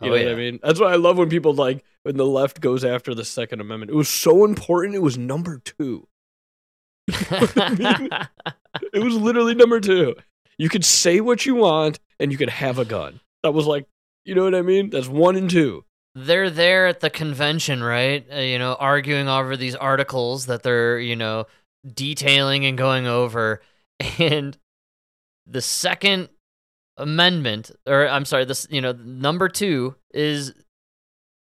Oh, 0.00 0.06
know 0.06 0.12
what. 0.24 0.28
I 0.28 0.34
mean? 0.34 0.58
That's 0.62 0.80
why 0.80 0.92
I 0.92 0.96
love 0.96 1.18
when 1.18 1.28
people 1.28 1.52
like 1.54 1.84
when 2.04 2.16
the 2.16 2.24
left 2.26 2.60
goes 2.60 2.84
after 2.84 3.14
the 3.14 3.24
Second 3.24 3.60
Amendment. 3.60 3.90
It 3.90 3.94
was 3.96 4.08
so 4.08 4.44
important. 4.44 4.94
It 4.94 5.02
was 5.02 5.18
number 5.18 5.58
two. 5.58 6.08
It 8.92 9.02
was 9.02 9.14
literally 9.16 9.54
number 9.54 9.80
two. 9.80 10.14
You 10.56 10.68
could 10.68 10.84
say 10.84 11.20
what 11.20 11.46
you 11.46 11.54
want 11.56 11.98
and 12.20 12.30
you 12.30 12.38
could 12.38 12.50
have 12.50 12.78
a 12.78 12.84
gun. 12.84 13.20
That 13.42 13.52
was 13.52 13.66
like, 13.66 13.86
you 14.24 14.34
know 14.34 14.44
what 14.44 14.54
I 14.54 14.62
mean? 14.62 14.90
That's 14.90 15.08
one 15.08 15.36
and 15.36 15.48
two. 15.50 15.84
they're 16.14 16.50
there 16.50 16.86
at 16.86 17.00
the 17.00 17.10
convention, 17.10 17.82
right? 17.82 18.26
Uh, 18.32 18.36
you 18.40 18.58
know, 18.58 18.74
arguing 18.78 19.28
over 19.28 19.56
these 19.56 19.74
articles 19.74 20.46
that 20.46 20.62
they're, 20.62 20.98
you 21.00 21.16
know, 21.16 21.46
detailing 21.86 22.64
and 22.64 22.76
going 22.76 23.06
over. 23.06 23.60
And 24.20 24.56
the 25.44 25.60
second 25.60 26.28
amendment, 26.96 27.72
or 27.84 28.06
I'm 28.08 28.24
sorry, 28.24 28.44
this, 28.44 28.64
you 28.70 28.80
know, 28.80 28.92
number 28.92 29.48
two 29.48 29.96
is 30.14 30.52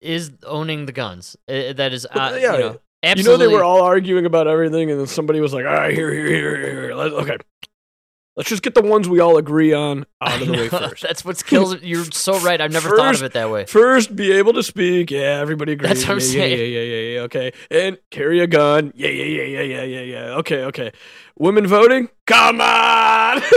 is 0.00 0.30
owning 0.46 0.86
the 0.86 0.92
guns. 0.92 1.36
Uh, 1.48 1.72
that 1.72 1.92
is, 1.92 2.06
uh, 2.06 2.38
yeah, 2.40 2.52
you 2.52 2.58
know, 2.60 2.80
absolutely. 3.02 3.18
You 3.22 3.24
know, 3.24 3.36
they 3.38 3.56
were 3.56 3.64
all 3.64 3.82
arguing 3.82 4.24
about 4.24 4.46
everything, 4.46 4.88
and 4.90 5.00
then 5.00 5.08
somebody 5.08 5.40
was 5.40 5.52
like, 5.52 5.66
all 5.66 5.72
right, 5.72 5.92
here, 5.92 6.12
here, 6.12 6.28
here, 6.28 6.56
here. 6.56 6.82
here. 6.82 6.92
Okay. 6.92 7.36
Let's 8.38 8.50
just 8.50 8.62
get 8.62 8.76
the 8.76 8.82
ones 8.82 9.08
we 9.08 9.18
all 9.18 9.36
agree 9.36 9.72
on 9.72 10.06
out 10.20 10.40
of 10.40 10.46
the 10.46 10.52
way 10.52 10.68
first. 10.68 11.02
That's 11.02 11.24
what 11.24 11.44
kills 11.44 11.72
it. 11.72 11.82
You're 11.82 12.04
so 12.04 12.38
right. 12.38 12.60
I've 12.60 12.70
never 12.70 12.96
thought 12.96 13.16
of 13.16 13.24
it 13.24 13.32
that 13.32 13.50
way. 13.50 13.64
First, 13.66 14.14
be 14.14 14.30
able 14.30 14.52
to 14.52 14.62
speak. 14.62 15.10
Yeah, 15.10 15.40
everybody 15.40 15.72
agrees. 15.72 15.88
That's 15.88 16.02
what 16.04 16.12
I'm 16.12 16.18
yeah, 16.20 16.24
saying. 16.24 16.58
Yeah, 16.58 16.64
yeah, 16.64 16.80
yeah, 16.80 16.94
yeah, 16.94 17.14
yeah. 17.14 17.20
Okay. 17.22 17.52
And 17.68 17.98
carry 18.12 18.38
a 18.38 18.46
gun. 18.46 18.92
Yeah, 18.94 19.08
yeah, 19.08 19.24
yeah, 19.24 19.42
yeah, 19.42 19.62
yeah, 19.62 19.82
yeah, 19.82 20.00
yeah. 20.02 20.36
Okay, 20.36 20.62
okay. 20.66 20.92
Women 21.36 21.66
voting? 21.66 22.10
Come 22.28 22.60
on. 22.60 23.42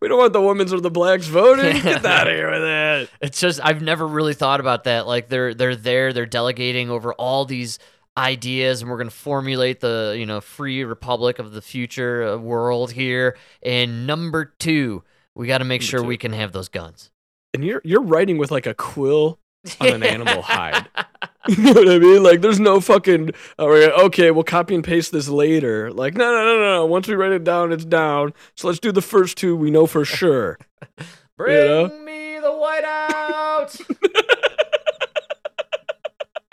we 0.00 0.08
don't 0.08 0.18
want 0.18 0.32
the 0.32 0.40
women's 0.40 0.72
or 0.72 0.80
the 0.80 0.90
blacks 0.90 1.26
voting. 1.26 1.82
Get 1.82 2.02
out 2.06 2.28
of 2.28 2.34
here 2.34 2.50
with 2.50 2.62
it. 2.62 3.10
It's 3.20 3.38
just 3.40 3.60
I've 3.62 3.82
never 3.82 4.06
really 4.06 4.32
thought 4.32 4.60
about 4.60 4.84
that. 4.84 5.06
Like 5.06 5.28
they're 5.28 5.52
they're 5.52 5.76
there, 5.76 6.14
they're 6.14 6.24
delegating 6.24 6.88
over 6.88 7.12
all 7.12 7.44
these 7.44 7.78
ideas, 8.16 8.82
and 8.82 8.90
we're 8.90 8.98
gonna 8.98 9.10
formulate 9.10 9.80
the 9.80 10.14
you 10.18 10.26
know 10.26 10.40
free 10.40 10.84
republic 10.84 11.38
of 11.38 11.52
the 11.52 11.62
future 11.62 12.24
uh, 12.24 12.36
world 12.36 12.92
here. 12.92 13.36
And 13.62 14.06
number 14.06 14.44
two, 14.58 15.02
we 15.34 15.46
got 15.46 15.58
to 15.58 15.64
make 15.64 15.80
Number 15.80 15.90
sure 15.90 16.00
two. 16.00 16.06
we 16.06 16.16
can 16.16 16.32
have 16.32 16.52
those 16.52 16.68
guns 16.68 17.10
And 17.52 17.64
you're 17.64 17.82
you're 17.84 18.02
writing 18.02 18.38
with 18.38 18.50
like 18.50 18.66
a 18.66 18.74
quill 18.74 19.38
on 19.80 19.88
an 19.88 20.02
animal 20.02 20.42
hide. 20.42 20.88
You 21.46 21.62
know 21.62 21.72
what 21.74 21.88
I 21.90 21.98
mean? 21.98 22.22
Like, 22.22 22.40
there's 22.40 22.58
no 22.58 22.80
fucking. 22.80 23.32
Right, 23.58 23.92
okay, 24.04 24.30
we'll 24.30 24.44
copy 24.44 24.74
and 24.74 24.82
paste 24.82 25.12
this 25.12 25.28
later. 25.28 25.92
Like, 25.92 26.14
no, 26.14 26.24
no, 26.32 26.42
no, 26.42 26.56
no, 26.56 26.74
no. 26.76 26.86
Once 26.86 27.06
we 27.06 27.14
write 27.16 27.32
it 27.32 27.44
down, 27.44 27.70
it's 27.70 27.84
down. 27.84 28.32
So 28.56 28.66
let's 28.68 28.78
do 28.78 28.92
the 28.92 29.02
first 29.02 29.36
two 29.36 29.54
we 29.54 29.70
know 29.70 29.84
for 29.86 30.06
sure. 30.06 30.58
Bring 31.36 31.66
know? 31.66 31.88
me 32.02 32.38
the 32.40 32.48
whiteout. 32.48 33.78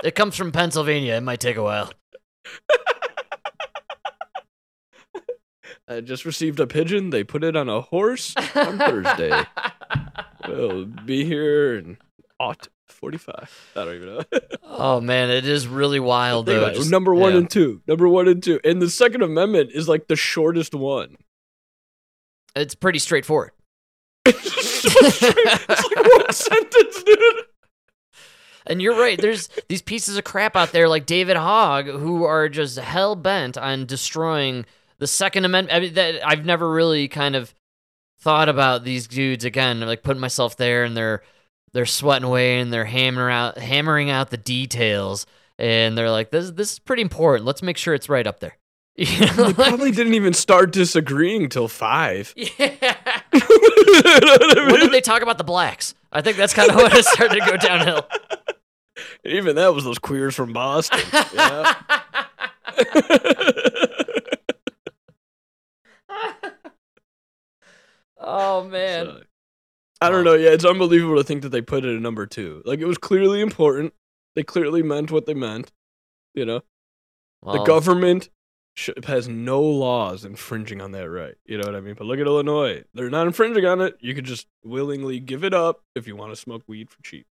It 0.04 0.16
comes 0.16 0.36
from 0.36 0.52
Pennsylvania. 0.52 1.16
It 1.16 1.22
might 1.22 1.40
take 1.40 1.58
a 1.58 1.64
while. 1.64 1.92
I 5.88 6.00
just 6.00 6.24
received 6.24 6.60
a 6.60 6.68
pigeon. 6.68 7.10
They 7.10 7.24
put 7.24 7.44
it 7.44 7.56
on 7.56 7.68
a 7.68 7.82
horse 7.82 8.34
on 8.56 8.78
Thursday. 8.78 9.44
It'll 10.46 10.86
be 10.86 11.26
here 11.26 11.78
in 11.78 11.98
aught 12.40 12.70
45. 12.88 13.72
I 13.76 13.84
don't 13.84 13.96
even 13.96 14.08
know. 14.08 14.24
oh 14.64 15.02
man, 15.02 15.30
it 15.30 15.46
is 15.46 15.68
really 15.68 16.00
wild 16.00 16.46
though. 16.46 16.74
Just- 16.74 16.90
number 16.90 17.14
one 17.14 17.34
yeah. 17.34 17.40
and 17.40 17.50
two. 17.50 17.82
Number 17.88 18.08
one 18.08 18.28
and 18.28 18.42
two. 18.42 18.60
And 18.64 18.82
the 18.82 18.90
Second 18.90 19.22
Amendment 19.22 19.72
is 19.74 19.90
like 19.90 20.08
the 20.08 20.16
shortest 20.16 20.74
one. 20.74 21.18
it's 22.56 22.76
pretty 22.76 23.00
straightforward. 23.00 23.52
it's 24.26 25.24
like 25.24 25.96
one 25.96 26.32
sentence, 26.32 27.04
dude. 27.04 27.46
And 28.72 28.82
you're 28.82 28.98
right. 28.98 29.20
There's 29.20 29.50
these 29.70 29.82
pieces 29.82 30.18
of 30.18 30.24
crap 30.24 30.56
out 30.56 30.72
there 30.72 30.88
like 30.88 31.06
David 31.06 31.36
Hogg 31.38 31.86
who 31.88 32.24
are 32.24 32.48
just 32.50 32.78
hell 32.80 33.16
bent 33.16 33.58
on 33.58 33.86
destroying 33.86 34.66
the 35.00 35.08
Second 35.08 35.46
Amendment. 35.46 35.76
I 35.76 35.80
mean, 35.82 35.94
that 35.96 36.26
I've 36.28 36.46
never 36.46 36.72
really 36.72 37.08
kind 37.08 37.36
of 37.36 37.54
thought 38.20 38.50
about 38.50 38.84
these 38.84 39.08
dudes 39.08 39.44
again, 39.46 39.80
like 39.82 40.04
putting 40.04 40.22
myself 40.22 40.56
there, 40.56 40.84
and 40.84 40.96
they're 40.96 41.22
they're 41.74 41.86
sweating 41.86 42.28
away 42.28 42.60
and 42.60 42.72
they're 42.72 42.86
hammering 42.86 43.34
out 43.34 43.58
hammering 43.58 44.10
out 44.10 44.30
the 44.30 44.38
details, 44.38 45.26
and 45.58 45.98
they're 45.98 46.12
like, 46.12 46.30
"This 46.32 46.52
this 46.52 46.74
is 46.74 46.80
pretty 46.80 47.02
important. 47.02 47.46
Let's 47.46 47.62
make 47.64 47.78
sure 47.78 47.94
it's 47.94 48.10
right 48.10 48.26
up 48.28 48.40
there." 48.40 48.58
You 48.96 49.22
know, 49.26 49.34
They 49.34 49.44
like- 49.44 49.56
probably 49.56 49.92
didn't 49.92 50.14
even 50.14 50.34
start 50.34 50.72
disagreeing 50.72 51.50
till 51.50 51.68
five. 51.68 52.34
yeah. 52.38 52.52
You 53.34 53.40
know 53.40 53.48
what 53.48 54.58
I 54.58 54.68
when 54.72 54.80
did 54.82 54.92
they 54.92 55.02
talk 55.02 55.22
about 55.24 55.38
the 55.38 55.44
blacks? 55.44 55.96
I 56.12 56.22
think 56.22 56.38
that's 56.38 56.54
kind 56.54 56.70
of 56.70 56.76
when 56.76 56.92
it 56.96 57.06
started 57.06 57.40
to 57.42 57.50
go 57.50 57.58
downhill. 57.58 58.06
Even 59.24 59.56
that 59.56 59.74
was 59.74 59.84
those 59.84 60.00
queers 60.00 60.36
from 60.36 60.54
Boston. 60.54 61.00
Yeah. 61.34 61.76
oh 68.20 68.64
man. 68.64 69.06
So, 69.06 69.22
I 70.02 70.10
don't 70.10 70.24
know. 70.24 70.34
Yeah, 70.34 70.50
it's 70.50 70.66
unbelievable 70.66 71.18
to 71.18 71.24
think 71.24 71.44
that 71.44 71.50
they 71.50 71.62
put 71.62 71.86
it 71.86 71.96
at 71.96 72.02
number 72.02 72.26
two. 72.26 72.64
Like 72.66 72.80
it 72.80 72.86
was 72.86 72.98
clearly 72.98 73.42
important. 73.42 73.94
They 74.36 74.44
clearly 74.44 74.82
meant 74.82 75.12
what 75.12 75.26
they 75.28 75.36
meant. 75.36 75.72
You 76.34 76.46
know, 76.46 76.62
the 77.44 77.64
government 77.64 78.30
sh- 78.74 78.90
has 79.06 79.28
no 79.28 79.62
laws 79.62 80.26
infringing 80.26 80.82
on 80.82 80.92
that 80.94 81.10
right. 81.10 81.36
You 81.46 81.58
know 81.58 81.66
what 81.66 81.76
I 81.76 81.82
mean? 81.82 81.96
But 81.96 82.08
look 82.08 82.20
at 82.20 82.26
Illinois; 82.26 82.84
they're 82.94 83.10
not 83.10 83.28
infringing 83.28 83.66
on 83.66 83.82
it. 83.82 83.98
You 84.00 84.16
could 84.16 84.26
just 84.26 84.48
willingly 84.64 85.20
give 85.20 85.44
it 85.44 85.54
up 85.54 85.84
if 85.94 86.08
you 86.08 86.16
want 86.16 86.32
to 86.32 86.36
smoke 86.36 86.64
weed 86.68 86.90
for 86.90 87.02
cheap. 87.04 87.28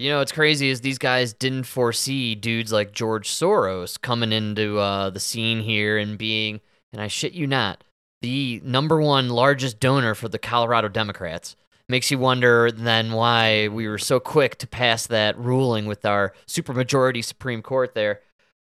You 0.00 0.08
know 0.08 0.18
what's 0.20 0.32
crazy 0.32 0.70
is 0.70 0.80
these 0.80 0.96
guys 0.96 1.34
didn't 1.34 1.64
foresee 1.64 2.34
dudes 2.34 2.72
like 2.72 2.92
George 2.92 3.28
Soros 3.28 4.00
coming 4.00 4.32
into 4.32 4.78
uh, 4.78 5.10
the 5.10 5.20
scene 5.20 5.60
here 5.60 5.98
and 5.98 6.16
being, 6.16 6.62
and 6.90 7.02
I 7.02 7.06
shit 7.08 7.34
you 7.34 7.46
not, 7.46 7.84
the 8.22 8.62
number 8.64 8.98
one 9.02 9.28
largest 9.28 9.78
donor 9.78 10.14
for 10.14 10.30
the 10.30 10.38
Colorado 10.38 10.88
Democrats. 10.88 11.54
Makes 11.86 12.10
you 12.10 12.18
wonder 12.18 12.70
then 12.70 13.12
why 13.12 13.68
we 13.68 13.86
were 13.88 13.98
so 13.98 14.18
quick 14.18 14.56
to 14.60 14.66
pass 14.66 15.06
that 15.08 15.36
ruling 15.36 15.84
with 15.84 16.06
our 16.06 16.32
supermajority 16.46 17.22
Supreme 17.22 17.60
Court 17.60 17.94
there. 17.94 18.22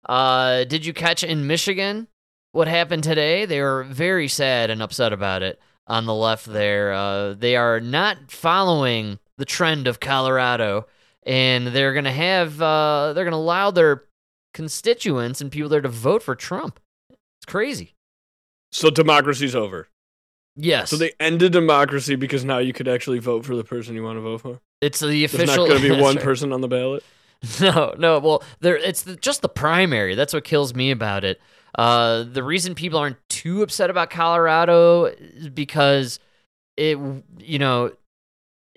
Uh, 0.08 0.64
did 0.64 0.86
you 0.86 0.94
catch 0.94 1.22
in 1.22 1.46
Michigan 1.46 2.08
what 2.52 2.66
happened 2.66 3.04
today? 3.04 3.44
They 3.44 3.60
were 3.60 3.84
very 3.84 4.28
sad 4.28 4.70
and 4.70 4.82
upset 4.82 5.12
about 5.12 5.42
it 5.42 5.60
on 5.86 6.06
the 6.06 6.14
left 6.14 6.46
there. 6.46 6.94
Uh, 6.94 7.34
they 7.34 7.56
are 7.56 7.78
not 7.78 8.30
following 8.30 9.18
the 9.36 9.44
trend 9.44 9.86
of 9.86 10.00
Colorado 10.00 10.86
and 11.26 11.66
they're 11.68 11.92
gonna 11.92 12.12
have 12.12 12.62
uh, 12.62 13.12
they're 13.12 13.24
gonna 13.24 13.36
allow 13.36 13.70
their 13.70 14.04
constituents 14.54 15.42
and 15.42 15.52
people 15.52 15.68
there 15.68 15.82
to 15.82 15.88
vote 15.88 16.22
for 16.22 16.34
Trump. 16.34 16.80
It's 17.10 17.46
crazy. 17.46 17.94
So 18.72 18.88
democracy's 18.88 19.54
over. 19.54 19.88
Yes. 20.56 20.90
So 20.90 20.96
they 20.96 21.12
ended 21.20 21.52
democracy 21.52 22.16
because 22.16 22.44
now 22.44 22.58
you 22.58 22.72
could 22.72 22.88
actually 22.88 23.18
vote 23.18 23.44
for 23.44 23.54
the 23.54 23.64
person 23.64 23.94
you 23.94 24.02
want 24.02 24.16
to 24.16 24.22
vote 24.22 24.40
for. 24.40 24.60
it's 24.80 25.00
the 25.00 25.24
official. 25.24 25.46
There's 25.46 25.56
not 25.58 25.68
going 25.68 25.82
to 25.82 25.96
be 25.96 26.00
one 26.02 26.16
right. 26.16 26.24
person 26.24 26.52
on 26.52 26.60
the 26.62 26.68
ballot. 26.68 27.04
No, 27.60 27.94
no. 27.98 28.18
Well, 28.18 28.42
there 28.60 28.78
it's 28.78 29.02
the, 29.02 29.14
just 29.14 29.42
the 29.42 29.48
primary. 29.48 30.14
That's 30.14 30.32
what 30.32 30.42
kills 30.42 30.74
me 30.74 30.90
about 30.90 31.22
it. 31.22 31.38
Uh, 31.78 32.22
the 32.22 32.42
reason 32.42 32.74
people 32.74 32.98
aren't 32.98 33.18
too 33.28 33.62
upset 33.62 33.90
about 33.90 34.08
Colorado 34.08 35.04
is 35.04 35.50
because 35.50 36.18
it, 36.78 36.98
you 37.38 37.58
know, 37.58 37.92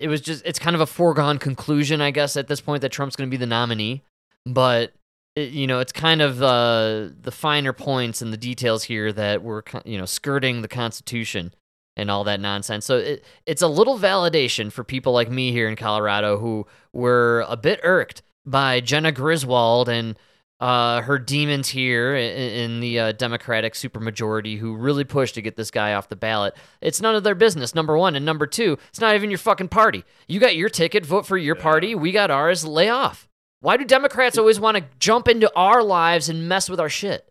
it 0.00 0.08
was 0.08 0.20
just 0.20 0.44
it's 0.46 0.58
kind 0.58 0.74
of 0.74 0.80
a 0.80 0.86
foregone 0.86 1.38
conclusion, 1.38 2.00
I 2.00 2.10
guess, 2.10 2.36
at 2.36 2.48
this 2.48 2.60
point 2.60 2.80
that 2.82 2.90
Trump's 2.90 3.16
going 3.16 3.28
to 3.28 3.30
be 3.30 3.38
the 3.38 3.46
nominee. 3.46 4.02
But 4.46 4.94
it, 5.36 5.50
you 5.50 5.66
know, 5.66 5.78
it's 5.80 5.92
kind 5.92 6.22
of 6.22 6.42
uh, 6.42 7.10
the 7.20 7.30
finer 7.30 7.72
points 7.72 8.22
and 8.22 8.32
the 8.32 8.38
details 8.38 8.84
here 8.84 9.12
that 9.12 9.42
we're 9.42 9.62
you 9.84 9.98
know 9.98 10.06
skirting 10.06 10.62
the 10.62 10.68
Constitution 10.68 11.54
and 11.96 12.10
all 12.10 12.24
that 12.24 12.40
nonsense. 12.40 12.86
So 12.86 12.96
it, 12.96 13.24
it's 13.44 13.62
a 13.62 13.68
little 13.68 13.98
validation 13.98 14.72
for 14.72 14.82
people 14.82 15.12
like 15.12 15.30
me 15.30 15.52
here 15.52 15.68
in 15.68 15.76
Colorado 15.76 16.38
who 16.38 16.66
were 16.92 17.44
a 17.46 17.56
bit 17.56 17.80
irked 17.82 18.22
by 18.46 18.80
Jena 18.80 19.12
Griswold 19.12 19.88
and 19.88 20.18
uh, 20.60 21.00
her 21.02 21.18
demons 21.18 21.68
here 21.68 22.14
in, 22.14 22.72
in 22.72 22.80
the 22.80 22.98
uh, 22.98 23.12
Democratic 23.12 23.74
supermajority 23.74 24.58
who 24.58 24.76
really 24.76 25.04
pushed 25.04 25.34
to 25.36 25.42
get 25.42 25.56
this 25.56 25.70
guy 25.70 25.94
off 25.94 26.08
the 26.08 26.16
ballot. 26.16 26.54
It's 26.80 27.00
none 27.00 27.14
of 27.14 27.24
their 27.24 27.34
business, 27.34 27.74
number 27.74 27.96
one. 27.96 28.14
And 28.14 28.26
number 28.26 28.46
two, 28.46 28.78
it's 28.90 29.00
not 29.00 29.14
even 29.14 29.30
your 29.30 29.38
fucking 29.38 29.68
party. 29.68 30.04
You 30.28 30.38
got 30.38 30.56
your 30.56 30.68
ticket, 30.68 31.06
vote 31.06 31.26
for 31.26 31.38
your 31.38 31.54
party. 31.54 31.94
We 31.94 32.12
got 32.12 32.30
ours, 32.30 32.64
lay 32.64 32.88
off. 32.88 33.28
Why 33.60 33.76
do 33.76 33.84
Democrats 33.84 34.38
always 34.38 34.60
want 34.60 34.76
to 34.76 34.84
jump 34.98 35.28
into 35.28 35.50
our 35.54 35.82
lives 35.82 36.28
and 36.28 36.48
mess 36.48 36.68
with 36.68 36.80
our 36.80 36.88
shit? 36.88 37.30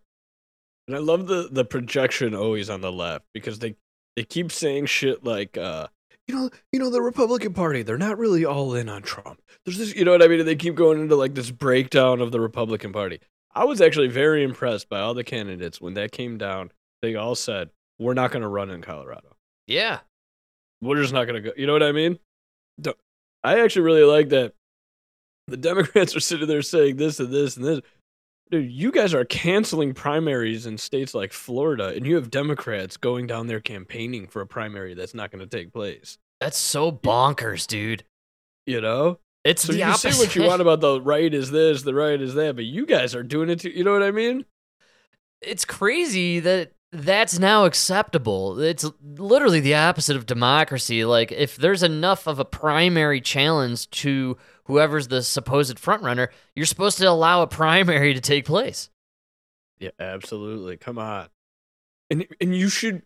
And 0.86 0.96
I 0.96 1.00
love 1.00 1.28
the 1.28 1.48
the 1.50 1.64
projection 1.64 2.34
always 2.34 2.68
on 2.68 2.80
the 2.80 2.90
left 2.90 3.24
because 3.32 3.60
they 3.60 3.76
they 4.16 4.24
keep 4.24 4.50
saying 4.50 4.86
shit 4.86 5.24
like 5.24 5.56
uh 5.56 5.86
you 6.28 6.34
know 6.34 6.50
you 6.72 6.78
know 6.78 6.90
the 6.90 7.02
Republican 7.02 7.52
Party 7.52 7.82
they're 7.82 7.98
not 7.98 8.18
really 8.18 8.44
all 8.44 8.74
in 8.74 8.88
on 8.88 9.02
Trump. 9.02 9.40
There's 9.64 9.78
this 9.78 9.94
you 9.94 10.04
know 10.04 10.12
what 10.12 10.22
I 10.22 10.28
mean 10.28 10.40
and 10.40 10.48
they 10.48 10.56
keep 10.56 10.74
going 10.74 11.00
into 11.00 11.16
like 11.16 11.34
this 11.34 11.50
breakdown 11.50 12.20
of 12.20 12.32
the 12.32 12.40
Republican 12.40 12.92
Party. 12.92 13.20
I 13.54 13.64
was 13.64 13.80
actually 13.80 14.08
very 14.08 14.44
impressed 14.44 14.88
by 14.88 15.00
all 15.00 15.14
the 15.14 15.24
candidates 15.24 15.80
when 15.80 15.94
that 15.94 16.12
came 16.12 16.38
down. 16.38 16.70
They 17.02 17.16
all 17.16 17.34
said 17.34 17.70
we're 17.98 18.14
not 18.14 18.30
going 18.30 18.42
to 18.42 18.48
run 18.48 18.70
in 18.70 18.82
Colorado. 18.82 19.36
Yeah. 19.66 20.00
We're 20.80 21.00
just 21.00 21.12
not 21.12 21.24
going 21.24 21.42
to 21.42 21.50
go. 21.50 21.54
You 21.56 21.66
know 21.66 21.72
what 21.72 21.82
I 21.82 21.92
mean? 21.92 22.18
I 23.42 23.60
actually 23.60 23.82
really 23.82 24.04
like 24.04 24.30
that. 24.30 24.54
The 25.46 25.56
Democrats 25.56 26.14
are 26.16 26.20
sitting 26.20 26.48
there 26.48 26.62
saying 26.62 26.96
this 26.96 27.20
and 27.20 27.32
this 27.32 27.56
and 27.56 27.64
this. 27.66 27.80
Dude, 28.50 28.70
you 28.70 28.90
guys 28.90 29.14
are 29.14 29.24
canceling 29.24 29.94
primaries 29.94 30.66
in 30.66 30.76
states 30.76 31.14
like 31.14 31.32
Florida, 31.32 31.88
and 31.94 32.04
you 32.04 32.16
have 32.16 32.30
Democrats 32.30 32.96
going 32.96 33.26
down 33.28 33.46
there 33.46 33.60
campaigning 33.60 34.26
for 34.26 34.42
a 34.42 34.46
primary 34.46 34.94
that's 34.94 35.14
not 35.14 35.30
going 35.30 35.40
to 35.40 35.56
take 35.56 35.72
place. 35.72 36.18
That's 36.40 36.58
so 36.58 36.90
bonkers, 36.90 37.66
dude. 37.66 38.02
You 38.66 38.80
know? 38.80 39.18
It's 39.44 39.62
So 39.62 39.72
the 39.72 39.78
you 39.78 39.84
can 39.84 39.90
opposite. 39.94 40.12
say 40.14 40.18
what 40.18 40.34
you 40.36 40.42
want 40.42 40.60
about 40.60 40.80
the 40.80 41.00
right 41.00 41.32
is 41.32 41.50
this, 41.50 41.82
the 41.82 41.94
right 41.94 42.20
is 42.20 42.34
that, 42.34 42.56
but 42.56 42.64
you 42.64 42.86
guys 42.86 43.14
are 43.14 43.22
doing 43.22 43.48
it 43.50 43.60
too. 43.60 43.70
You 43.70 43.84
know 43.84 43.92
what 43.92 44.02
I 44.02 44.10
mean? 44.10 44.44
it's 45.42 45.64
crazy 45.64 46.38
that 46.40 46.72
that's 46.92 47.38
now 47.38 47.64
acceptable. 47.64 48.60
It's 48.60 48.84
literally 49.16 49.60
the 49.60 49.74
opposite 49.74 50.16
of 50.16 50.26
democracy. 50.26 51.04
Like 51.04 51.32
if 51.32 51.56
there's 51.56 51.82
enough 51.82 52.26
of 52.26 52.38
a 52.38 52.44
primary 52.44 53.20
challenge 53.22 53.88
to 53.90 54.36
whoever's 54.70 55.08
the 55.08 55.22
supposed 55.22 55.78
frontrunner, 55.78 56.28
you're 56.54 56.66
supposed 56.66 56.98
to 56.98 57.04
allow 57.08 57.42
a 57.42 57.46
primary 57.46 58.14
to 58.14 58.20
take 58.20 58.44
place. 58.44 58.88
Yeah, 59.78 59.90
absolutely. 59.98 60.76
Come 60.76 60.98
on. 60.98 61.28
And 62.10 62.26
and 62.40 62.54
you 62.54 62.68
should 62.68 63.02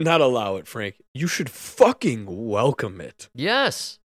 not 0.00 0.20
allow 0.20 0.56
it, 0.56 0.66
Frank. 0.66 0.96
You 1.14 1.26
should 1.26 1.50
fucking 1.50 2.24
welcome 2.48 3.00
it. 3.00 3.28
Yes. 3.34 3.98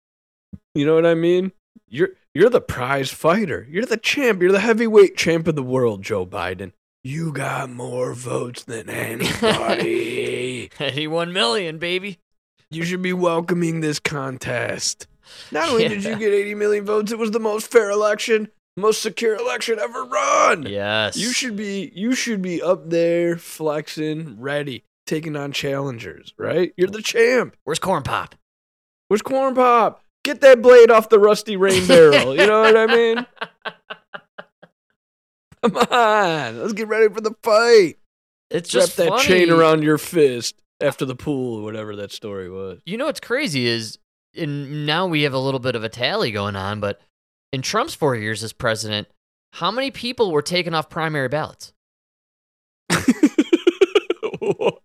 You 0.74 0.86
know 0.86 0.94
what 0.94 1.06
I 1.06 1.14
mean? 1.14 1.52
You're 1.88 2.10
you're 2.34 2.50
the 2.50 2.60
prize 2.60 3.10
fighter. 3.10 3.66
You're 3.70 3.86
the 3.86 3.96
champ. 3.96 4.40
You're 4.40 4.52
the 4.52 4.60
heavyweight 4.60 5.16
champ 5.16 5.46
of 5.48 5.56
the 5.56 5.62
world, 5.62 6.02
Joe 6.02 6.24
Biden. 6.24 6.72
You 7.04 7.32
got 7.32 7.70
more 7.70 8.12
votes 8.14 8.64
than 8.64 8.88
anybody. 8.90 10.70
81 10.80 11.32
million, 11.32 11.78
baby. 11.78 12.18
you 12.70 12.84
should 12.84 13.02
be 13.02 13.12
welcoming 13.12 13.80
this 13.80 13.98
contest. 13.98 15.06
Not 15.50 15.70
only 15.70 15.88
did 15.88 16.04
you 16.04 16.16
get 16.16 16.32
80 16.32 16.54
million 16.54 16.84
votes, 16.84 17.12
it 17.12 17.18
was 17.18 17.30
the 17.30 17.40
most 17.40 17.70
fair 17.70 17.90
election, 17.90 18.48
most 18.76 19.02
secure 19.02 19.34
election 19.36 19.78
ever 19.78 20.04
run. 20.04 20.64
Yes. 20.64 21.16
You 21.16 21.32
should 21.32 21.56
be 21.56 21.90
you 21.94 22.14
should 22.14 22.42
be 22.42 22.60
up 22.62 22.90
there 22.90 23.36
flexing, 23.36 24.40
ready, 24.40 24.84
taking 25.06 25.36
on 25.36 25.52
challengers, 25.52 26.34
right? 26.38 26.72
You're 26.76 26.88
the 26.88 27.02
champ. 27.02 27.56
Where's 27.64 27.78
Corn 27.78 28.02
Pop? 28.02 28.34
Where's 29.08 29.22
Corn 29.22 29.54
Pop? 29.54 30.02
Get 30.24 30.40
that 30.42 30.60
blade 30.60 30.90
off 30.90 31.08
the 31.08 31.18
rusty 31.18 31.56
rain 31.56 31.86
barrel. 31.88 32.36
You 32.36 32.46
know 32.46 32.60
what 32.62 32.76
I 32.76 32.86
mean? 32.86 33.26
Come 35.62 35.76
on, 35.76 36.60
let's 36.60 36.72
get 36.72 36.88
ready 36.88 37.12
for 37.12 37.20
the 37.20 37.34
fight. 37.42 37.96
It's 38.50 38.72
Wrap 38.74 38.82
just 38.84 38.96
that 38.98 39.08
funny. 39.08 39.22
chain 39.24 39.50
around 39.50 39.82
your 39.82 39.98
fist 39.98 40.54
after 40.80 41.04
the 41.04 41.16
pool, 41.16 41.58
or 41.58 41.62
whatever 41.62 41.96
that 41.96 42.12
story 42.12 42.48
was. 42.48 42.80
You 42.86 42.96
know 42.96 43.06
what's 43.06 43.20
crazy 43.20 43.66
is, 43.66 43.98
and 44.38 44.86
now 44.86 45.06
we 45.06 45.22
have 45.22 45.34
a 45.34 45.38
little 45.38 45.60
bit 45.60 45.74
of 45.76 45.84
a 45.84 45.88
tally 45.88 46.30
going 46.30 46.56
on, 46.56 46.80
but 46.80 47.00
in 47.52 47.62
Trump's 47.62 47.94
four 47.94 48.14
years 48.16 48.42
as 48.42 48.52
president, 48.52 49.08
how 49.54 49.70
many 49.70 49.90
people 49.90 50.30
were 50.30 50.42
taken 50.42 50.74
off 50.74 50.88
primary 50.88 51.28
ballots? 51.28 51.72
Oh 54.40 54.78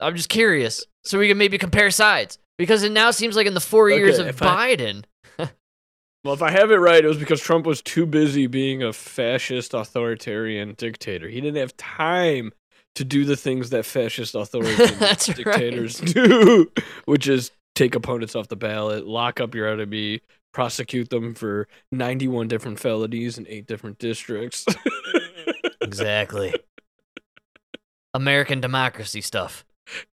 I'm 0.00 0.16
just 0.16 0.28
curious, 0.28 0.84
so 1.04 1.18
we 1.18 1.28
can 1.28 1.38
maybe 1.38 1.56
compare 1.56 1.90
sides 1.90 2.38
because 2.58 2.82
it 2.82 2.92
now 2.92 3.10
seems 3.10 3.36
like 3.36 3.46
in 3.46 3.54
the 3.54 3.60
four 3.60 3.88
years 3.88 4.18
of 4.18 4.26
I- 4.42 4.74
Biden, 4.76 5.04
well, 5.38 6.34
if 6.34 6.42
I 6.42 6.50
have 6.50 6.70
it 6.70 6.76
right, 6.76 7.02
it 7.02 7.08
was 7.08 7.16
because 7.16 7.40
Trump 7.40 7.64
was 7.64 7.80
too 7.80 8.04
busy 8.04 8.46
being 8.46 8.82
a 8.82 8.92
fascist 8.92 9.72
authoritarian 9.72 10.74
dictator. 10.76 11.28
He 11.28 11.40
didn't 11.40 11.56
have 11.60 11.76
time 11.76 12.52
to 12.96 13.04
do 13.04 13.24
the 13.24 13.36
things 13.36 13.70
that 13.70 13.84
fascist 13.86 14.34
authoritarian 14.34 14.98
That's 14.98 15.28
right. 15.28 15.36
dictators 15.36 16.00
do, 16.00 16.70
which 17.06 17.26
is 17.26 17.50
take 17.74 17.94
opponents 17.94 18.34
off 18.36 18.48
the 18.48 18.56
ballot, 18.56 19.06
lock 19.06 19.40
up 19.40 19.54
your 19.54 19.68
enemy, 19.68 20.20
prosecute 20.52 21.10
them 21.10 21.34
for 21.34 21.68
91 21.92 22.48
different 22.48 22.78
felonies 22.78 23.38
in 23.38 23.46
eight 23.48 23.66
different 23.66 23.98
districts. 23.98 24.64
exactly. 25.80 26.54
American 28.14 28.60
democracy 28.60 29.20
stuff. 29.20 29.64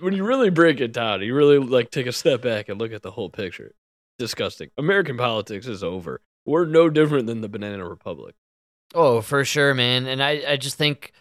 when 0.00 0.12
you 0.12 0.24
really 0.24 0.50
break 0.50 0.80
it 0.80 0.92
down, 0.92 1.22
you 1.22 1.34
really 1.34 1.58
like 1.58 1.90
take 1.90 2.06
a 2.06 2.12
step 2.12 2.42
back 2.42 2.68
and 2.68 2.80
look 2.80 2.92
at 2.92 3.02
the 3.02 3.10
whole 3.12 3.30
picture. 3.30 3.74
Disgusting. 4.18 4.70
American 4.76 5.16
politics 5.16 5.66
is 5.66 5.82
over. 5.82 6.20
We're 6.44 6.66
no 6.66 6.90
different 6.90 7.26
than 7.26 7.40
the 7.40 7.48
Banana 7.48 7.88
Republic. 7.88 8.34
Oh, 8.94 9.20
for 9.20 9.44
sure, 9.44 9.72
man. 9.74 10.06
And 10.06 10.22
I, 10.22 10.42
I 10.46 10.56
just 10.56 10.76
think 10.76 11.12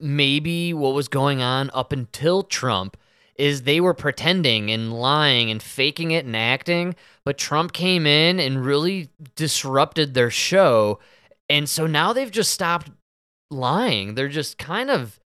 maybe 0.00 0.72
what 0.72 0.94
was 0.94 1.08
going 1.08 1.42
on 1.42 1.70
up 1.74 1.92
until 1.92 2.42
Trump 2.42 2.96
is 3.38 3.62
they 3.62 3.80
were 3.80 3.94
pretending 3.94 4.70
and 4.70 4.92
lying 4.92 5.50
and 5.50 5.62
faking 5.62 6.10
it 6.10 6.26
and 6.26 6.36
acting, 6.36 6.94
but 7.24 7.38
Trump 7.38 7.72
came 7.72 8.06
in 8.06 8.40
and 8.40 8.64
really 8.64 9.08
disrupted 9.36 10.14
their 10.14 10.30
show. 10.30 10.98
And 11.48 11.68
so 11.68 11.86
now 11.86 12.12
they've 12.12 12.30
just 12.30 12.50
stopped 12.50 12.90
lying. 13.50 14.14
They're 14.14 14.28
just 14.28 14.58
kind 14.58 14.90
of 14.90 15.20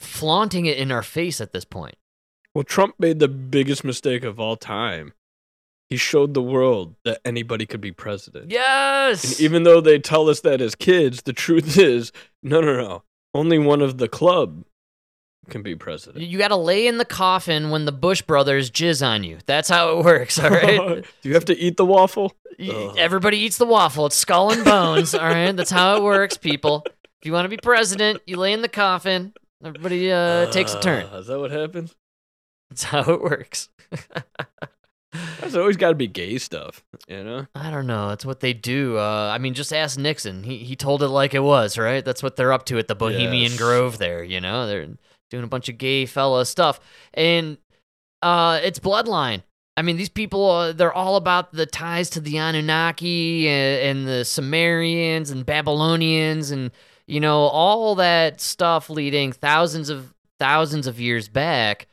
flaunting 0.00 0.66
it 0.66 0.76
in 0.76 0.90
our 0.90 1.02
face 1.02 1.40
at 1.40 1.52
this 1.52 1.64
point. 1.64 1.94
Well, 2.54 2.64
Trump 2.64 2.96
made 2.98 3.20
the 3.20 3.28
biggest 3.28 3.84
mistake 3.84 4.24
of 4.24 4.38
all 4.38 4.56
time. 4.56 5.12
He 5.90 5.96
showed 5.96 6.34
the 6.34 6.42
world 6.42 6.94
that 7.04 7.20
anybody 7.24 7.66
could 7.66 7.80
be 7.80 7.92
president. 7.92 8.50
Yes. 8.50 9.24
And 9.24 9.40
even 9.40 9.62
though 9.62 9.80
they 9.80 9.98
tell 9.98 10.28
us 10.28 10.40
that 10.40 10.60
as 10.60 10.74
kids, 10.74 11.22
the 11.22 11.32
truth 11.32 11.78
is 11.78 12.12
no, 12.42 12.60
no, 12.60 12.76
no. 12.76 13.02
Only 13.32 13.58
one 13.58 13.80
of 13.80 13.98
the 13.98 14.08
club 14.08 14.64
can 15.48 15.62
be 15.62 15.74
president. 15.76 16.24
You 16.24 16.38
got 16.38 16.48
to 16.48 16.56
lay 16.56 16.86
in 16.86 16.98
the 16.98 17.04
coffin 17.04 17.70
when 17.70 17.84
the 17.84 17.92
Bush 17.92 18.22
brothers 18.22 18.70
jizz 18.70 19.06
on 19.06 19.24
you. 19.24 19.38
That's 19.46 19.68
how 19.68 19.98
it 19.98 20.04
works, 20.04 20.38
all 20.38 20.50
right? 20.50 21.04
Do 21.22 21.28
you 21.28 21.34
have 21.34 21.44
to 21.46 21.56
eat 21.58 21.76
the 21.76 21.84
waffle? 21.84 22.34
Ugh. 22.60 22.94
Everybody 22.98 23.38
eats 23.38 23.58
the 23.58 23.66
waffle. 23.66 24.06
It's 24.06 24.16
skull 24.16 24.52
and 24.52 24.64
bones, 24.64 25.14
all 25.14 25.26
right? 25.26 25.52
That's 25.52 25.70
how 25.70 25.96
it 25.96 26.02
works, 26.02 26.36
people. 26.36 26.84
If 26.86 27.26
you 27.26 27.32
want 27.32 27.44
to 27.46 27.48
be 27.48 27.56
president, 27.56 28.22
you 28.26 28.36
lay 28.36 28.52
in 28.52 28.62
the 28.62 28.68
coffin. 28.68 29.32
Everybody 29.64 30.12
uh, 30.12 30.50
takes 30.50 30.74
a 30.74 30.80
turn. 30.80 31.06
Uh, 31.12 31.18
is 31.18 31.26
that 31.26 31.38
what 31.40 31.50
happens? 31.50 31.94
That's 32.70 32.84
how 32.84 33.02
it 33.12 33.20
works. 33.22 33.68
That's 35.40 35.54
always 35.54 35.76
got 35.76 35.90
to 35.90 35.94
be 35.94 36.08
gay 36.08 36.38
stuff, 36.38 36.82
you 37.06 37.22
know? 37.22 37.46
I 37.54 37.70
don't 37.70 37.86
know. 37.86 38.10
It's 38.10 38.26
what 38.26 38.40
they 38.40 38.52
do. 38.52 38.98
Uh, 38.98 39.30
I 39.32 39.38
mean, 39.38 39.54
just 39.54 39.72
ask 39.72 39.96
Nixon. 39.96 40.42
He 40.42 40.58
he 40.58 40.74
told 40.74 41.02
it 41.04 41.08
like 41.08 41.34
it 41.34 41.42
was, 41.42 41.78
right? 41.78 42.04
That's 42.04 42.20
what 42.22 42.34
they're 42.34 42.52
up 42.52 42.66
to 42.66 42.78
at 42.78 42.88
the 42.88 42.96
Bohemian 42.96 43.52
Yes. 43.52 43.56
Grove 43.56 43.98
there. 43.98 44.24
You 44.24 44.40
know, 44.40 44.66
they're 44.66 44.88
doing 45.34 45.44
a 45.44 45.48
bunch 45.48 45.68
of 45.68 45.78
gay 45.78 46.06
fella 46.06 46.46
stuff, 46.46 46.80
and 47.12 47.58
uh, 48.22 48.60
it's 48.62 48.78
bloodline. 48.78 49.42
I 49.76 49.82
mean, 49.82 49.96
these 49.96 50.08
people, 50.08 50.50
uh, 50.50 50.72
they're 50.72 50.92
all 50.92 51.16
about 51.16 51.52
the 51.52 51.66
ties 51.66 52.08
to 52.10 52.20
the 52.20 52.38
Anunnaki 52.38 53.48
and, 53.48 53.98
and 53.98 54.08
the 54.08 54.24
Sumerians 54.24 55.30
and 55.30 55.44
Babylonians 55.44 56.52
and, 56.52 56.70
you 57.06 57.18
know, 57.18 57.40
all 57.40 57.96
that 57.96 58.40
stuff 58.40 58.88
leading 58.88 59.32
thousands 59.32 59.90
of 59.90 60.14
thousands 60.38 60.86
of 60.86 61.00
years 61.00 61.28
back. 61.28 61.88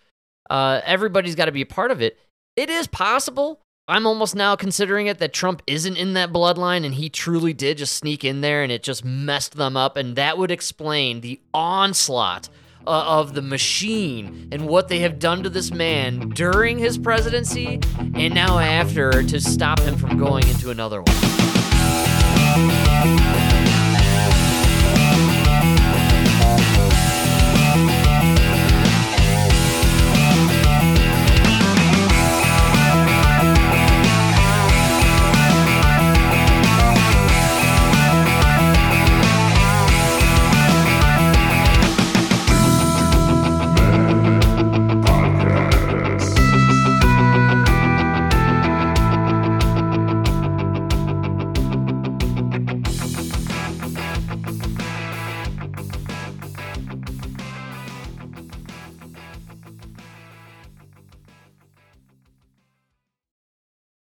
Uh, 0.50 0.82
everybody's 0.86 1.36
got 1.36 1.46
to 1.46 1.52
be 1.52 1.62
a 1.62 1.66
part 1.66 1.89
of 1.89 2.02
it. 2.02 2.20
It 2.56 2.70
is 2.70 2.86
possible. 2.86 3.62
I'm 3.88 4.06
almost 4.06 4.36
now 4.36 4.56
considering 4.56 5.08
it 5.08 5.18
that 5.18 5.34
Trump 5.34 5.64
isn't 5.66 5.98
in 5.98 6.14
that 6.14 6.32
bloodline 6.32 6.86
and 6.86 6.94
he 6.94 7.10
truly 7.10 7.52
did 7.52 7.80
just 7.80 7.98
sneak 7.98 8.24
in 8.24 8.42
there 8.42 8.62
and 8.62 8.72
it 8.72 8.84
just 8.84 9.04
messed 9.04 9.56
them 9.56 9.76
up. 9.76 9.98
And 9.98 10.16
that 10.16 10.38
would 10.38 10.52
explain 10.52 11.22
the 11.22 11.42
onslaught 11.54 12.48
uh, 12.88 13.19
of 13.19 13.34
the 13.34 13.41
machine 13.41 14.47
and 14.51 14.67
what 14.67 14.88
they 14.88 14.99
have 14.99 15.19
done 15.19 15.43
to 15.43 15.49
this 15.49 15.71
man 15.71 16.29
during 16.29 16.77
his 16.77 16.97
presidency 16.97 17.79
and 18.15 18.34
now 18.34 18.59
after 18.59 19.23
to 19.23 19.39
stop 19.39 19.79
him 19.79 19.97
from 19.97 20.17
going 20.17 20.47
into 20.47 20.71
another 20.71 21.01
one. 21.01 21.15